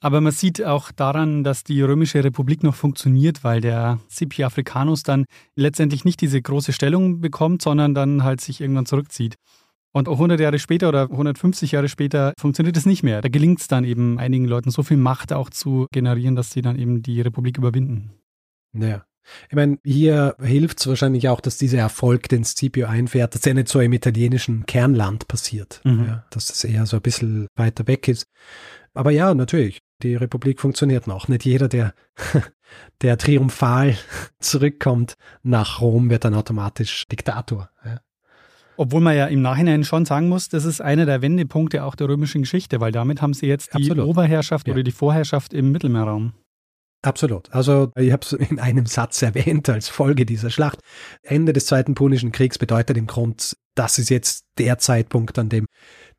Aber 0.00 0.20
man 0.20 0.32
sieht 0.32 0.62
auch 0.62 0.92
daran, 0.92 1.44
dass 1.44 1.64
die 1.64 1.80
Römische 1.80 2.22
Republik 2.22 2.62
noch 2.62 2.74
funktioniert, 2.74 3.42
weil 3.42 3.62
der 3.62 4.00
Scipio 4.10 4.46
Africanus 4.46 5.02
dann 5.02 5.24
letztendlich 5.56 6.04
nicht 6.04 6.20
diese 6.20 6.42
große 6.42 6.74
Stellung 6.74 7.22
bekommt, 7.22 7.62
sondern 7.62 7.94
dann 7.94 8.22
halt 8.22 8.42
sich 8.42 8.60
irgendwann 8.60 8.84
zurückzieht. 8.84 9.36
Und 9.94 10.08
auch 10.08 10.16
100 10.16 10.40
Jahre 10.40 10.58
später 10.58 10.90
oder 10.90 11.02
150 11.04 11.72
Jahre 11.72 11.88
später 11.88 12.34
funktioniert 12.38 12.76
es 12.76 12.84
nicht 12.84 13.02
mehr. 13.02 13.22
Da 13.22 13.30
gelingt 13.30 13.60
es 13.60 13.68
dann 13.68 13.84
eben 13.84 14.18
einigen 14.18 14.44
Leuten 14.44 14.70
so 14.70 14.82
viel 14.82 14.98
Macht 14.98 15.32
auch 15.32 15.48
zu 15.48 15.86
generieren, 15.90 16.36
dass 16.36 16.50
sie 16.50 16.60
dann 16.60 16.78
eben 16.78 17.00
die 17.00 17.22
Republik 17.22 17.56
überwinden. 17.56 18.10
Ja. 18.74 19.06
Ich 19.48 19.54
meine, 19.54 19.78
hier 19.84 20.36
hilft 20.40 20.80
es 20.80 20.86
wahrscheinlich 20.86 21.28
auch, 21.28 21.40
dass 21.40 21.58
dieser 21.58 21.78
Erfolg, 21.78 22.28
den 22.28 22.44
Scipio 22.44 22.86
einfährt, 22.86 23.34
dass 23.34 23.46
er 23.46 23.54
nicht 23.54 23.68
so 23.68 23.80
im 23.80 23.92
italienischen 23.92 24.66
Kernland 24.66 25.28
passiert, 25.28 25.80
mhm. 25.84 26.06
ja, 26.06 26.24
dass 26.30 26.46
das 26.46 26.64
eher 26.64 26.86
so 26.86 26.96
ein 26.96 27.02
bisschen 27.02 27.46
weiter 27.56 27.86
weg 27.86 28.08
ist. 28.08 28.26
Aber 28.94 29.10
ja, 29.10 29.34
natürlich, 29.34 29.80
die 30.02 30.14
Republik 30.14 30.60
funktioniert 30.60 31.06
noch. 31.06 31.28
Nicht 31.28 31.44
jeder, 31.44 31.68
der, 31.68 31.94
der 33.02 33.18
triumphal 33.18 33.96
zurückkommt 34.38 35.14
nach 35.42 35.80
Rom, 35.80 36.10
wird 36.10 36.24
dann 36.24 36.34
automatisch 36.34 37.06
Diktator. 37.08 37.70
Ja. 37.84 38.00
Obwohl 38.76 39.00
man 39.00 39.16
ja 39.16 39.26
im 39.26 39.42
Nachhinein 39.42 39.84
schon 39.84 40.04
sagen 40.04 40.28
muss, 40.28 40.48
das 40.48 40.64
ist 40.64 40.80
einer 40.80 41.06
der 41.06 41.22
Wendepunkte 41.22 41.84
auch 41.84 41.94
der 41.94 42.08
römischen 42.08 42.42
Geschichte, 42.42 42.80
weil 42.80 42.92
damit 42.92 43.22
haben 43.22 43.34
sie 43.34 43.46
jetzt 43.46 43.72
die 43.74 43.88
Absolut. 43.88 44.06
Oberherrschaft 44.06 44.66
ja. 44.66 44.74
oder 44.74 44.82
die 44.82 44.92
Vorherrschaft 44.92 45.54
im 45.54 45.70
Mittelmeerraum. 45.70 46.32
Absolut. 47.04 47.52
Also 47.52 47.92
ich 47.96 48.12
habe 48.12 48.22
es 48.22 48.32
in 48.50 48.58
einem 48.58 48.86
Satz 48.86 49.20
erwähnt 49.22 49.68
als 49.68 49.88
Folge 49.88 50.26
dieser 50.26 50.50
Schlacht. 50.50 50.80
Ende 51.22 51.52
des 51.52 51.66
Zweiten 51.66 51.94
Punischen 51.94 52.32
Kriegs 52.32 52.58
bedeutet 52.58 52.96
im 52.96 53.06
Grund, 53.06 53.56
das 53.74 53.98
ist 53.98 54.08
jetzt 54.08 54.44
der 54.58 54.78
Zeitpunkt, 54.78 55.38
an 55.38 55.48
dem 55.48 55.66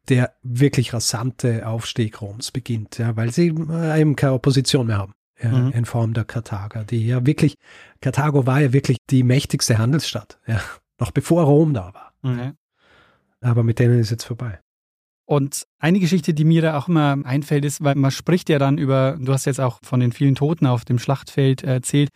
der 0.08 0.36
wirklich 0.44 0.94
rasante 0.94 1.68
Aufstieg 1.68 2.22
Roms 2.22 2.52
beginnt, 2.52 3.00
ja, 3.00 3.16
weil 3.16 3.32
sie 3.32 3.48
eben 3.48 4.16
keine 4.16 4.34
Opposition 4.34 4.86
mehr 4.88 5.00
haben. 5.00 5.14
Ja, 5.42 5.50
mhm. 5.50 5.72
in 5.72 5.86
Form 5.86 6.14
der 6.14 6.24
Karthager, 6.24 6.86
die 6.86 7.08
ja 7.08 7.26
wirklich, 7.26 7.56
Karthago 8.00 8.46
war 8.46 8.62
ja 8.62 8.72
wirklich 8.72 8.98
die 9.10 9.24
mächtigste 9.24 9.78
Handelsstadt, 9.80 10.40
ja, 10.48 10.62
noch 10.98 11.12
bevor 11.12 11.44
Rom 11.44 11.74
da 11.74 11.94
war. 11.94 12.14
Mhm. 12.22 12.54
Aber 13.42 13.64
mit 13.64 13.80
denen 13.80 14.00
ist 14.00 14.12
jetzt 14.12 14.24
vorbei. 14.24 14.60
Und 15.26 15.66
eine 15.80 16.00
Geschichte, 16.00 16.34
die 16.34 16.46
mir 16.46 16.62
da 16.62 16.78
auch 16.78 16.88
immer 16.88 17.18
einfällt, 17.24 17.66
ist, 17.66 17.84
weil 17.84 17.96
man 17.96 18.12
spricht 18.12 18.48
ja 18.50 18.60
dann 18.60 18.78
über, 18.78 19.18
du 19.20 19.34
hast 19.34 19.46
jetzt 19.46 19.60
auch 19.60 19.80
von 19.84 20.00
den 20.00 20.12
vielen 20.12 20.36
Toten 20.36 20.68
auf 20.68 20.86
dem 20.86 21.00
Schlachtfeld 21.00 21.64
erzählt. 21.64 22.10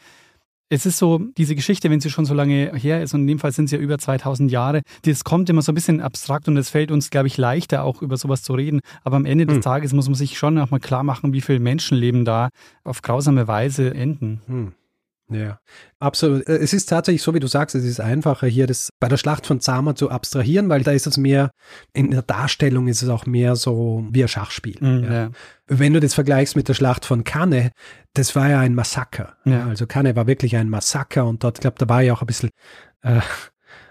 Es 0.71 0.85
ist 0.85 0.99
so, 0.99 1.17
diese 1.35 1.55
Geschichte, 1.55 1.89
wenn 1.89 1.99
sie 1.99 2.11
schon 2.11 2.25
so 2.25 2.35
lange 2.35 2.71
her 2.75 3.01
ist, 3.01 3.15
und 3.15 3.21
in 3.21 3.27
dem 3.27 3.39
Fall 3.39 3.51
sind 3.51 3.65
es 3.65 3.71
ja 3.71 3.79
über 3.79 3.97
2000 3.97 4.51
Jahre, 4.51 4.81
das 5.01 5.23
kommt 5.23 5.49
immer 5.49 5.63
so 5.63 5.71
ein 5.71 5.75
bisschen 5.75 5.99
abstrakt 5.99 6.47
und 6.47 6.57
es 6.57 6.69
fällt 6.69 6.91
uns, 6.91 7.09
glaube 7.09 7.25
ich, 7.25 7.37
leichter, 7.37 7.83
auch 7.83 8.03
über 8.03 8.17
sowas 8.17 8.43
zu 8.43 8.53
reden. 8.53 8.81
Aber 9.03 9.15
am 9.15 9.25
Ende 9.25 9.47
des 9.47 9.55
hm. 9.55 9.61
Tages 9.63 9.93
muss 9.93 10.07
man 10.07 10.13
sich 10.13 10.37
schon 10.37 10.59
auch 10.59 10.69
mal 10.69 10.79
klar 10.79 11.01
machen, 11.01 11.33
wie 11.33 11.41
viele 11.41 11.59
Menschenleben 11.59 12.23
da 12.23 12.49
auf 12.83 13.01
grausame 13.01 13.47
Weise 13.47 13.95
enden. 13.95 14.41
Hm. 14.45 14.73
Ja, 15.31 15.59
absolut. 15.99 16.47
Äh, 16.47 16.57
es 16.57 16.73
ist 16.73 16.87
tatsächlich 16.87 17.21
so, 17.21 17.33
wie 17.33 17.39
du 17.39 17.47
sagst, 17.47 17.75
es 17.75 17.83
ist 17.83 17.99
einfacher 17.99 18.47
hier 18.47 18.67
das 18.67 18.89
bei 18.99 19.07
der 19.07 19.17
Schlacht 19.17 19.45
von 19.45 19.59
Zama 19.59 19.95
zu 19.95 20.09
abstrahieren, 20.09 20.69
weil 20.69 20.83
da 20.83 20.91
ist 20.91 21.07
es 21.07 21.17
mehr, 21.17 21.51
in 21.93 22.11
der 22.11 22.23
Darstellung 22.23 22.87
ist 22.87 23.03
es 23.03 23.09
auch 23.09 23.25
mehr 23.25 23.55
so 23.55 24.05
wie 24.11 24.23
ein 24.23 24.27
Schachspiel. 24.27 24.77
Mhm, 24.79 25.03
ja. 25.03 25.13
Ja. 25.13 25.31
Wenn 25.67 25.93
du 25.93 25.99
das 25.99 26.13
vergleichst 26.15 26.55
mit 26.55 26.67
der 26.67 26.73
Schlacht 26.73 27.05
von 27.05 27.23
Cannes, 27.23 27.69
das 28.13 28.35
war 28.35 28.49
ja 28.49 28.59
ein 28.59 28.73
Massaker. 28.73 29.35
Ja. 29.45 29.67
Also 29.67 29.85
Cannes 29.85 30.15
war 30.15 30.27
wirklich 30.27 30.55
ein 30.55 30.69
Massaker 30.69 31.25
und 31.25 31.43
dort, 31.43 31.57
ich 31.57 31.61
glaube, 31.61 31.77
da 31.77 31.87
war 31.87 32.01
ja 32.01 32.13
auch 32.13 32.21
ein 32.21 32.27
bisschen, 32.27 32.49
äh, 33.03 33.21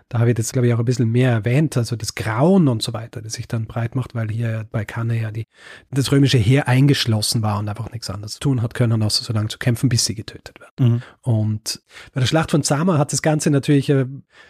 Da 0.09 0.26
wird 0.26 0.38
jetzt, 0.38 0.52
glaube 0.52 0.66
ich, 0.66 0.74
auch 0.74 0.78
ein 0.78 0.84
bisschen 0.84 1.11
mehr 1.11 1.30
erwähnt, 1.30 1.76
also 1.76 1.94
das 1.94 2.14
Grauen 2.14 2.68
und 2.68 2.82
so 2.82 2.94
weiter, 2.94 3.20
das 3.20 3.34
sich 3.34 3.46
dann 3.46 3.66
breit 3.66 3.94
macht, 3.94 4.14
weil 4.14 4.30
hier 4.30 4.66
bei 4.70 4.84
Cannae 4.84 5.20
ja 5.20 5.30
die, 5.30 5.46
das 5.90 6.11
römische 6.12 6.38
Heer 6.38 6.66
eingeschlossen 6.66 7.42
war 7.42 7.59
und 7.59 7.68
einfach 7.68 7.92
nichts 7.92 8.09
anderes 8.09 8.38
tun 8.38 8.62
hat 8.62 8.72
können, 8.72 9.02
außer 9.02 9.22
so 9.22 9.32
lange 9.32 9.48
zu 9.48 9.59
kämpfen, 9.59 9.88
bis 9.88 10.06
sie 10.06 10.14
getötet 10.14 10.61
werden. 10.61 10.92
Mhm. 10.92 11.02
Und 11.20 11.82
bei 12.14 12.20
der 12.20 12.26
Schlacht 12.26 12.50
von 12.50 12.62
Zama 12.62 12.96
hat 12.96 13.12
das 13.12 13.20
Ganze 13.20 13.50
natürlich, 13.50 13.90
äh, 13.90 14.06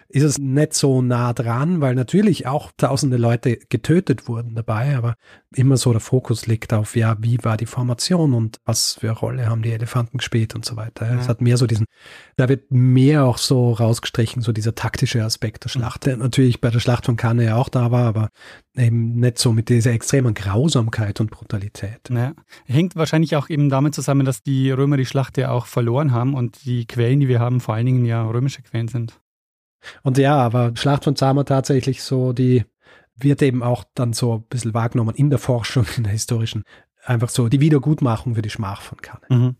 ist 0.09 0.22
es 0.22 0.38
nicht 0.38 0.74
so 0.74 1.02
nah 1.02 1.32
dran, 1.32 1.80
weil 1.80 1.94
natürlich 1.94 2.46
auch 2.46 2.70
tausende 2.76 3.16
Leute 3.16 3.59
getötet 3.68 4.28
wurden 4.28 4.54
dabei, 4.54 4.96
aber 4.96 5.16
immer 5.55 5.78
so 5.78 5.92
der 5.92 6.01
Fokus 6.01 6.46
liegt 6.46 6.74
auf, 6.74 6.94
ja, 6.94 7.16
wie 7.20 7.38
war 7.42 7.57
die 7.57 7.66
Formation 7.66 8.34
und 8.34 8.59
was 8.64 8.94
für 8.94 9.09
eine 9.09 9.18
Rolle 9.18 9.46
haben 9.46 9.62
die 9.62 9.72
Elefanten 9.72 10.18
gespielt 10.18 10.55
und 10.55 10.64
so 10.64 10.76
weiter. 10.76 11.07
Mhm. 11.07 11.18
Es 11.18 11.28
hat 11.28 11.40
mehr 11.40 11.57
so 11.57 11.66
diesen, 11.66 11.86
da 12.36 12.49
wird 12.49 12.70
mehr 12.70 13.24
auch 13.24 13.38
so 13.38 13.72
rausgestrichen, 13.72 14.42
so 14.42 14.53
dieser 14.53 14.74
taktische 14.74 15.24
Aspekt 15.24 15.64
der 15.64 15.70
Schlacht, 15.70 16.05
der 16.05 16.18
natürlich 16.18 16.61
bei 16.61 16.70
der 16.70 16.80
Schlacht 16.80 17.07
von 17.07 17.16
Cannes 17.16 17.46
ja 17.46 17.57
auch 17.57 17.70
da 17.70 17.90
war, 17.90 18.05
aber 18.05 18.28
eben 18.76 19.20
nicht 19.20 19.38
so 19.38 19.53
mit 19.53 19.70
dieser 19.70 19.92
extremen 19.92 20.34
Grausamkeit 20.34 21.20
und 21.20 21.30
Brutalität. 21.30 22.11
Ja. 22.11 22.34
Hängt 22.66 22.94
wahrscheinlich 22.94 23.34
auch 23.34 23.49
eben 23.49 23.70
damit 23.70 23.94
zusammen, 23.94 24.26
dass 24.26 24.42
die 24.42 24.70
Römer 24.70 24.99
die 24.99 25.07
Schlacht 25.07 25.38
ja 25.38 25.51
auch 25.51 25.66
verloren 25.66 26.12
haben 26.12 26.34
und 26.34 26.64
die 26.66 26.86
Quellen, 26.86 27.20
die 27.20 27.28
wir 27.28 27.40
haben, 27.40 27.61
vor 27.61 27.74
allen 27.74 27.86
Dingen 27.86 28.05
ja 28.05 28.22
römische 28.28 28.62
Quellen 28.62 28.88
sind. 28.88 29.18
Und 30.03 30.18
ja, 30.18 30.36
aber 30.36 30.72
Schlacht 30.74 31.05
von 31.05 31.16
Zama 31.16 31.44
tatsächlich 31.44 32.03
so 32.03 32.32
die 32.32 32.64
wird 33.20 33.42
eben 33.42 33.62
auch 33.62 33.84
dann 33.94 34.12
so 34.12 34.36
ein 34.36 34.42
bisschen 34.42 34.74
wahrgenommen 34.74 35.14
in 35.14 35.30
der 35.30 35.38
Forschung, 35.38 35.86
in 35.96 36.04
der 36.04 36.12
historischen, 36.12 36.64
einfach 37.04 37.28
so 37.28 37.48
die 37.48 37.60
Wiedergutmachung 37.60 38.34
für 38.34 38.42
die 38.42 38.50
Schmach 38.50 38.82
von 38.82 39.00
Cannes. 39.00 39.28
Mhm. 39.28 39.56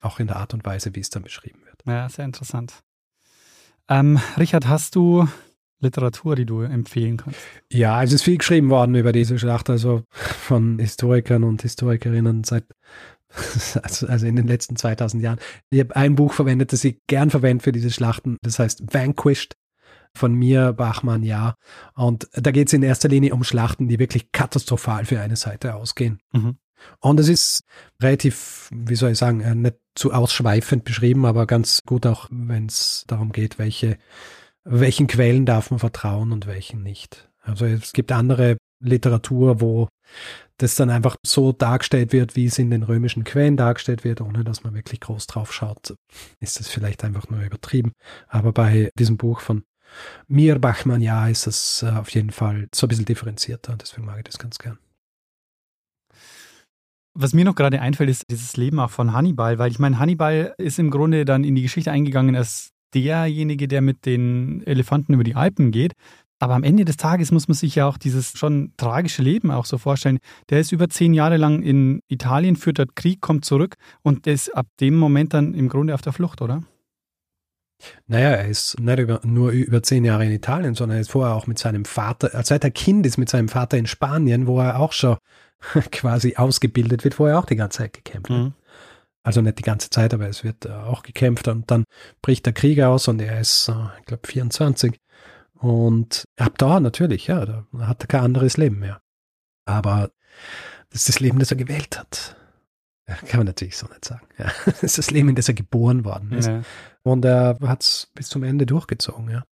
Auch 0.00 0.18
in 0.18 0.26
der 0.26 0.36
Art 0.36 0.54
und 0.54 0.64
Weise, 0.64 0.94
wie 0.94 1.00
es 1.00 1.10
dann 1.10 1.22
beschrieben 1.22 1.60
wird. 1.64 1.82
Ja, 1.86 2.08
sehr 2.08 2.24
interessant. 2.24 2.82
Ähm, 3.88 4.18
Richard, 4.36 4.66
hast 4.66 4.96
du 4.96 5.28
Literatur, 5.80 6.36
die 6.36 6.46
du 6.46 6.62
empfehlen 6.62 7.18
kannst? 7.18 7.38
Ja, 7.70 8.02
es 8.02 8.12
ist 8.12 8.22
viel 8.22 8.38
geschrieben 8.38 8.70
worden 8.70 8.94
über 8.94 9.12
diese 9.12 9.38
Schlacht, 9.38 9.68
also 9.68 10.04
von 10.10 10.78
Historikern 10.78 11.44
und 11.44 11.62
Historikerinnen 11.62 12.44
seit 12.44 12.64
also 13.82 14.26
in 14.26 14.36
den 14.36 14.46
letzten 14.46 14.76
2000 14.76 15.22
Jahren. 15.22 15.38
Ich 15.70 15.80
habe 15.80 15.96
ein 15.96 16.14
Buch 16.14 16.32
verwendet, 16.32 16.72
das 16.72 16.84
ich 16.84 16.98
gern 17.06 17.30
verwende 17.30 17.64
für 17.64 17.72
diese 17.72 17.90
Schlachten, 17.90 18.36
das 18.42 18.58
heißt 18.58 18.92
Vanquished 18.92 19.56
von 20.14 20.34
mir, 20.34 20.72
Bachmann, 20.72 21.22
ja. 21.22 21.54
Und 21.94 22.28
da 22.32 22.50
geht 22.50 22.68
es 22.68 22.72
in 22.72 22.82
erster 22.82 23.08
Linie 23.08 23.34
um 23.34 23.44
Schlachten, 23.44 23.88
die 23.88 23.98
wirklich 23.98 24.32
katastrophal 24.32 25.04
für 25.04 25.20
eine 25.20 25.36
Seite 25.36 25.74
ausgehen. 25.74 26.20
Mhm. 26.32 26.58
Und 27.00 27.20
es 27.20 27.28
ist 27.28 27.64
relativ, 28.00 28.68
wie 28.72 28.94
soll 28.94 29.12
ich 29.12 29.18
sagen, 29.18 29.40
äh, 29.40 29.54
nicht 29.54 29.76
zu 29.94 30.12
ausschweifend 30.12 30.84
beschrieben, 30.84 31.26
aber 31.26 31.46
ganz 31.46 31.82
gut 31.86 32.06
auch, 32.06 32.28
wenn 32.30 32.66
es 32.66 33.04
darum 33.06 33.32
geht, 33.32 33.58
welche, 33.58 33.98
welchen 34.64 35.06
Quellen 35.06 35.46
darf 35.46 35.70
man 35.70 35.80
vertrauen 35.80 36.32
und 36.32 36.46
welchen 36.46 36.82
nicht. 36.82 37.28
Also 37.40 37.66
es 37.66 37.92
gibt 37.92 38.12
andere 38.12 38.56
Literatur, 38.80 39.60
wo 39.60 39.88
das 40.58 40.76
dann 40.76 40.90
einfach 40.90 41.16
so 41.24 41.52
dargestellt 41.52 42.12
wird, 42.12 42.36
wie 42.36 42.46
es 42.46 42.58
in 42.58 42.70
den 42.70 42.82
römischen 42.82 43.24
Quellen 43.24 43.56
dargestellt 43.56 44.04
wird, 44.04 44.20
ohne 44.20 44.44
dass 44.44 44.62
man 44.62 44.74
wirklich 44.74 45.00
groß 45.00 45.26
drauf 45.26 45.52
schaut, 45.52 45.94
ist 46.40 46.60
das 46.60 46.68
vielleicht 46.68 47.04
einfach 47.04 47.28
nur 47.28 47.40
übertrieben. 47.40 47.92
Aber 48.28 48.52
bei 48.52 48.90
diesem 48.96 49.16
Buch 49.16 49.40
von 49.40 49.64
mir, 50.28 50.58
Bachmann, 50.58 51.00
ja, 51.00 51.28
ist 51.28 51.46
das 51.46 51.82
äh, 51.82 51.90
auf 51.90 52.10
jeden 52.10 52.30
Fall 52.30 52.68
so 52.74 52.86
ein 52.86 52.88
bisschen 52.88 53.04
differenzierter, 53.04 53.76
deswegen 53.76 54.06
mag 54.06 54.18
ich 54.18 54.24
das 54.24 54.38
ganz 54.38 54.58
gern. 54.58 54.78
Was 57.14 57.34
mir 57.34 57.44
noch 57.44 57.54
gerade 57.54 57.80
einfällt, 57.80 58.08
ist 58.08 58.24
dieses 58.30 58.56
Leben 58.56 58.80
auch 58.80 58.90
von 58.90 59.12
Hannibal, 59.12 59.58
weil 59.58 59.70
ich 59.70 59.78
meine, 59.78 59.98
Hannibal 59.98 60.54
ist 60.56 60.78
im 60.78 60.90
Grunde 60.90 61.26
dann 61.26 61.44
in 61.44 61.54
die 61.54 61.62
Geschichte 61.62 61.90
eingegangen 61.90 62.36
als 62.36 62.70
derjenige, 62.94 63.68
der 63.68 63.82
mit 63.82 64.06
den 64.06 64.62
Elefanten 64.66 65.14
über 65.14 65.24
die 65.24 65.34
Alpen 65.34 65.72
geht. 65.72 65.92
Aber 66.38 66.54
am 66.54 66.64
Ende 66.64 66.84
des 66.84 66.96
Tages 66.96 67.30
muss 67.30 67.46
man 67.46 67.54
sich 67.54 67.76
ja 67.76 67.86
auch 67.86 67.98
dieses 67.98 68.36
schon 68.36 68.72
tragische 68.76 69.22
Leben 69.22 69.52
auch 69.52 69.64
so 69.64 69.78
vorstellen. 69.78 70.18
Der 70.50 70.58
ist 70.58 70.72
über 70.72 70.88
zehn 70.88 71.14
Jahre 71.14 71.36
lang 71.36 71.62
in 71.62 72.00
Italien, 72.08 72.56
führt 72.56 72.80
dort 72.80 72.96
Krieg, 72.96 73.20
kommt 73.20 73.44
zurück 73.44 73.76
und 74.02 74.26
ist 74.26 74.48
ab 74.50 74.66
dem 74.80 74.96
Moment 74.96 75.34
dann 75.34 75.54
im 75.54 75.68
Grunde 75.68 75.94
auf 75.94 76.02
der 76.02 76.12
Flucht, 76.12 76.42
oder? 76.42 76.64
Naja, 78.06 78.30
er 78.30 78.48
ist 78.48 78.78
nicht 78.80 78.98
über, 78.98 79.20
nur 79.24 79.50
über 79.50 79.82
zehn 79.82 80.04
Jahre 80.04 80.24
in 80.24 80.32
Italien, 80.32 80.74
sondern 80.74 80.98
er 80.98 81.00
ist 81.00 81.10
vorher 81.10 81.34
auch 81.34 81.46
mit 81.46 81.58
seinem 81.58 81.84
Vater, 81.84 82.34
äh, 82.34 82.44
seit 82.44 82.64
er 82.64 82.70
Kind 82.70 83.06
ist, 83.06 83.18
mit 83.18 83.28
seinem 83.28 83.48
Vater 83.48 83.76
in 83.76 83.86
Spanien, 83.86 84.46
wo 84.46 84.60
er 84.60 84.78
auch 84.78 84.92
schon 84.92 85.16
quasi 85.92 86.36
ausgebildet 86.36 87.04
wird, 87.04 87.18
wo 87.18 87.26
er 87.26 87.38
auch 87.38 87.46
die 87.46 87.56
ganze 87.56 87.78
Zeit 87.78 87.92
gekämpft 87.92 88.30
hat. 88.30 88.38
Mhm. 88.38 88.52
Also 89.24 89.40
nicht 89.40 89.58
die 89.58 89.62
ganze 89.62 89.88
Zeit, 89.88 90.12
aber 90.14 90.28
es 90.28 90.42
wird 90.42 90.66
äh, 90.66 90.70
auch 90.70 91.02
gekämpft 91.02 91.48
und 91.48 91.70
dann 91.70 91.84
bricht 92.22 92.44
der 92.46 92.52
Krieg 92.52 92.80
aus 92.80 93.08
und 93.08 93.20
er 93.20 93.40
ist, 93.40 93.68
äh, 93.68 93.98
ich 94.00 94.06
glaube, 94.06 94.26
24. 94.26 94.98
Und 95.54 96.24
ab 96.38 96.58
da 96.58 96.80
natürlich, 96.80 97.28
ja, 97.28 97.46
da 97.46 97.64
hat 97.80 98.02
er 98.02 98.08
kein 98.08 98.22
anderes 98.22 98.56
Leben 98.56 98.80
mehr. 98.80 99.00
Aber 99.64 100.10
das 100.90 101.02
ist 101.02 101.08
das 101.08 101.20
Leben, 101.20 101.38
das 101.38 101.52
er 101.52 101.56
gewählt 101.56 101.98
hat. 101.98 102.36
Ja, 103.08 103.14
kann 103.14 103.38
man 103.38 103.46
natürlich 103.46 103.76
so 103.76 103.86
nicht 103.88 104.04
sagen. 104.04 104.26
Ja. 104.38 104.46
Das 104.64 104.82
ist 104.82 104.98
das 104.98 105.10
Leben, 105.10 105.28
in 105.28 105.34
das 105.34 105.48
er 105.48 105.54
geboren 105.54 106.04
worden 106.04 106.32
ist. 106.32 106.46
Ja. 106.46 106.62
Und 107.02 107.24
er 107.24 107.58
hat 107.62 107.82
es 107.82 108.08
bis 108.14 108.28
zum 108.28 108.42
Ende 108.42 108.66
durchgezogen, 108.66 109.28
ja. 109.30 109.42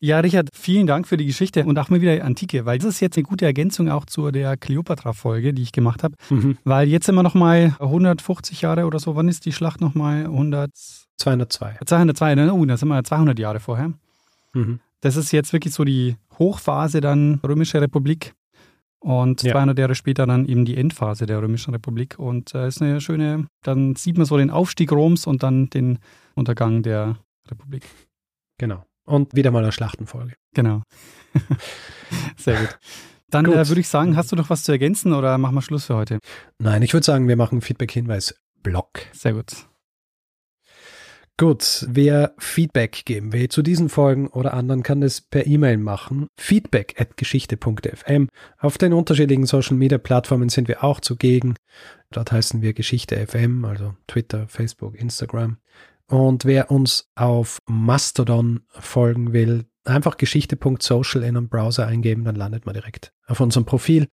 Ja, 0.00 0.20
Richard, 0.20 0.50
vielen 0.52 0.86
Dank 0.86 1.08
für 1.08 1.16
die 1.16 1.24
Geschichte 1.24 1.64
und 1.64 1.78
auch 1.78 1.88
mal 1.88 2.02
wieder 2.02 2.22
Antike, 2.22 2.66
weil 2.66 2.76
das 2.76 2.88
ist 2.88 3.00
jetzt 3.00 3.16
eine 3.16 3.22
gute 3.22 3.46
Ergänzung 3.46 3.88
auch 3.88 4.04
zu 4.04 4.30
der 4.30 4.58
Kleopatra-Folge, 4.58 5.54
die 5.54 5.62
ich 5.62 5.72
gemacht 5.72 6.02
habe. 6.02 6.14
Mhm. 6.28 6.58
Weil 6.62 6.88
jetzt 6.88 7.06
sind 7.06 7.14
wir 7.14 7.22
nochmal 7.22 7.74
150 7.78 8.60
Jahre 8.60 8.84
oder 8.84 8.98
so. 8.98 9.16
Wann 9.16 9.28
ist 9.28 9.46
die 9.46 9.52
Schlacht 9.52 9.80
nochmal? 9.80 10.24
100? 10.24 10.70
202. 11.16 11.78
202, 11.86 12.34
ne? 12.34 12.52
Uh, 12.52 12.66
da 12.66 12.76
sind 12.76 12.88
wir 12.88 13.02
200 13.02 13.38
Jahre 13.38 13.60
vorher. 13.60 13.94
Mhm. 14.52 14.80
Das 15.00 15.16
ist 15.16 15.32
jetzt 15.32 15.54
wirklich 15.54 15.72
so 15.72 15.84
die 15.84 16.16
Hochphase 16.38 17.00
dann 17.00 17.40
Römische 17.42 17.80
Republik. 17.80 18.34
Und 19.04 19.42
ja. 19.42 19.52
200 19.52 19.78
Jahre 19.78 19.94
später 19.94 20.26
dann 20.26 20.46
eben 20.46 20.64
die 20.64 20.78
Endphase 20.78 21.26
der 21.26 21.42
Römischen 21.42 21.74
Republik. 21.74 22.18
Und 22.18 22.54
äh, 22.54 22.66
ist 22.66 22.80
eine 22.80 23.02
schöne, 23.02 23.46
dann 23.62 23.96
sieht 23.96 24.16
man 24.16 24.24
so 24.24 24.38
den 24.38 24.48
Aufstieg 24.48 24.92
Roms 24.92 25.26
und 25.26 25.42
dann 25.42 25.68
den 25.68 25.98
Untergang 26.34 26.82
der 26.82 27.18
Republik. 27.50 27.84
Genau. 28.58 28.82
Und 29.04 29.36
wieder 29.36 29.50
mal 29.50 29.62
eine 29.62 29.72
Schlachtenfolge. 29.72 30.36
Genau. 30.54 30.82
Sehr 32.38 32.58
gut. 32.58 32.78
Dann 33.28 33.44
gut. 33.44 33.56
Äh, 33.56 33.68
würde 33.68 33.82
ich 33.82 33.88
sagen, 33.88 34.16
hast 34.16 34.32
du 34.32 34.36
noch 34.36 34.48
was 34.48 34.62
zu 34.62 34.72
ergänzen 34.72 35.12
oder 35.12 35.36
machen 35.36 35.54
wir 35.54 35.62
Schluss 35.62 35.84
für 35.84 35.96
heute? 35.96 36.18
Nein, 36.58 36.80
ich 36.80 36.94
würde 36.94 37.04
sagen, 37.04 37.28
wir 37.28 37.36
machen 37.36 37.60
Feedback-Hinweis-Block. 37.60 39.00
Sehr 39.12 39.34
gut. 39.34 39.66
Gut, 41.36 41.84
wer 41.88 42.32
Feedback 42.38 43.04
geben 43.04 43.32
will 43.32 43.48
zu 43.48 43.62
diesen 43.62 43.88
Folgen 43.88 44.28
oder 44.28 44.54
anderen, 44.54 44.84
kann 44.84 45.00
das 45.00 45.20
per 45.20 45.48
E-Mail 45.48 45.78
machen. 45.78 46.28
Feedback 46.38 46.94
at 46.96 47.16
geschichte.fm. 47.16 48.28
Auf 48.58 48.78
den 48.78 48.92
unterschiedlichen 48.92 49.44
Social 49.44 49.76
Media 49.76 49.98
Plattformen 49.98 50.48
sind 50.48 50.68
wir 50.68 50.84
auch 50.84 51.00
zugegen. 51.00 51.56
Dort 52.12 52.30
heißen 52.30 52.62
wir 52.62 52.72
Geschichte 52.72 53.16
FM, 53.26 53.64
also 53.64 53.96
Twitter, 54.06 54.46
Facebook, 54.46 54.94
Instagram. 54.94 55.58
Und 56.06 56.44
wer 56.44 56.70
uns 56.70 57.10
auf 57.16 57.60
Mastodon 57.66 58.60
folgen 58.68 59.32
will, 59.32 59.64
einfach 59.84 60.16
geschichte.social 60.16 61.24
in 61.24 61.36
einem 61.36 61.48
Browser 61.48 61.84
eingeben, 61.88 62.24
dann 62.24 62.36
landet 62.36 62.64
man 62.64 62.74
direkt 62.74 63.12
auf 63.26 63.40
unserem 63.40 63.64
Profil. 63.64 64.06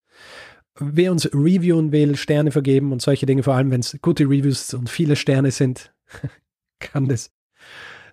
Wer 0.80 1.12
uns 1.12 1.26
reviewen 1.34 1.92
will, 1.92 2.16
Sterne 2.16 2.52
vergeben 2.52 2.94
und 2.94 3.02
solche 3.02 3.26
Dinge, 3.26 3.44
vor 3.44 3.56
allem 3.56 3.72
wenn 3.72 3.82
es 3.82 3.98
gute 4.02 4.24
Reviews 4.24 4.74
und 4.74 4.90
viele 4.90 5.18
Sterne 5.18 5.52
sind, 5.52 5.94
kann 6.80 7.08
das. 7.08 7.32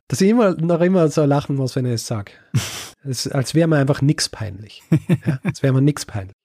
Dass 0.09 0.21
ich 0.21 0.31
immer 0.31 0.55
noch 0.55 0.81
immer 0.81 1.09
so 1.09 1.25
lachen 1.25 1.57
muss, 1.57 1.75
wenn 1.77 1.87
ich 1.87 1.93
es 1.93 2.07
sage. 2.07 2.33
als 3.05 3.55
wäre 3.55 3.69
man 3.69 3.81
einfach 3.81 4.03
nichts 4.03 4.29
peinlich. 4.29 4.83
Ja, 5.27 5.41
als 5.43 5.62
wäre 5.62 5.73
man 5.73 5.85
nichts 5.85 6.07
peinlich. 6.07 6.37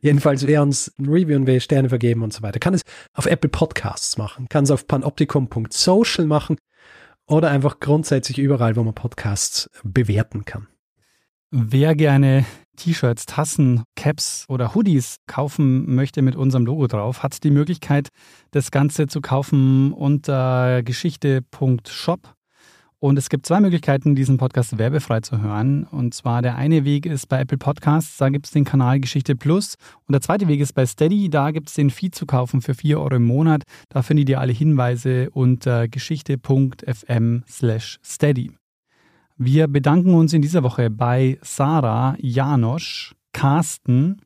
Jedenfalls, 0.00 0.46
wer 0.46 0.62
uns 0.62 0.92
ein 0.98 1.06
Review 1.06 1.36
und 1.36 1.46
wer 1.46 1.60
Sterne 1.60 1.88
vergeben 1.88 2.22
und 2.22 2.32
so 2.32 2.42
weiter, 2.42 2.58
kann 2.58 2.74
es 2.74 2.82
auf 3.12 3.26
Apple 3.26 3.50
Podcasts 3.50 4.16
machen, 4.16 4.48
kann 4.48 4.64
es 4.64 4.70
auf 4.70 4.86
panoptikum.social 4.86 6.26
machen 6.26 6.56
oder 7.26 7.50
einfach 7.50 7.80
grundsätzlich 7.80 8.38
überall, 8.38 8.76
wo 8.76 8.82
man 8.82 8.94
Podcasts 8.94 9.70
bewerten 9.82 10.44
kann. 10.44 10.68
Wer 11.50 11.94
gerne 11.94 12.44
T-Shirts, 12.76 13.26
Tassen, 13.26 13.82
Caps 13.96 14.44
oder 14.48 14.74
Hoodies 14.74 15.16
kaufen 15.26 15.94
möchte 15.94 16.22
mit 16.22 16.36
unserem 16.36 16.66
Logo 16.66 16.86
drauf, 16.86 17.22
hat 17.22 17.42
die 17.44 17.50
Möglichkeit, 17.50 18.08
das 18.50 18.70
Ganze 18.70 19.06
zu 19.06 19.20
kaufen 19.20 19.92
unter 19.92 20.82
geschichte.shop. 20.82 22.34
Und 23.04 23.18
es 23.18 23.28
gibt 23.28 23.44
zwei 23.44 23.60
Möglichkeiten, 23.60 24.14
diesen 24.14 24.38
Podcast 24.38 24.78
werbefrei 24.78 25.20
zu 25.20 25.42
hören. 25.42 25.84
Und 25.84 26.14
zwar 26.14 26.40
der 26.40 26.56
eine 26.56 26.86
Weg 26.86 27.04
ist 27.04 27.28
bei 27.28 27.40
Apple 27.40 27.58
Podcasts, 27.58 28.16
da 28.16 28.30
gibt 28.30 28.46
es 28.46 28.52
den 28.52 28.64
Kanal 28.64 28.98
Geschichte 28.98 29.36
Plus. 29.36 29.74
Und 30.06 30.12
der 30.12 30.22
zweite 30.22 30.48
Weg 30.48 30.60
ist 30.60 30.72
bei 30.72 30.86
Steady, 30.86 31.28
da 31.28 31.50
gibt 31.50 31.68
es 31.68 31.74
den 31.74 31.90
Feed 31.90 32.14
zu 32.14 32.24
kaufen 32.24 32.62
für 32.62 32.72
4 32.72 32.98
Euro 32.98 33.16
im 33.16 33.24
Monat. 33.24 33.64
Da 33.90 34.00
findet 34.00 34.30
ihr 34.30 34.40
alle 34.40 34.54
Hinweise 34.54 35.28
unter 35.32 35.86
geschichte.fm 35.86 37.42
slash 37.46 37.98
steady. 38.02 38.52
Wir 39.36 39.66
bedanken 39.66 40.14
uns 40.14 40.32
in 40.32 40.42
dieser 40.42 40.62
Woche 40.62 40.90
bei 40.90 41.38
Sarah, 41.42 42.16
Janosch, 42.20 43.16
Carsten, 43.32 44.22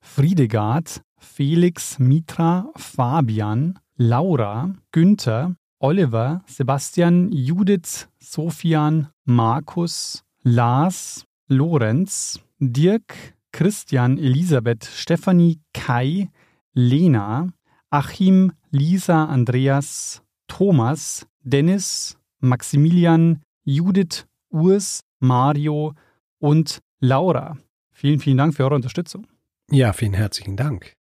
Friedegard, 0.00 1.00
Felix, 1.16 2.00
Mitra, 2.00 2.68
Fabian, 2.74 3.78
Laura, 3.96 4.74
Günther, 4.90 5.54
Oliver, 5.78 6.42
Sebastian, 6.46 7.30
Judith, 7.30 8.08
Sofian, 8.18 9.10
Markus, 9.24 10.24
Lars, 10.42 11.24
Lorenz, 11.46 12.40
Dirk, 12.58 13.36
Christian, 13.52 14.18
Elisabeth, 14.18 14.84
Stefanie, 14.84 15.60
Kai, 15.72 16.30
Lena, 16.74 17.52
Achim, 17.90 18.52
Lisa, 18.72 19.28
Andreas, 19.28 20.20
Thomas, 20.48 21.28
Dennis, 21.44 22.18
Maximilian, 22.40 23.40
Judith, 23.64 24.26
Urs, 24.50 25.04
Mario 25.18 25.94
und 26.38 26.82
Laura. 27.00 27.58
Vielen, 27.92 28.20
vielen 28.20 28.38
Dank 28.38 28.54
für 28.54 28.64
eure 28.64 28.74
Unterstützung. 28.76 29.26
Ja, 29.70 29.92
vielen 29.92 30.14
herzlichen 30.14 30.56
Dank. 30.56 30.94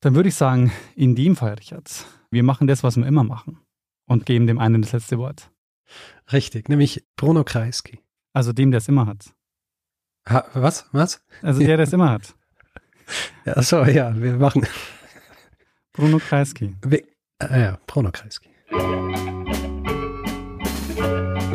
Dann 0.00 0.14
würde 0.14 0.28
ich 0.28 0.34
sagen, 0.34 0.72
in 0.94 1.14
dem 1.14 1.36
Fall, 1.36 1.54
Richard, 1.54 2.06
wir 2.30 2.42
machen 2.42 2.66
das, 2.66 2.82
was 2.82 2.96
wir 2.96 3.06
immer 3.06 3.24
machen 3.24 3.58
und 4.06 4.26
geben 4.26 4.46
dem 4.46 4.58
einen 4.58 4.82
das 4.82 4.92
letzte 4.92 5.18
Wort. 5.18 5.50
Richtig, 6.32 6.68
nämlich 6.68 7.04
Bruno 7.16 7.44
Kreisky. 7.44 8.00
Also 8.32 8.52
dem, 8.52 8.70
der 8.70 8.78
es 8.78 8.88
immer 8.88 9.06
hat. 9.06 9.34
Ha, 10.28 10.44
was? 10.54 10.86
Was? 10.92 11.24
Also 11.42 11.60
der, 11.60 11.76
der 11.76 11.84
es 11.84 11.92
immer 11.92 12.10
hat. 12.10 12.34
Ja, 13.44 13.62
so, 13.62 13.84
ja, 13.84 14.20
wir 14.20 14.32
machen. 14.36 14.66
Bruno 15.92 16.18
Kreisky. 16.18 16.74
Wir, 16.82 17.04
äh, 17.38 17.62
ja, 17.62 17.78
Bruno 17.86 18.10
Kreisky. 18.10 18.50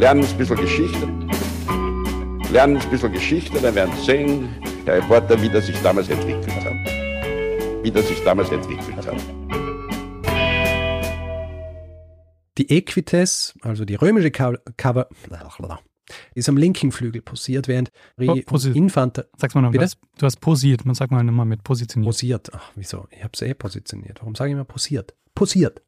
Lernen 0.01 0.25
ein 0.25 0.37
bisschen 0.37 0.55
Geschichte. 0.57 1.07
Lernen 2.51 2.77
ein 2.77 2.89
bisschen 2.89 3.11
Geschichte, 3.13 3.61
dann 3.61 3.75
werden 3.75 3.93
Sie 3.97 4.03
sehen, 4.05 4.49
der 4.87 4.95
Reporter, 4.97 5.39
wie 5.43 5.47
das 5.49 5.67
sich 5.67 5.79
damals 5.83 6.09
entwickelt 6.09 6.49
hat. 6.65 7.83
Wie 7.83 7.91
das 7.91 8.07
sich 8.07 8.19
damals 8.23 8.49
entwickelt 8.51 8.97
hat. 8.97 9.15
Die 12.57 12.69
Equites, 12.75 13.53
also 13.61 13.85
die 13.85 13.93
römische 13.95 14.31
Cover, 14.31 15.07
ist 16.33 16.49
am 16.49 16.57
linken 16.57 16.91
Flügel 16.91 17.21
posiert, 17.21 17.67
während 17.67 17.91
Po- 18.17 18.33
posi- 18.33 18.73
Infante 18.75 19.29
Sag's 19.37 19.53
mal 19.53 19.61
noch, 19.61 19.71
Bitte? 19.71 19.87
du 20.17 20.25
hast 20.25 20.41
posiert. 20.41 20.83
Man 20.83 20.95
sagt 20.95 21.11
mal 21.11 21.23
nochmal 21.23 21.45
mit 21.45 21.63
positioniert. 21.63 22.09
posiert. 22.09 22.49
Ach, 22.53 22.71
wieso? 22.75 23.05
Ich 23.11 23.19
habe 23.23 23.31
es 23.35 23.41
eh 23.43 23.53
positioniert. 23.53 24.19
Warum 24.21 24.33
sage 24.33 24.49
ich 24.49 24.53
immer 24.55 24.65
posiert? 24.65 25.13
Posiert. 25.35 25.83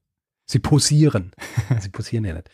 Sie 0.45 0.59
posieren. 0.59 1.31
Sie 1.79 1.89
posieren 1.89 2.25
ja 2.25 2.33
nicht. 2.35 2.49